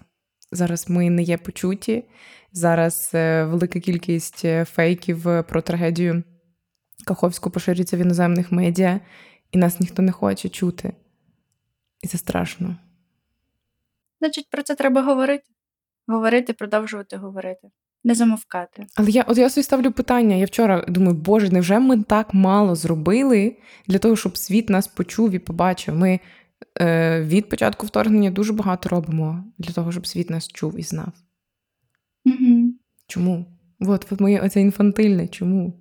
зараз 0.52 0.90
ми 0.90 1.10
не 1.10 1.24
є 1.24 1.38
почуті. 1.38 2.04
Зараз 2.52 3.12
е, 3.14 3.44
велика 3.44 3.80
кількість 3.80 4.46
е, 4.46 4.66
фейків 4.66 5.28
е, 5.28 5.44
про 5.44 5.62
трагедію 5.62 6.24
Каховську 7.06 7.50
поширюється 7.50 7.98
в 7.98 8.00
іноземних 8.00 8.52
медіа, 8.52 9.00
і 9.52 9.58
нас 9.58 9.80
ніхто 9.80 10.02
не 10.02 10.12
хоче 10.12 10.50
чути. 10.50 10.94
І 12.02 12.08
це 12.08 12.18
страшно. 12.18 12.76
Значить, 14.20 14.50
про 14.50 14.64
це 14.64 14.76
треба 14.76 15.02
говорити. 15.02 15.44
Говорити, 16.08 16.54
продовжувати 16.54 17.18
говорити 17.18 17.70
не 18.06 18.16
замовкати. 18.16 18.86
Але 18.96 19.10
я 19.10 19.24
от 19.28 19.38
я 19.38 19.50
собі 19.50 19.64
ставлю 19.64 19.92
питання. 19.92 20.36
Я 20.36 20.46
вчора 20.46 20.86
думаю, 20.88 21.14
боже, 21.14 21.50
невже 21.50 21.80
ми 21.80 22.04
так 22.04 22.34
мало 22.34 22.76
зробили 22.76 23.56
для 23.88 23.98
того, 23.98 24.16
щоб 24.16 24.38
світ 24.38 24.70
нас 24.70 24.88
почув 24.88 25.32
і 25.32 25.40
побачив? 25.40 25.96
Ми 25.96 26.20
е, 26.82 27.22
від 27.22 27.50
початку 27.50 27.88
вторгнення 27.88 28.32
дуже 28.32 28.54
багато 28.54 28.90
робимо 28.90 29.44
для 29.58 29.74
того, 29.74 29.92
щоб 29.92 30.08
світ 30.08 30.30
нас 30.30 30.48
чув 30.48 30.80
і 30.80 30.82
знав. 30.82 31.12
Угу. 32.26 32.74
Чому? 33.08 33.46
От, 33.80 34.12
от 34.12 34.22
моє 34.22 34.42
оце 34.42 34.62
інфантильне. 34.62 35.28
Чому? 35.28 35.74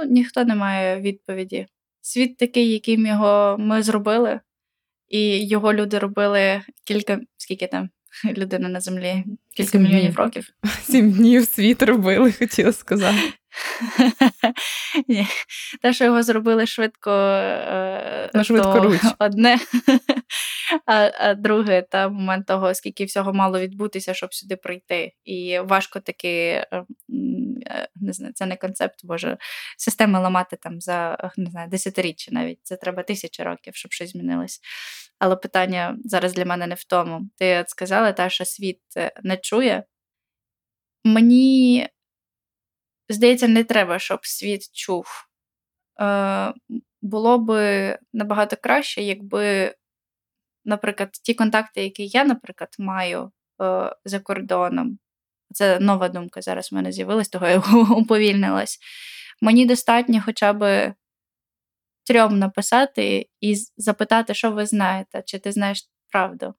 Ну, 0.00 0.06
ніхто 0.10 0.44
не 0.44 0.54
має 0.54 1.00
відповіді. 1.00 1.66
Світ 2.00 2.36
такий, 2.36 2.72
яким 2.72 3.06
його 3.06 3.56
ми 3.58 3.82
зробили, 3.82 4.40
і 5.08 5.46
його 5.46 5.72
люди 5.72 5.98
робили 5.98 6.62
кілька 6.84 7.20
скільки 7.36 7.66
там 7.66 7.88
людина 8.36 8.68
на 8.68 8.80
землі, 8.80 9.24
кілька 9.56 9.70
Сім 9.70 9.82
мільйонів 9.82 10.04
днів. 10.04 10.18
років. 10.18 10.48
Сім 10.82 11.12
днів 11.12 11.44
світ 11.44 11.82
робили, 11.82 12.32
хотіла 12.32 12.72
сказати. 12.72 13.18
Ні. 15.08 15.26
Те, 15.82 15.92
що 15.92 16.04
його 16.04 16.22
зробили 16.22 16.66
швидко, 16.66 17.10
е, 17.10 18.30
На 18.34 18.44
швидко 18.44 18.94
одне, 19.18 19.58
а 20.86 21.10
а 21.18 21.34
друге, 21.34 21.82
та 21.82 22.08
момент 22.08 22.46
того, 22.46 22.74
скільки 22.74 23.04
всього 23.04 23.32
мало 23.32 23.60
відбутися, 23.60 24.14
щоб 24.14 24.34
сюди 24.34 24.56
прийти. 24.56 25.12
І 25.24 25.58
важко 25.58 26.00
таки, 26.00 26.28
е, 26.28 26.84
е, 27.66 27.88
не 27.96 28.12
знаю, 28.12 28.32
це 28.34 28.46
не 28.46 28.56
концепт, 28.56 29.04
боже, 29.04 29.38
системи 29.78 30.20
ламати 30.20 30.56
там 30.56 30.80
за 30.80 31.30
не 31.36 31.50
знаю, 31.50 31.68
десятиріччя 31.68 32.30
навіть. 32.32 32.58
Це 32.62 32.76
треба 32.76 33.02
тисячі 33.02 33.42
років, 33.42 33.74
щоб 33.76 33.92
щось 33.92 34.10
змінилось. 34.10 34.60
Але 35.18 35.36
питання 35.36 35.96
зараз 36.04 36.34
для 36.34 36.44
мене 36.44 36.66
не 36.66 36.74
в 36.74 36.84
тому. 36.84 37.20
Ти 37.36 37.58
от 37.58 37.70
сказала, 37.70 38.12
та, 38.12 38.28
що 38.28 38.44
світ 38.44 38.80
не 39.22 39.36
чує. 39.36 39.84
Мені 41.04 41.88
здається, 43.08 43.48
не 43.48 43.64
треба, 43.64 43.98
щоб 43.98 44.26
світ 44.26 44.70
чув. 44.72 45.06
Е, 46.00 46.52
Було 47.02 47.38
би 47.38 47.98
набагато 48.12 48.56
краще, 48.56 49.02
якби, 49.02 49.74
наприклад, 50.64 51.10
ті 51.12 51.34
контакти, 51.34 51.82
які 51.82 52.06
я, 52.06 52.24
наприклад, 52.24 52.76
маю 52.78 53.32
е, 53.62 53.96
за 54.04 54.20
кордоном. 54.20 54.98
Це 55.54 55.78
нова 55.80 56.08
думка 56.08 56.42
зараз 56.42 56.72
в 56.72 56.74
мене 56.74 56.92
з'явилась, 56.92 57.28
того 57.28 57.48
я 57.48 57.58
уповільнилась. 57.96 58.78
Мені 59.40 59.66
достатньо 59.66 60.22
хоча 60.24 60.52
б 60.52 60.94
трьом 62.06 62.38
написати 62.38 63.28
і 63.40 63.54
запитати, 63.76 64.34
що 64.34 64.50
ви 64.50 64.66
знаєте, 64.66 65.22
чи 65.26 65.38
ти 65.38 65.52
знаєш 65.52 65.90
правду. 66.12 66.54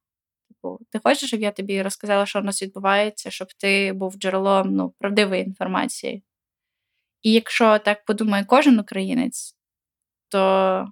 Типу, 0.48 0.80
ти 0.90 1.00
хочеш, 1.04 1.28
щоб 1.28 1.42
я 1.42 1.52
тобі 1.52 1.82
розказала, 1.82 2.26
що 2.26 2.42
в 2.42 2.44
нас 2.44 2.64
відбувається, 2.64 3.32
щоб 3.32 3.48
ти 3.54 3.94
був 3.94 4.16
джерелом 4.16 4.76
ну, 4.76 4.94
правдивої 5.00 5.44
інформації. 5.44 6.24
І 7.22 7.32
якщо 7.32 7.80
так 7.80 8.06
подумає 8.06 8.46
кожен 8.46 8.80
українець, 8.80 9.56
то 10.30 10.86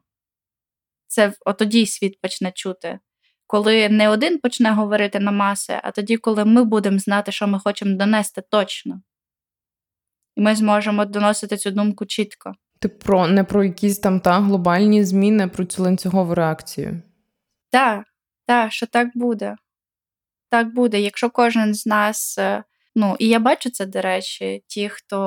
це 1.10 1.34
тоді 1.58 1.86
світ 1.86 2.22
почне 2.22 2.52
чути. 2.52 3.00
Коли 3.48 3.90
не 3.90 4.10
один 4.10 4.40
почне 4.40 4.72
говорити 4.72 5.20
на 5.20 5.32
маси, 5.32 5.80
а 5.84 5.92
тоді, 5.92 6.18
коли 6.18 6.46
ми 6.46 6.64
будемо 6.64 7.00
знати, 7.00 7.32
що 7.32 7.48
ми 7.48 7.60
хочемо 7.60 7.98
донести 7.98 8.44
точно. 8.50 9.02
І 10.36 10.42
ми 10.42 10.56
зможемо 10.56 11.06
доносити 11.06 11.58
цю 11.58 11.72
думку 11.72 12.06
чітко. 12.06 12.54
Ти 12.80 12.88
про 12.90 13.28
не 13.28 13.44
про 13.44 13.64
якісь 13.64 14.00
там 14.00 14.20
та 14.20 14.40
глобальні 14.40 15.04
зміни, 15.04 15.48
про 15.48 15.66
цю 15.66 15.84
ланцюгову 15.84 16.36
реакцію. 16.36 17.02
Так, 17.72 18.06
так, 18.46 18.72
що 18.72 18.88
так 18.88 19.08
буде. 19.16 19.56
Так 20.50 20.74
буде. 20.74 21.02
Якщо 21.02 21.30
кожен 21.30 21.74
з 21.74 21.86
нас 21.86 22.38
е, 22.38 22.64
Ну 22.96 23.16
і 23.20 23.28
я 23.28 23.40
бачу 23.40 23.70
це, 23.70 23.86
до 23.86 24.02
речі, 24.02 24.64
ті, 24.68 24.90
хто 24.90 25.18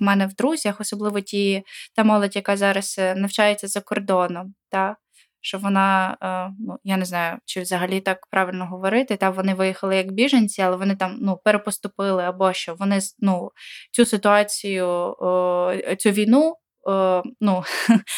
в 0.00 0.02
мене 0.02 0.26
в 0.26 0.34
друзях, 0.34 0.80
особливо 0.80 1.20
ті 1.20 1.62
та 1.96 2.04
молодь, 2.04 2.36
яка 2.36 2.56
зараз 2.56 2.96
е, 2.98 3.14
навчається 3.14 3.68
за 3.68 3.80
кордоном, 3.80 4.54
та 4.70 4.96
що 5.40 5.58
вона, 5.58 6.16
е, 6.22 6.54
ну 6.60 6.78
я 6.84 6.96
не 6.96 7.04
знаю, 7.04 7.38
чи 7.44 7.60
взагалі 7.60 8.00
так 8.00 8.26
правильно 8.30 8.66
говорити, 8.66 9.16
та 9.16 9.30
вони 9.30 9.54
виїхали 9.54 9.96
як 9.96 10.12
біженці, 10.12 10.62
але 10.62 10.76
вони 10.76 10.96
там 10.96 11.18
ну 11.20 11.40
перепоступили 11.44 12.22
або 12.22 12.52
що 12.52 12.74
вони 12.74 13.00
ну 13.18 13.50
цю 13.92 14.04
ситуацію, 14.04 15.14
цю 15.98 16.10
війну 16.10 16.56
ну, 17.40 17.62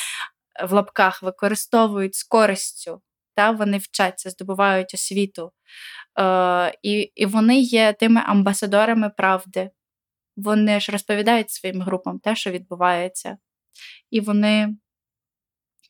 в 0.69 0.73
лапках 0.73 1.23
використовують 1.23 2.15
з 2.15 2.25
користю. 2.25 3.03
Та 3.35 3.51
вони 3.51 3.79
вчаться, 3.79 4.31
здобувають 4.31 4.95
освіту. 4.95 5.53
Е, 6.21 6.75
І 6.83 7.01
і 7.01 7.27
вони 7.27 7.61
є 7.61 7.93
тими 7.93 8.21
амбасадорами 8.27 9.11
правди. 9.11 9.71
Вони 10.37 10.81
ж 10.81 10.93
розповідають 10.93 11.51
своїм 11.51 11.83
групам 11.83 12.19
те, 12.19 12.37
що 12.37 12.51
відбувається, 12.51 13.39
і 14.11 14.21
вони 14.21 14.77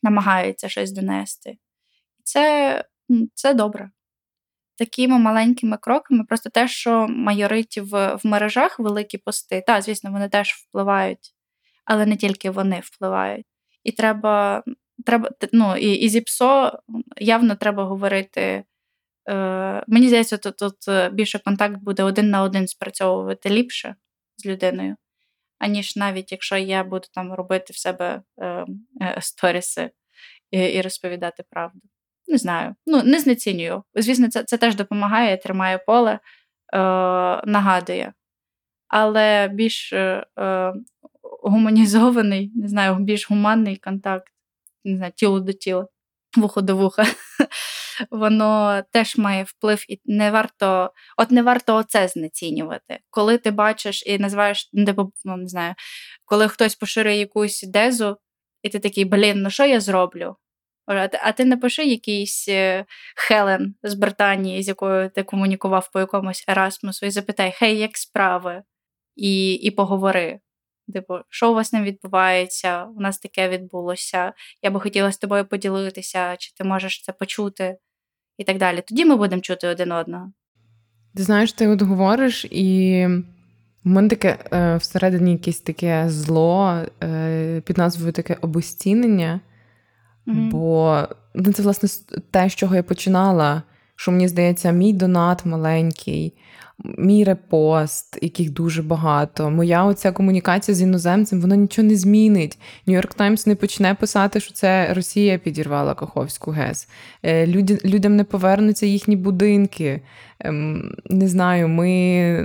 намагаються 0.03 0.69
щось 0.69 0.91
донести. 0.91 1.57
Це, 2.23 2.85
Це 3.33 3.53
добре. 3.53 3.91
Такими 4.77 5.19
маленькими 5.19 5.77
кроками, 5.77 6.23
просто 6.23 6.49
те, 6.49 6.67
що 6.67 7.07
майорить 7.07 7.77
в, 7.77 8.19
мережах 8.23 8.79
великі 8.79 9.17
пости, 9.17 9.63
так, 9.67 9.81
звісно, 9.81 10.11
вони 10.11 10.29
теж 10.29 10.53
впливають, 10.53 11.35
але 11.85 12.05
не 12.05 12.17
тільки 12.17 12.49
вони 12.49 12.79
впливають. 12.83 13.45
І 13.83 13.91
треба, 13.91 14.63
треба 15.05 15.29
ну, 15.53 15.77
і, 15.77 15.93
і 15.93 16.09
зі 16.09 16.21
ПСО 16.21 16.79
явно 17.17 17.55
треба 17.55 17.83
говорити 17.83 18.63
Е, 19.29 19.83
Мені 19.87 20.07
здається, 20.07 20.37
тут, 20.37 20.57
тут 20.57 20.87
е, 20.87 21.09
більше 21.09 21.39
контакт 21.39 21.75
буде 21.75 22.03
один 22.03 22.29
на 22.29 22.41
один 22.41 22.67
спрацьовувати 22.67 23.49
ліпше 23.49 23.95
з 24.37 24.45
людиною, 24.45 24.95
аніж 25.59 25.95
навіть 25.95 26.31
якщо 26.31 26.57
я 26.57 26.83
буду 26.83 27.07
там 27.13 27.33
робити 27.33 27.73
в 27.73 27.77
себе 27.77 28.21
е, 28.41 28.65
е, 29.01 29.17
сторіси 29.21 29.91
і, 30.51 30.59
і 30.59 30.81
розповідати 30.81 31.43
правду. 31.49 31.79
Не 32.27 32.37
знаю. 32.37 32.75
Ну, 32.85 33.03
не 33.03 33.19
знецінюю. 33.19 33.83
Звісно, 33.95 34.29
це 34.29 34.43
це 34.43 34.57
теж 34.57 34.75
допомагає, 34.75 35.37
тримає 35.37 35.77
поле, 35.77 36.11
е, 36.11 36.19
нагадує. 37.45 38.13
Але 38.87 39.47
більш 39.47 39.93
е, 39.93 40.25
е, 40.39 40.73
гуманізований, 41.43 42.51
не 42.55 42.67
знаю, 42.67 42.95
більш 42.95 43.29
гуманний 43.29 43.77
контакт, 43.77 44.30
не 44.83 44.97
знаю, 44.97 45.11
тіло 45.15 45.39
до 45.39 45.53
тіла, 45.53 45.87
вухо 46.37 46.61
до 46.61 46.75
вуха 46.75 47.05
воно 48.11 48.81
теж 48.91 49.17
має 49.17 49.43
вплив, 49.43 49.85
і 49.87 50.01
не 50.05 50.31
варто, 50.31 50.91
от 51.17 51.31
не 51.31 51.43
варто 51.43 51.75
оце 51.75 52.07
знецінювати. 52.07 52.99
Коли 53.09 53.37
ти 53.37 53.51
бачиш 53.51 54.03
і 54.05 54.19
називаєш, 54.19 54.69
ну, 54.73 54.85
типу, 54.85 55.11
ну, 55.25 55.37
не 55.37 55.47
знаю, 55.47 55.73
коли 56.25 56.47
хтось 56.47 56.75
поширює 56.75 57.15
якусь 57.15 57.63
дезу, 57.63 58.17
і 58.63 58.69
ти 58.69 58.79
такий, 58.79 59.05
блін, 59.05 59.41
ну 59.41 59.49
що 59.49 59.65
я 59.65 59.79
зроблю? 59.79 60.35
А 61.23 61.31
ти 61.31 61.45
напиши 61.45 61.83
якийсь 61.83 62.49
е, 62.49 62.85
Хелен 63.15 63.75
з 63.83 63.93
Британії, 63.93 64.63
з 64.63 64.67
якою 64.67 65.09
ти 65.09 65.23
комунікував 65.23 65.91
по 65.93 65.99
якомусь 65.99 66.45
Ерасмусу, 66.47 67.05
і 67.05 67.11
запитай, 67.11 67.51
хей, 67.51 67.77
як 67.79 67.97
справи? 67.97 68.63
І 69.15 69.53
і 69.53 69.71
поговори. 69.71 70.39
Типу, 70.91 71.17
що 71.29 71.51
у 71.51 71.55
вас 71.55 71.73
не 71.73 71.81
відбувається? 71.81 72.83
У 72.83 73.01
нас 73.01 73.19
таке 73.19 73.49
відбулося. 73.49 74.33
Я 74.61 74.71
би 74.71 74.79
хотіла 74.79 75.11
з 75.11 75.17
тобою 75.17 75.45
поділитися, 75.45 76.35
чи 76.37 76.53
ти 76.53 76.63
можеш 76.63 77.03
це 77.03 77.11
почути? 77.11 77.77
і 78.41 78.43
так 78.43 78.57
далі. 78.57 78.83
Тоді 78.87 79.05
ми 79.05 79.15
будемо 79.15 79.41
чути 79.41 79.67
один 79.67 79.91
одного. 79.91 80.31
Ти 81.15 81.23
знаєш, 81.23 81.53
ти 81.53 81.67
от 81.67 81.81
говориш, 81.81 82.45
і 82.45 83.05
в 83.83 83.87
мене 83.87 84.09
таке 84.09 84.37
е, 84.53 84.75
всередині 84.75 85.31
якесь 85.31 85.59
таке 85.59 86.05
зло 86.09 86.81
е, 87.03 87.61
під 87.61 87.77
назвою 87.77 88.11
таке 88.11 88.37
обостінення. 88.41 89.39
Mm-hmm. 90.27 90.49
Бо 90.49 91.01
ну, 91.35 91.53
це, 91.53 91.63
власне, 91.63 91.89
те, 92.31 92.49
з 92.49 92.55
чого 92.55 92.75
я 92.75 92.83
починала, 92.83 93.63
що 94.01 94.11
мені 94.11 94.27
здається, 94.27 94.71
мій 94.71 94.93
донат 94.93 95.45
маленький 95.45 96.33
мій 96.97 97.23
репост, 97.23 98.19
яких 98.21 98.49
дуже 98.49 98.81
багато. 98.81 99.51
Моя 99.51 99.83
оця 99.83 100.11
комунікація 100.11 100.75
з 100.75 100.81
іноземцем, 100.81 101.41
вона 101.41 101.55
нічого 101.55 101.87
не 101.87 101.95
змінить. 101.95 102.59
Нью-Йорк 102.87 103.13
Таймс 103.13 103.47
не 103.47 103.55
почне 103.55 103.93
писати, 103.93 104.39
що 104.39 104.53
це 104.53 104.93
Росія 104.93 105.37
підірвала 105.37 105.93
Каховську 105.93 106.51
ГЕС. 106.51 106.87
Е, 107.23 107.47
люди, 107.47 107.79
людям 107.85 108.15
не 108.15 108.23
повернуться 108.23 108.85
їхні 108.85 109.15
будинки. 109.15 110.01
Ем, 110.39 110.95
не 111.09 111.27
знаю, 111.27 111.67
ми 111.67 111.87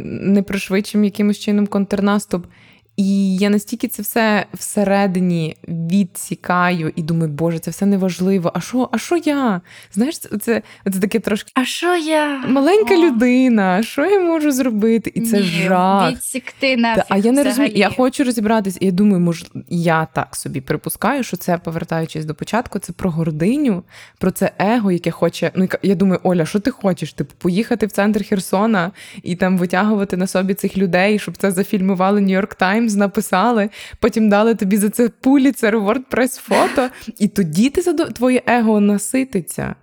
не 0.04 0.42
пришвидшимо 0.42 1.04
якимось 1.04 1.38
чином 1.38 1.66
контрнаступ. 1.66 2.46
І 2.96 3.36
я 3.36 3.50
настільки 3.50 3.88
це 3.88 4.02
все 4.02 4.46
всередині 4.54 5.56
відсікаю 5.68 6.92
і 6.96 7.02
думаю, 7.02 7.32
боже, 7.32 7.58
це 7.58 7.70
все 7.70 7.86
неважливо. 7.86 8.52
А 8.54 8.60
що 8.60 8.88
а 8.92 8.98
що 8.98 9.16
я? 9.16 9.60
Знаєш, 9.92 10.18
це 10.18 10.38
це, 10.38 10.62
це 10.92 11.00
таке 11.00 11.20
трошки. 11.20 11.52
А 11.54 11.64
що 11.64 11.96
я? 11.96 12.44
Маленька 12.46 12.94
О. 12.94 12.98
людина, 12.98 13.82
що 13.82 14.06
я 14.06 14.20
можу 14.20 14.50
зробити? 14.50 15.12
І 15.14 15.20
це 15.20 15.36
Ні, 15.36 15.42
жах. 15.42 16.12
Відсікти 16.12 16.76
нафіг 16.76 17.04
А 17.08 17.16
я 17.16 17.32
не 17.32 17.44
розумію, 17.44 17.72
я 17.76 17.90
хочу 17.90 18.24
розібратись, 18.24 18.78
і 18.80 18.86
я 18.86 18.92
думаю, 18.92 19.20
може, 19.20 19.46
я 19.68 20.06
так 20.12 20.36
собі 20.36 20.60
припускаю, 20.60 21.22
що 21.22 21.36
це, 21.36 21.58
повертаючись 21.58 22.24
до 22.24 22.34
початку, 22.34 22.78
це 22.78 22.92
про 22.92 23.10
гординю, 23.10 23.82
про 24.18 24.30
це 24.30 24.50
его, 24.58 24.92
яке 24.92 25.10
хоче. 25.10 25.50
Ну, 25.54 25.68
я 25.82 25.94
думаю, 25.94 26.20
Оля, 26.22 26.46
що 26.46 26.60
ти 26.60 26.70
хочеш? 26.70 27.12
Типу, 27.12 27.34
поїхати 27.38 27.86
в 27.86 27.92
центр 27.92 28.24
Херсона 28.24 28.92
і 29.22 29.36
там 29.36 29.58
витягувати 29.58 30.16
на 30.16 30.26
собі 30.26 30.54
цих 30.54 30.76
людей, 30.76 31.18
щоб 31.18 31.36
це 31.36 31.50
зафільмували 31.50 32.20
Нью-Йорк 32.20 32.54
Таймс. 32.86 32.94
Написали, 32.94 33.70
потім 34.00 34.28
дали 34.28 34.54
тобі 34.54 34.76
за 34.76 34.90
це 34.90 35.08
пуліцер, 35.08 35.78
WordPress 35.78 36.40
фото, 36.40 36.88
і 37.18 37.28
тоді 37.28 37.70
ти 37.70 37.94
твоє 37.94 38.42
его 38.46 38.80
насититься. 38.80 39.74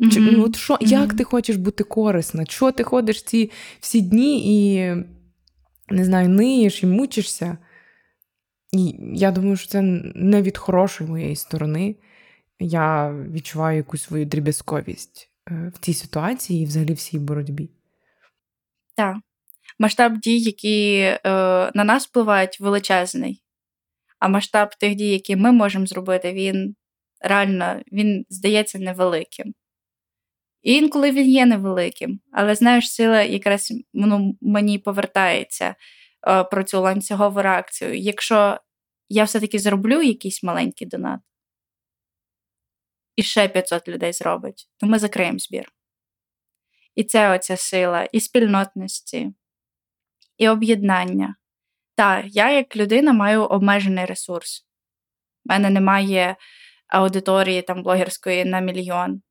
Mm-hmm. 0.00 0.30
Ну, 0.32 0.44
от 0.44 0.56
що, 0.56 0.74
mm-hmm. 0.74 0.86
Як 0.86 1.14
ти 1.14 1.24
хочеш 1.24 1.56
бути 1.56 1.84
корисна? 1.84 2.44
Що 2.44 2.72
ти 2.72 2.84
ходиш 2.84 3.22
ці 3.22 3.50
всі 3.80 4.00
дні 4.00 4.56
і 4.56 4.94
не 5.90 6.04
знаю, 6.04 6.28
ниєш 6.28 6.82
і 6.82 6.86
мучишся? 6.86 7.58
І 8.72 8.94
я 9.12 9.30
думаю, 9.30 9.56
що 9.56 9.68
це 9.68 9.82
не 10.14 10.42
від 10.42 10.58
хорошої 10.58 11.10
моєї 11.10 11.36
сторони. 11.36 11.96
я 12.60 13.12
відчуваю 13.12 13.76
якусь 13.76 14.02
свою 14.02 14.26
дріб'язковість 14.26 15.30
е, 15.50 15.72
в 15.74 15.78
цій 15.78 15.94
ситуації 15.94 16.62
і 16.62 16.66
взагалі 16.66 16.92
в 16.92 16.98
цій 16.98 17.18
боротьбі. 17.18 17.70
Так. 18.96 19.16
Масштаб 19.78 20.18
дій, 20.18 20.38
які 20.38 20.98
е, 21.00 21.18
на 21.74 21.84
нас 21.84 22.06
впливають, 22.06 22.60
величезний. 22.60 23.42
А 24.18 24.28
масштаб 24.28 24.74
тих 24.74 24.94
дій, 24.94 25.10
які 25.10 25.36
ми 25.36 25.52
можемо 25.52 25.86
зробити, 25.86 26.32
він 26.32 26.76
реально 27.20 27.82
він 27.92 28.26
здається 28.28 28.78
невеликим. 28.78 29.54
І 30.62 30.74
інколи 30.74 31.10
він 31.10 31.30
є 31.30 31.46
невеликим, 31.46 32.20
але 32.32 32.54
знаєш, 32.54 32.92
сила 32.92 33.22
якраз 33.22 33.72
ну, 33.94 34.36
мені 34.40 34.78
повертається 34.78 35.74
е, 36.28 36.44
про 36.44 36.64
цю 36.64 36.80
ланцюгову 36.80 37.42
реакцію. 37.42 37.94
Якщо 37.94 38.58
я 39.08 39.24
все-таки 39.24 39.58
зроблю 39.58 40.02
якийсь 40.02 40.42
маленький 40.42 40.86
донат, 40.86 41.20
і 43.16 43.22
ще 43.22 43.48
500 43.48 43.88
людей 43.88 44.12
зробить, 44.12 44.70
то 44.76 44.86
ми 44.86 44.98
закриємо 44.98 45.38
збір. 45.38 45.72
І 46.94 47.04
це 47.04 47.36
оця 47.36 47.56
сила, 47.56 48.04
і 48.04 48.20
спільнотності, 48.20 49.32
і 50.38 50.48
об'єднання. 50.48 51.34
Так, 51.96 52.24
я 52.28 52.50
як 52.50 52.76
людина 52.76 53.12
маю 53.12 53.44
обмежений 53.44 54.04
ресурс. 54.04 54.66
У 55.44 55.52
мене 55.52 55.70
немає 55.70 56.36
аудиторії 56.88 57.62
там 57.62 57.82
блогерської 57.82 58.44
на 58.44 58.60
мільйон. 58.60 59.22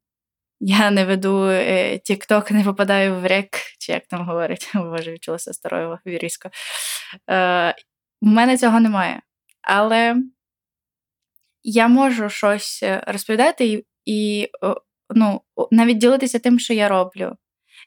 Я 0.60 0.92
не 0.92 1.06
веду 1.06 1.46
е, 1.46 1.94
TikTok, 1.94 2.54
не 2.54 2.64
попадаю 2.64 3.16
в 3.16 3.26
рек, 3.26 3.50
чи 3.80 3.92
як 3.92 4.08
там 4.08 4.26
говорять, 4.26 4.72
боже, 4.76 5.12
відчулася 5.12 5.54
старою 5.54 5.98
вірісько. 6.06 6.50
Е, 7.30 7.76
У 8.22 8.26
мене 8.26 8.58
цього 8.58 8.80
немає. 8.80 9.22
Але 9.62 10.16
я 11.64 11.88
можу 11.88 12.30
щось 12.30 12.84
е, 12.84 13.04
розповідати 13.08 13.68
і, 13.68 13.86
і 14.06 14.50
ну, 15.16 15.42
навіть 15.72 15.98
ділитися 15.98 16.40
тим, 16.40 16.60
що 16.60 16.74
я 16.74 16.88
роблю. 16.88 17.38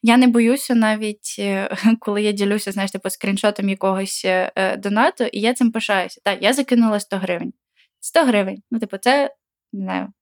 Я 0.02 0.16
не 0.16 0.28
боюся 0.28 0.74
навіть, 0.74 1.36
е, 1.38 1.76
коли 2.00 2.22
я 2.22 2.32
ділюся, 2.32 2.72
знаєш, 2.72 2.90
типу, 2.90 3.10
скріншотом 3.10 3.68
якогось 3.68 4.22
е, 4.24 4.76
донату, 4.76 5.24
і 5.24 5.40
я 5.40 5.54
цим 5.54 5.72
пишаюся. 5.72 6.20
Так, 6.24 6.42
я 6.42 6.52
закинула 6.52 7.00
100 7.00 7.16
гривень. 7.16 7.52
100 8.00 8.24
гривень. 8.24 8.62
Ну, 8.70 8.78
типу, 8.78 8.98
це 8.98 9.34
не 9.72 9.84
знаю, 9.84 10.12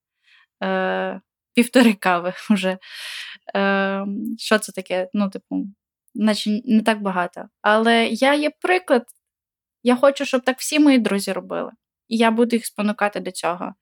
е, 0.63 1.21
півтори 1.55 1.93
кави 1.95 2.33
вже. 2.51 2.79
Е, 3.57 4.07
Що 4.39 4.59
це 4.59 4.73
таке? 4.73 5.09
Ну, 5.13 5.31
типу, 5.31 5.67
наче 6.15 6.61
не 6.65 6.83
так 6.83 7.03
багато. 7.03 7.49
Але 7.63 8.07
я 8.07 8.35
є 8.35 8.51
приклад. 8.61 9.05
Я 9.83 9.97
хочу, 9.97 10.25
щоб 10.25 10.43
так 10.45 10.59
всі 10.59 10.79
мої 10.79 10.99
друзі 10.99 11.33
робили. 11.33 11.73
І 12.09 12.17
я 12.17 12.31
буду 12.31 12.57
їх 12.57 12.67
спонукати 12.67 13.21
до 13.21 13.31
цього. 13.31 13.75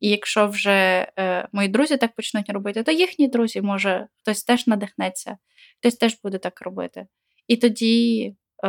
І 0.00 0.08
якщо 0.08 0.46
вже 0.46 1.12
е, 1.18 1.48
мої 1.52 1.68
друзі 1.68 1.96
так 1.96 2.14
почнуть 2.14 2.50
робити, 2.50 2.82
то 2.82 2.92
їхні 2.92 3.28
друзі, 3.28 3.60
може, 3.60 4.08
хтось 4.20 4.44
теж 4.44 4.66
надихнеться, 4.66 5.38
хтось 5.78 5.96
теж 5.96 6.18
буде 6.22 6.38
так 6.38 6.60
робити. 6.60 7.06
І 7.48 7.56
тоді 7.56 8.26
е, 8.64 8.68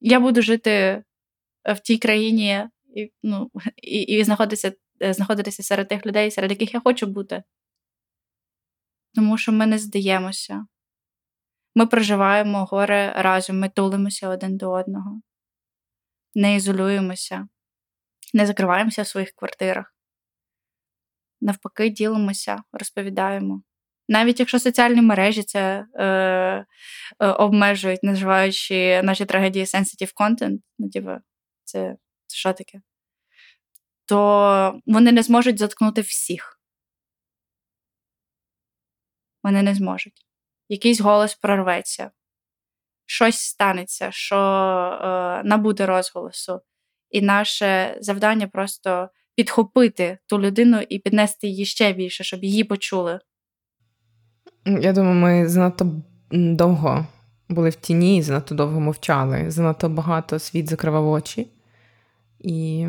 я 0.00 0.20
буду 0.20 0.42
жити 0.42 1.04
в 1.64 1.78
тій 1.78 1.98
країні 1.98 2.68
і 2.96 3.12
ну, 3.22 3.50
і, 3.76 4.00
і 4.00 4.24
знаходитися, 4.24 4.72
е, 5.02 5.14
знаходитися 5.14 5.62
серед 5.62 5.88
тих 5.88 6.06
людей, 6.06 6.30
серед 6.30 6.50
яких 6.50 6.74
я 6.74 6.80
хочу 6.80 7.06
бути. 7.06 7.42
Тому 9.14 9.38
що 9.38 9.52
ми 9.52 9.66
не 9.66 9.78
здаємося. 9.78 10.66
Ми 11.74 11.86
проживаємо 11.86 12.64
горе 12.64 13.12
разом, 13.16 13.58
ми 13.58 13.68
тулимося 13.68 14.28
один 14.28 14.56
до 14.56 14.70
одного, 14.70 15.20
не 16.34 16.56
ізолюємося, 16.56 17.48
не 18.34 18.46
закриваємося 18.46 19.02
в 19.02 19.06
своїх 19.06 19.30
квартирах 19.30 19.94
навпаки, 21.40 21.88
ділимося, 21.88 22.62
розповідаємо. 22.72 23.62
Навіть 24.08 24.40
якщо 24.40 24.58
соціальні 24.58 25.02
мережі 25.02 25.42
це 25.42 25.86
е, 25.94 26.04
е, 26.04 27.26
обмежують, 27.26 28.02
називаючи 28.02 29.02
наші 29.02 29.24
трагедії 29.24 29.64
sensitive 29.64 30.12
content, 30.14 30.58
ну, 30.78 30.90
типу, 30.90 31.10
це, 31.64 31.96
це 32.26 32.36
що 32.36 32.52
таке? 32.52 32.80
То 34.06 34.80
вони 34.86 35.12
не 35.12 35.22
зможуть 35.22 35.58
заткнути 35.58 36.00
всіх. 36.00 36.60
Вони 39.42 39.62
не 39.62 39.74
зможуть. 39.74 40.26
Якийсь 40.68 41.00
голос 41.00 41.34
прорветься, 41.34 42.10
щось 43.06 43.40
станеться, 43.40 44.10
що 44.10 44.36
е, 44.36 45.42
набуде 45.44 45.86
розголосу. 45.86 46.60
І 47.10 47.22
наше 47.22 47.98
завдання 48.00 48.48
просто 48.48 49.08
підхопити 49.34 50.18
ту 50.26 50.40
людину 50.40 50.80
і 50.88 50.98
піднести 50.98 51.46
її 51.46 51.64
ще 51.64 51.92
більше, 51.92 52.24
щоб 52.24 52.44
її 52.44 52.64
почули. 52.64 53.20
Я 54.66 54.92
думаю, 54.92 55.14
ми 55.14 55.48
занадто 55.48 56.02
довго 56.30 57.06
були 57.48 57.68
в 57.68 57.74
тіні, 57.74 58.22
занадто 58.22 58.54
довго 58.54 58.80
мовчали. 58.80 59.50
Занадто 59.50 59.88
багато 59.88 60.38
світ 60.38 60.68
закривав 60.68 61.08
очі. 61.08 61.46
І 62.38 62.86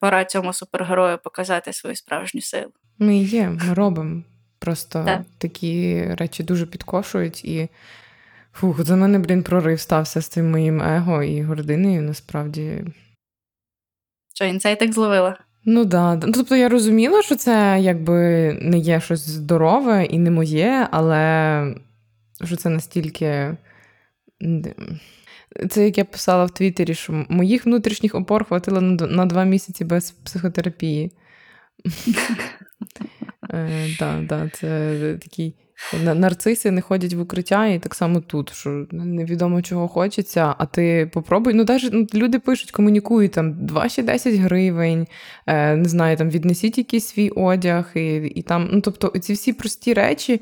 пора 0.00 0.24
цьому 0.24 0.52
супергерою 0.52 1.18
показати 1.18 1.72
свою 1.72 1.96
справжню 1.96 2.40
силу. 2.40 2.72
Ми 2.98 3.16
є, 3.16 3.48
ми 3.48 3.74
робимо. 3.74 4.22
Просто 4.58 5.04
так. 5.04 5.22
такі 5.38 6.04
речі 6.14 6.42
дуже 6.42 6.66
підкошують. 6.66 7.44
І 7.44 7.68
фух, 8.52 8.84
за 8.84 8.96
мене, 8.96 9.18
блін, 9.18 9.42
прорив 9.42 9.80
стався 9.80 10.20
з 10.20 10.26
цим 10.26 10.50
моїм 10.50 10.82
его 10.82 11.22
і 11.22 11.42
гординою, 11.42 12.02
насправді. 12.02 12.84
Що 14.34 14.44
інсайт 14.44 14.78
так 14.78 14.92
зловила? 14.92 15.38
Ну 15.64 15.84
да. 15.84 16.16
Ну, 16.16 16.32
тобто 16.32 16.56
я 16.56 16.68
розуміла, 16.68 17.22
що 17.22 17.36
це 17.36 17.78
якби 17.80 18.52
не 18.62 18.78
є 18.78 19.00
щось 19.00 19.28
здорове 19.28 20.04
і 20.04 20.18
не 20.18 20.30
моє, 20.30 20.88
але 20.90 21.74
що 22.44 22.56
це 22.56 22.68
настільки. 22.68 23.56
Це 25.70 25.84
як 25.84 25.98
я 25.98 26.04
писала 26.04 26.44
в 26.44 26.50
Твіттері, 26.50 26.94
що 26.94 27.26
моїх 27.28 27.66
внутрішніх 27.66 28.14
опор 28.14 28.44
хватило 28.44 28.80
на 28.80 29.26
два 29.26 29.44
місяці 29.44 29.84
без 29.84 30.10
психотерапії. 30.10 31.12
Так, 33.98 34.22
е, 34.32 34.50
це 34.52 35.18
такий 35.22 35.54
Нарциси 36.04 36.70
не 36.70 36.80
ходять 36.80 37.14
в 37.14 37.20
укриття, 37.20 37.66
і 37.66 37.78
так 37.78 37.94
само 37.94 38.20
тут, 38.20 38.52
що 38.54 38.86
невідомо 38.92 39.62
чого 39.62 39.88
хочеться, 39.88 40.54
а 40.58 40.66
ти 40.66 41.10
попробуй. 41.12 41.54
Ну, 41.54 41.64
навіть 41.64 41.90
ну, 41.92 42.06
люди 42.14 42.38
пишуть, 42.38 42.70
комунікують 42.70 43.32
там 43.32 43.66
2 43.66 43.88
ще 43.88 44.02
10 44.02 44.34
гривень, 44.34 45.06
е, 45.46 45.76
не 45.76 45.88
знаю, 45.88 46.16
там 46.16 46.30
віднесіть 46.30 46.78
якийсь 46.78 47.06
свій 47.06 47.30
одяг, 47.30 47.90
і 47.94 48.16
і 48.16 48.42
там, 48.42 48.68
ну 48.72 48.80
тобто, 48.80 49.18
ці 49.18 49.32
всі 49.32 49.52
прості 49.52 49.94
речі. 49.94 50.40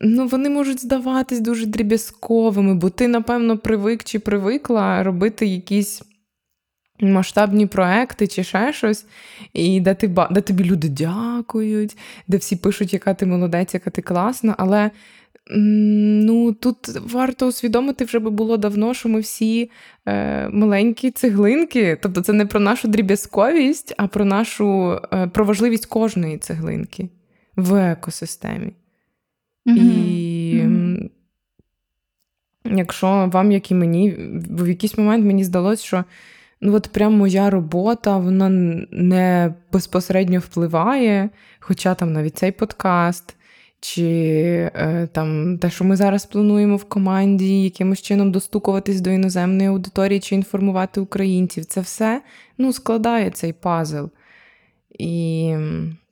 Ну, 0.00 0.26
вони 0.26 0.50
можуть 0.50 0.82
здаватись 0.82 1.40
дуже 1.40 1.66
дріб'язковими, 1.66 2.74
бо 2.74 2.90
ти, 2.90 3.08
напевно, 3.08 3.58
привик 3.58 4.04
чи 4.04 4.18
привикла 4.18 5.02
робити 5.02 5.46
якісь 5.46 6.02
масштабні 7.00 7.66
проекти 7.66 8.26
чи 8.26 8.44
ще 8.44 8.72
щось, 8.72 9.06
і 9.52 9.80
де 9.80 9.94
ти, 9.94 10.14
де 10.30 10.40
тобі 10.40 10.64
люди 10.64 10.88
дякують, 10.88 11.96
де 12.28 12.36
всі 12.36 12.56
пишуть, 12.56 12.92
яка 12.92 13.14
ти 13.14 13.26
молодець, 13.26 13.74
яка 13.74 13.90
ти 13.90 14.02
класна. 14.02 14.54
Але 14.58 14.90
ну, 15.50 16.52
тут 16.52 16.76
варто 17.12 17.46
усвідомити 17.46 18.04
вже 18.04 18.18
би 18.18 18.30
було 18.30 18.56
давно, 18.56 18.94
що 18.94 19.08
ми 19.08 19.20
всі 19.20 19.70
е, 20.06 20.48
маленькі 20.48 21.10
цеглинки. 21.10 21.98
Тобто 22.02 22.20
це 22.20 22.32
не 22.32 22.46
про 22.46 22.60
нашу 22.60 22.88
дріб'язковість, 22.88 23.94
а 23.96 24.06
про 24.06 24.24
нашу 24.24 25.00
е, 25.12 25.26
про 25.26 25.44
важливість 25.44 25.86
кожної 25.86 26.38
цеглинки 26.38 27.08
в 27.56 27.90
екосистемі. 27.90 28.72
Mm-hmm. 29.66 29.76
І 29.76 30.62
mm-hmm. 30.64 31.10
якщо 32.64 33.30
вам, 33.32 33.52
як 33.52 33.70
і 33.70 33.74
мені, 33.74 34.14
в 34.50 34.68
якийсь 34.68 34.98
момент 34.98 35.26
мені 35.26 35.44
здалося, 35.44 35.84
що 35.84 36.04
ну 36.66 36.74
от 36.74 36.88
прям 36.88 37.14
моя 37.14 37.50
робота, 37.50 38.18
вона 38.18 38.48
не 38.90 39.54
безпосередньо 39.72 40.38
впливає, 40.38 41.30
хоча 41.60 41.94
там 41.94 42.12
навіть 42.12 42.36
цей 42.36 42.52
подкаст, 42.52 43.36
чи 43.80 44.04
е, 44.74 45.08
там 45.12 45.58
те, 45.58 45.70
що 45.70 45.84
ми 45.84 45.96
зараз 45.96 46.26
плануємо 46.26 46.76
в 46.76 46.84
команді, 46.84 47.62
якимось 47.62 48.02
чином 48.02 48.32
достукуватись 48.32 49.00
до 49.00 49.10
іноземної 49.10 49.68
аудиторії 49.68 50.20
чи 50.20 50.34
інформувати 50.34 51.00
українців, 51.00 51.64
це 51.64 51.80
все 51.80 52.22
ну, 52.58 52.72
складає 52.72 53.30
цей 53.30 53.52
пазл. 53.52 54.04
І 54.98 55.54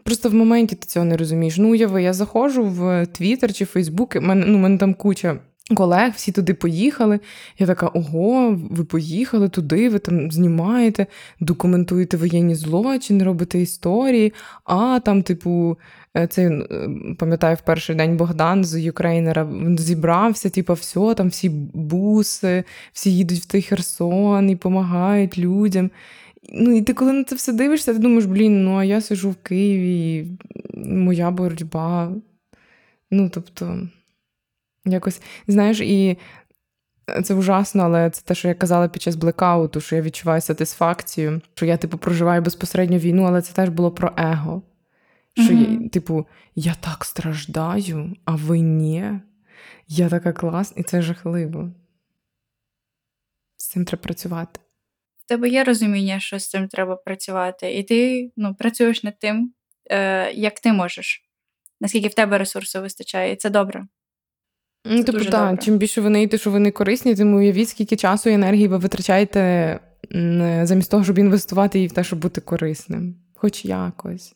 просто 0.04 0.28
в 0.28 0.34
моменті 0.34 0.76
ти 0.76 0.86
цього 0.86 1.06
не 1.06 1.16
розумієш. 1.16 1.56
Ну, 1.58 1.70
уяви, 1.70 2.02
я 2.02 2.12
заходжу 2.12 2.64
в 2.64 3.06
Твіттер 3.06 3.52
чи 3.52 3.64
Фейсбук, 3.64 4.16
у 4.16 4.20
мене, 4.20 4.46
ну, 4.46 4.58
мене 4.58 4.78
там 4.78 4.94
куча 4.94 5.38
колег, 5.74 6.12
всі 6.16 6.32
туди 6.32 6.54
поїхали. 6.54 7.20
Я 7.58 7.66
така: 7.66 7.86
ого, 7.86 8.58
ви 8.70 8.84
поїхали 8.84 9.48
туди, 9.48 9.88
ви 9.88 9.98
там 9.98 10.30
знімаєте, 10.30 11.06
документуєте 11.40 12.16
воєнні 12.16 12.54
злочини, 12.54 13.24
робите 13.24 13.60
історії. 13.60 14.32
А 14.64 15.00
там, 15.04 15.22
типу, 15.22 15.78
е, 16.16 16.26
це 16.26 16.66
пам'ятаю, 17.18 17.56
в 17.56 17.60
перший 17.60 17.96
день 17.96 18.16
Богдан 18.16 18.64
з 18.64 18.80
Юкрейнера 18.80 19.48
зібрався, 19.78 20.50
типу, 20.50 20.72
все, 20.72 21.14
там 21.14 21.28
всі 21.28 21.48
буси, 21.74 22.64
всі 22.92 23.16
їдуть 23.16 23.40
в 23.40 23.46
той 23.46 23.62
Херсон 23.62 24.50
і 24.50 24.54
допомагають 24.54 25.38
людям. 25.38 25.90
Ну, 26.52 26.76
і 26.76 26.82
ти 26.82 26.94
коли 26.94 27.12
на 27.12 27.24
це 27.24 27.34
все 27.34 27.52
дивишся, 27.52 27.92
ти 27.92 27.98
думаєш, 27.98 28.24
блін, 28.24 28.64
ну 28.64 28.76
а 28.76 28.84
я 28.84 29.00
сижу 29.00 29.30
в 29.30 29.36
Києві, 29.36 30.26
моя 30.74 31.30
боротьба. 31.30 32.12
Ну, 33.10 33.28
тобто, 33.28 33.78
якось, 34.84 35.20
знаєш, 35.46 35.80
і 35.80 36.18
це 37.24 37.34
ужасно, 37.34 37.82
але 37.82 38.10
це 38.10 38.22
те, 38.22 38.34
що 38.34 38.48
я 38.48 38.54
казала 38.54 38.88
під 38.88 39.02
час 39.02 39.16
блекауту, 39.16 39.80
що 39.80 39.96
я 39.96 40.02
відчуваю 40.02 40.40
сатисфакцію, 40.40 41.40
що 41.54 41.66
я, 41.66 41.76
типу, 41.76 41.98
проживаю 41.98 42.42
безпосередньо 42.42 42.98
війну, 42.98 43.22
але 43.22 43.42
це 43.42 43.52
теж 43.52 43.68
було 43.68 43.90
про 43.90 44.12
его. 44.16 44.62
Що, 45.36 45.54
mm-hmm. 45.54 45.82
я, 45.82 45.88
типу, 45.88 46.26
я 46.54 46.74
так 46.74 47.04
страждаю, 47.04 48.16
а 48.24 48.34
ви 48.34 48.60
ні. 48.60 49.10
Я 49.88 50.08
така 50.08 50.32
класна, 50.32 50.80
і 50.80 50.82
це 50.82 51.02
жахливо. 51.02 51.70
З 53.56 53.68
цим 53.68 53.84
треба 53.84 54.02
працювати. 54.02 54.60
В 55.24 55.28
тебе 55.28 55.48
є 55.48 55.64
розуміння, 55.64 56.20
що 56.20 56.38
з 56.38 56.48
цим 56.48 56.68
треба 56.68 56.96
працювати, 56.96 57.74
і 57.74 57.82
ти 57.82 58.30
ну, 58.36 58.54
працюєш 58.54 59.02
над 59.02 59.18
тим, 59.18 59.54
е, 59.90 60.32
як 60.32 60.60
ти 60.60 60.72
можеш, 60.72 61.24
наскільки 61.80 62.08
в 62.08 62.14
тебе 62.14 62.38
ресурсу 62.38 62.80
вистачає, 62.80 63.32
і 63.32 63.36
це 63.36 63.50
добре. 63.50 63.86
Ну, 64.84 65.04
Типу, 65.04 65.24
так, 65.24 65.62
чим 65.62 65.76
більше 65.76 66.00
ви 66.00 66.10
наїте, 66.10 66.38
що 66.38 66.50
вони 66.50 66.70
корисні, 66.70 67.14
тим 67.14 67.34
уявіть, 67.34 67.68
скільки 67.68 67.96
часу 67.96 68.30
і 68.30 68.32
енергії 68.32 68.68
ви 68.68 68.76
витрачаєте 68.76 69.80
замість 70.62 70.90
того, 70.90 71.04
щоб 71.04 71.18
інвестувати 71.18 71.78
її 71.78 71.88
в 71.88 71.92
те, 71.92 72.04
щоб 72.04 72.18
бути 72.18 72.40
корисним. 72.40 73.14
Хоч 73.34 73.64
якось. 73.64 74.34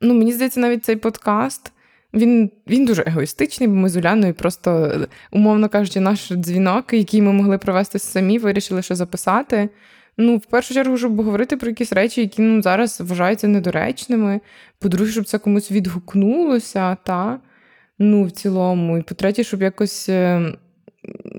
Ну, 0.00 0.14
Мені 0.14 0.32
здається, 0.32 0.60
навіть 0.60 0.84
цей 0.84 0.96
подкаст. 0.96 1.72
Він 2.14 2.50
він 2.68 2.84
дуже 2.84 3.04
егоїстичний, 3.06 3.68
бо 3.68 3.74
ми 3.74 3.88
з 3.88 3.96
Уляною 3.96 4.34
просто, 4.34 4.92
умовно 5.30 5.68
кажучи, 5.68 6.00
наш 6.00 6.32
дзвінок, 6.32 6.92
який 6.92 7.22
ми 7.22 7.32
могли 7.32 7.58
провести 7.58 7.98
самі, 7.98 8.38
вирішили, 8.38 8.82
що 8.82 8.94
записати. 8.94 9.68
Ну, 10.16 10.36
в 10.36 10.44
першу 10.44 10.74
чергу, 10.74 10.98
щоб 10.98 11.22
говорити 11.22 11.56
про 11.56 11.68
якісь 11.68 11.92
речі, 11.92 12.20
які 12.20 12.42
ну, 12.42 12.62
зараз 12.62 13.00
вважаються 13.00 13.48
недоречними. 13.48 14.40
По-друге, 14.78 15.10
щоб 15.10 15.24
це 15.24 15.38
комусь 15.38 15.70
відгукнулося, 15.70 16.96
та 17.04 17.40
ну, 18.02 18.24
в 18.24 18.30
цілому. 18.30 18.98
І 18.98 19.02
по-третє, 19.02 19.44
щоб 19.44 19.62
якось 19.62 20.08
е, 20.08 20.52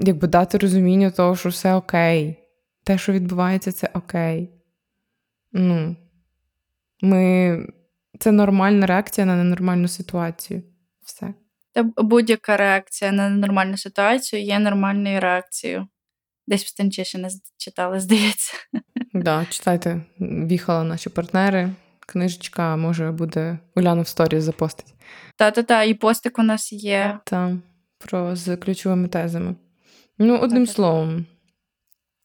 якби 0.01 0.27
дати 0.27 0.57
розуміння 0.57 1.11
того, 1.11 1.35
що 1.35 1.49
все 1.49 1.75
окей. 1.75 2.35
Те, 2.83 2.97
що 2.97 3.11
відбувається, 3.11 3.71
це 3.71 3.89
окей. 3.93 4.49
Ну, 5.51 5.95
ми 7.01 7.57
це 8.19 8.31
нормальна 8.31 8.85
реакція 8.85 9.25
на 9.25 9.35
ненормальну 9.35 9.87
ситуацію. 9.87 10.63
Все. 11.05 11.33
Та 11.73 11.83
будь-яка 11.97 12.57
реакція 12.57 13.11
на 13.11 13.29
ненормальну 13.29 13.77
ситуацію 13.77 14.43
є 14.43 14.59
нормальною 14.59 15.19
реакцією. 15.19 15.87
Десь 16.47 16.63
в 16.63 16.67
Станчиші 16.67 17.17
не 17.17 17.29
читали, 17.57 17.99
здається. 17.99 18.53
Да, 19.13 19.45
читайте, 19.49 20.01
в'їхали 20.19 20.83
наші 20.83 21.09
партнери. 21.09 21.69
Книжечка 21.99 22.75
може 22.75 23.11
буде 23.11 23.59
Уляна 23.75 24.01
в 24.01 24.07
сторі 24.07 24.39
запостить. 24.39 24.93
Та-та-та, 25.43 25.83
і 25.83 25.93
постик 25.93 26.39
у 26.39 26.43
нас 26.43 26.73
є. 26.73 27.19
Та, 27.23 27.57
про 27.97 28.35
з 28.35 28.57
ключовими 28.57 29.07
тезами. 29.07 29.55
Ну, 30.17 30.33
одним 30.33 30.65
Та-та-та. 30.65 30.73
словом, 30.73 31.25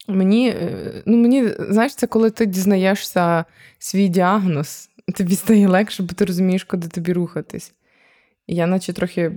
мені, 0.09 0.49
е, 0.49 1.03
ну, 1.07 1.17
мені, 1.17 1.49
знаєш, 1.59 1.95
це 1.95 2.07
коли 2.07 2.31
ти 2.31 2.47
дізнаєшся 2.47 3.45
свій 3.79 4.09
діагноз, 4.09 4.91
тобі 5.15 5.35
стає 5.35 5.69
легше, 5.69 6.03
бо 6.03 6.13
ти 6.13 6.25
розумієш, 6.25 6.65
куди 6.65 6.89
тобі 6.89 7.13
рухатись. 7.13 7.73
Я 8.47 8.67
наче 8.67 8.93
трохи. 8.93 9.33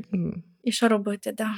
І 0.64 0.72
що 0.72 0.88
робити, 0.88 1.34
так. 1.34 1.36
Да. 1.38 1.54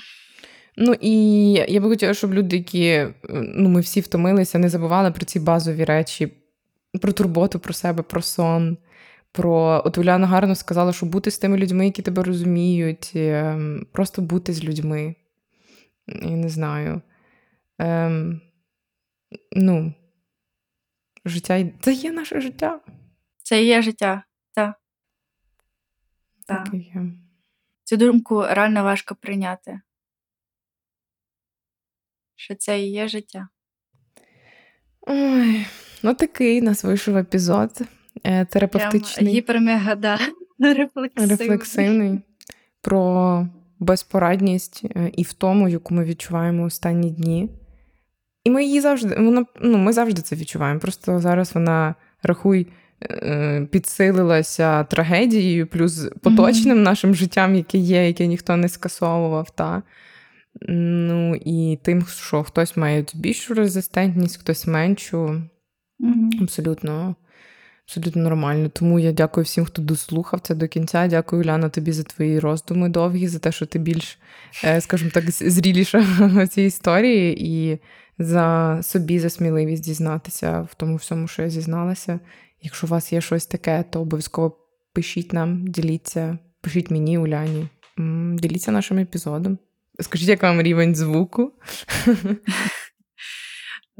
Ну 0.77 0.95
і 1.01 1.43
я 1.51 1.81
би 1.81 1.89
хотіла, 1.89 2.13
щоб 2.13 2.33
люди, 2.33 2.57
які 2.57 3.07
ну, 3.33 3.69
ми 3.69 3.81
всі 3.81 4.01
втомилися, 4.01 4.59
не 4.59 4.69
забували 4.69 5.11
про 5.11 5.25
ці 5.25 5.39
базові 5.39 5.83
речі, 5.83 6.33
про 7.01 7.11
турботу 7.11 7.59
про 7.59 7.73
себе, 7.73 8.03
про 8.03 8.21
сон. 8.21 8.77
Про 9.33 9.81
от 9.85 9.97
Уляна 9.97 10.27
гарно 10.27 10.55
сказала, 10.55 10.93
що 10.93 11.05
бути 11.05 11.31
з 11.31 11.37
тими 11.37 11.57
людьми, 11.57 11.85
які 11.85 12.01
тебе 12.01 12.23
розуміють, 12.23 13.11
ем, 13.15 13.87
просто 13.91 14.21
бути 14.21 14.53
з 14.53 14.63
людьми. 14.63 15.15
Я 16.07 16.35
не 16.35 16.49
знаю. 16.49 17.01
Ем, 17.79 18.41
Ну, 19.51 19.93
життя 21.25 21.65
це 21.81 21.93
є 21.93 22.11
наше 22.11 22.41
життя. 22.41 22.81
Це 23.43 23.63
є 23.63 23.81
життя, 23.81 24.23
так. 24.53 24.81
Так. 26.47 26.63
так. 26.65 26.73
Є. 26.73 27.05
Цю 27.83 27.97
думку 27.97 28.41
реально 28.41 28.83
важко 28.83 29.15
прийняти. 29.15 29.81
Що 32.35 32.55
це 32.55 32.81
і 32.81 32.91
є 32.91 33.07
життя. 33.07 33.47
Ой, 35.01 35.65
ну 36.03 36.13
такий 36.13 36.61
нас 36.61 36.83
вийшов 36.83 37.17
епізод 37.17 37.81
терапевтичний. 38.49 39.33
Гіпермега, 39.33 39.95
да. 39.95 40.17
Рефлексивний. 40.59 41.37
Рефлексивний 41.37 42.19
про 42.83 43.47
безпорадність 43.79 44.85
е, 44.95 45.11
і 45.17 45.23
втому, 45.23 45.69
яку 45.69 45.93
ми 45.93 46.03
відчуваємо 46.03 46.63
останні 46.63 47.11
дні. 47.11 47.49
І 48.43 48.49
ми 48.49 48.65
її 48.65 48.81
завжди, 48.81 49.15
вона, 49.15 49.45
ну, 49.61 49.77
ми 49.77 49.93
завжди 49.93 50.21
це 50.21 50.35
відчуваємо. 50.35 50.79
Просто 50.79 51.19
зараз 51.19 51.55
вона, 51.55 51.95
рахуй, 52.23 52.67
е, 53.03 53.67
підсилилася 53.71 54.83
трагедією, 54.83 55.67
плюс 55.67 56.09
поточним 56.21 56.77
mm-hmm. 56.77 56.83
нашим 56.83 57.15
життям, 57.15 57.55
яке 57.55 57.77
є, 57.77 58.07
яке 58.07 58.27
ніхто 58.27 58.57
не 58.57 58.69
скасовував. 58.69 59.49
Та? 59.49 59.83
Ну, 60.69 61.35
І 61.35 61.79
тим, 61.81 62.05
що 62.05 62.43
хтось 62.43 62.77
має 62.77 63.05
більшу 63.13 63.53
резистентність, 63.53 64.39
хтось 64.39 64.67
меншу. 64.67 65.17
Mm-hmm. 65.99 66.43
Абсолютно 66.43 67.15
абсолютно 67.87 68.21
нормально. 68.21 68.69
Тому 68.69 68.99
я 68.99 69.11
дякую 69.11 69.43
всім, 69.43 69.65
хто 69.65 69.81
дослухав 69.81 70.39
це 70.39 70.55
до 70.55 70.67
кінця. 70.67 71.07
Дякую, 71.07 71.41
Уляна, 71.41 71.69
тобі 71.69 71.91
за 71.91 72.03
твої 72.03 72.39
роздуми 72.39 72.89
довгі, 72.89 73.27
за 73.27 73.39
те, 73.39 73.51
що 73.51 73.65
ти 73.65 73.79
більш, 73.79 74.19
е, 74.63 74.81
скажімо 74.81 75.11
так, 75.13 75.31
зріліша 75.31 75.99
в 76.19 76.47
цій 76.47 76.61
історії, 76.61 77.45
і 77.47 77.79
за 78.17 78.79
собі 78.83 79.19
за 79.19 79.29
сміливість 79.29 79.83
дізнатися 79.83 80.61
в 80.71 80.75
тому 80.75 80.95
всьому, 80.95 81.27
що 81.27 81.41
я 81.41 81.49
зізналася. 81.49 82.19
Якщо 82.61 82.87
у 82.87 82.89
вас 82.89 83.13
є 83.13 83.21
щось 83.21 83.45
таке, 83.45 83.83
то 83.89 84.01
обов'язково 84.01 84.57
пишіть 84.93 85.33
нам, 85.33 85.67
діліться, 85.67 86.37
пишіть 86.61 86.91
мені, 86.91 87.17
Уляні, 87.17 87.67
діліться 88.33 88.71
нашим 88.71 88.97
епізодом. 88.97 89.57
Скажіть, 89.99 90.29
як 90.29 90.43
вам 90.43 90.61
рівень 90.61 90.95
звуку? 90.95 91.51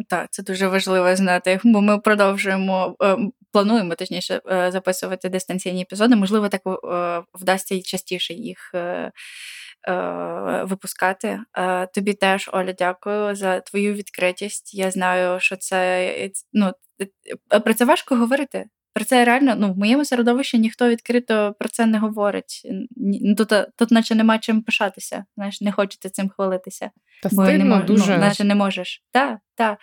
Так, 0.10 0.28
це 0.32 0.44
дуже 0.44 0.68
важливо 0.68 1.16
знати, 1.16 1.60
бо 1.64 1.82
ми 1.82 2.00
продовжуємо, 2.00 2.96
е, 3.04 3.18
плануємо 3.54 3.96
точніше 3.96 4.42
е, 4.52 4.72
записувати 4.72 5.30
дистанційні 5.30 5.82
епізоди. 5.82 6.16
Можливо, 6.16 6.50
так 6.50 6.62
е, 6.68 7.24
вдасться 7.34 7.76
і 7.76 7.82
частіше 7.82 8.34
їх 8.34 8.72
випускати. 10.64 11.40
Тобі 11.94 12.14
теж, 12.14 12.50
Оля, 12.54 12.74
дякую 12.74 13.36
за 13.36 13.60
твою 13.60 13.94
відкритість. 13.94 14.74
Я 14.74 14.92
знаю, 14.92 15.40
що 15.40 15.56
це 15.56 16.30
ну, 16.54 16.72
про 17.64 17.74
це 17.74 17.86
важко 17.86 18.16
говорити. 18.16 18.66
Про 18.94 19.06
це 19.06 19.26
реально 19.26 19.56
ну, 19.58 19.74
в 19.74 19.78
моєму 19.78 20.06
середовищі 20.06 20.60
ніхто 20.60 20.90
відкрито 20.90 21.56
про 21.60 21.70
це 21.70 21.86
не 21.86 22.00
говорить. 22.00 22.62
Ну, 23.22 23.36
тут, 23.36 23.54
тут 23.78 23.92
наче 23.92 24.16
нема 24.16 24.40
чим 24.40 24.62
пишатися. 24.62 25.26
Знаєш, 25.36 25.62
не 25.62 25.72
хочете 25.72 26.10
цим 26.10 26.30
хвалитися. 26.30 26.92
Та 27.24 27.30
бо 27.32 27.44
не 27.44 27.66
мож... 27.66 27.84
дуже. 27.84 28.14
Ну, 28.14 28.18
наче 28.18 28.44
не 28.44 28.56
можеш. 28.56 29.04
Так, 29.12 29.38
так. 29.56 29.78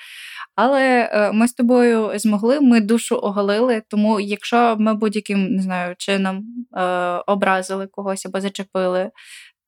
Але 0.57 1.11
е, 1.13 1.33
ми 1.33 1.49
з 1.49 1.53
тобою 1.53 2.13
змогли, 2.15 2.61
ми 2.61 2.81
душу 2.81 3.17
оголили. 3.17 3.83
Тому, 3.89 4.21
якщо 4.21 4.77
ми 4.79 4.95
будь-яким 4.95 5.55
не 5.55 5.63
знаю, 5.63 5.95
чином 5.99 6.45
е, 6.77 6.83
образили 7.27 7.87
когось 7.87 8.27
або 8.27 8.41
зачепили. 8.41 9.11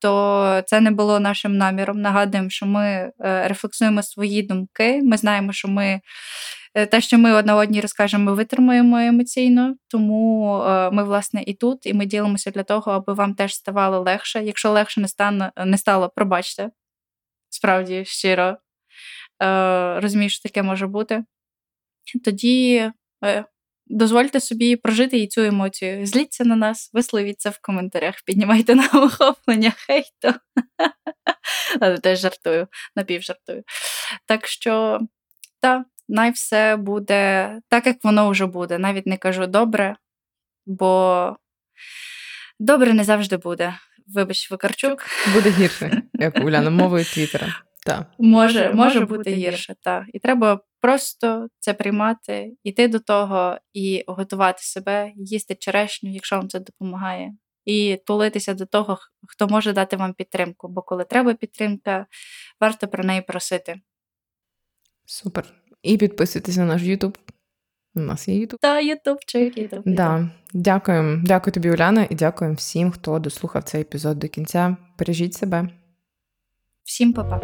То 0.00 0.62
це 0.66 0.80
не 0.80 0.90
було 0.90 1.20
нашим 1.20 1.56
наміром. 1.56 2.00
Нагадуємо, 2.00 2.50
що 2.50 2.66
ми 2.66 2.84
е, 2.84 3.48
рефлексуємо 3.48 4.02
свої 4.02 4.42
думки. 4.42 5.00
Ми 5.02 5.16
знаємо, 5.16 5.52
що 5.52 5.68
ми 5.68 6.00
те, 6.74 7.00
що 7.00 7.18
ми 7.18 7.32
одна 7.32 7.56
одній 7.56 7.80
розкажемо, 7.80 8.24
ми 8.24 8.34
витримаємо 8.34 8.98
емоційно, 8.98 9.76
тому 9.88 10.56
е, 10.62 10.90
ми, 10.90 11.04
власне, 11.04 11.42
і 11.46 11.54
тут, 11.54 11.86
і 11.86 11.94
ми 11.94 12.06
ділимося 12.06 12.50
для 12.50 12.62
того, 12.62 12.92
аби 12.92 13.14
вам 13.14 13.34
теж 13.34 13.54
ставало 13.54 14.00
легше. 14.00 14.44
Якщо 14.44 14.70
легше 14.70 15.00
не 15.00 15.08
стане, 15.08 15.52
не 15.56 15.78
стало, 15.78 16.08
пробачте. 16.08 16.70
Справді 17.48 18.04
щиро 18.04 18.56
е, 19.42 20.00
розумію, 20.00 20.30
що 20.30 20.42
таке 20.42 20.62
може 20.62 20.86
бути. 20.86 21.24
Тоді 22.24 22.90
дозвольте 23.86 24.40
собі 24.40 24.76
прожити 24.76 25.18
і 25.18 25.26
цю 25.26 25.40
емоцію. 25.40 26.06
Зліться 26.06 26.44
на 26.44 26.56
нас, 26.56 26.90
висловіться 26.92 27.50
в 27.50 27.58
коментарях, 27.62 28.14
піднімайте 28.26 28.74
нам 28.74 28.88
охоплення, 28.92 29.70
хейту. 29.70 30.38
Але 31.80 31.98
теж 31.98 32.20
жартую, 32.20 32.68
напівжартую. 32.96 33.62
Так 34.26 34.46
що, 34.46 35.00
так, 35.60 35.82
най 36.08 36.30
все 36.30 36.76
буде 36.76 37.50
так, 37.68 37.86
як 37.86 37.96
воно 38.04 38.30
вже 38.30 38.46
буде. 38.46 38.78
Навіть 38.78 39.06
не 39.06 39.16
кажу 39.16 39.46
добре, 39.46 39.96
бо 40.66 41.36
добре 42.60 42.92
не 42.92 43.04
завжди 43.04 43.36
буде. 43.36 43.74
Вибач, 44.06 44.50
Викарчук. 44.50 45.04
Буде 45.34 45.50
гірше, 45.50 46.02
як 46.14 46.44
Уляна, 46.44 46.70
мовою 46.70 47.04
Твіттера. 47.04 47.46
Може, 48.18 48.72
може 48.72 49.00
бути 49.00 49.34
гірше, 49.34 49.74
так. 49.82 50.04
І 50.12 50.18
треба 50.18 50.60
Просто 50.82 51.48
це 51.58 51.74
приймати, 51.74 52.52
йти 52.62 52.88
до 52.88 52.98
того 52.98 53.58
і 53.72 54.04
готувати 54.06 54.62
себе, 54.62 55.12
їсти 55.16 55.54
черешню, 55.54 56.12
якщо 56.12 56.36
вам 56.36 56.48
це 56.48 56.60
допомагає, 56.60 57.32
і 57.64 57.98
тулитися 58.06 58.54
до 58.54 58.66
того, 58.66 58.98
хто 59.28 59.48
може 59.48 59.72
дати 59.72 59.96
вам 59.96 60.14
підтримку. 60.14 60.68
Бо 60.68 60.82
коли 60.82 61.04
треба 61.04 61.34
підтримка, 61.34 62.06
варто 62.60 62.88
про 62.88 63.04
неї 63.04 63.22
просити. 63.22 63.80
Супер. 65.06 65.61
І 65.82 65.96
підписуйтесь 65.96 66.56
на 66.56 66.64
наш 66.64 66.82
Ютуб. 66.82 67.18
У 67.94 68.00
нас 68.00 68.28
є 68.28 68.36
Ютуб. 68.36 68.60
Та, 68.60 68.80
ютубчик, 68.80 69.58
ютуб. 69.58 69.82
Да. 69.86 70.30
Дякуємо. 70.54 71.22
Дякую 71.24 71.54
тобі, 71.54 71.70
Уляна, 71.70 72.06
і 72.10 72.14
дякуємо 72.14 72.56
всім, 72.56 72.90
хто 72.90 73.18
дослухав 73.18 73.62
цей 73.62 73.80
епізод 73.80 74.18
до 74.18 74.28
кінця. 74.28 74.76
Бережіть 74.98 75.34
себе. 75.34 75.68
Всім 76.84 77.12
па-па. 77.12 77.40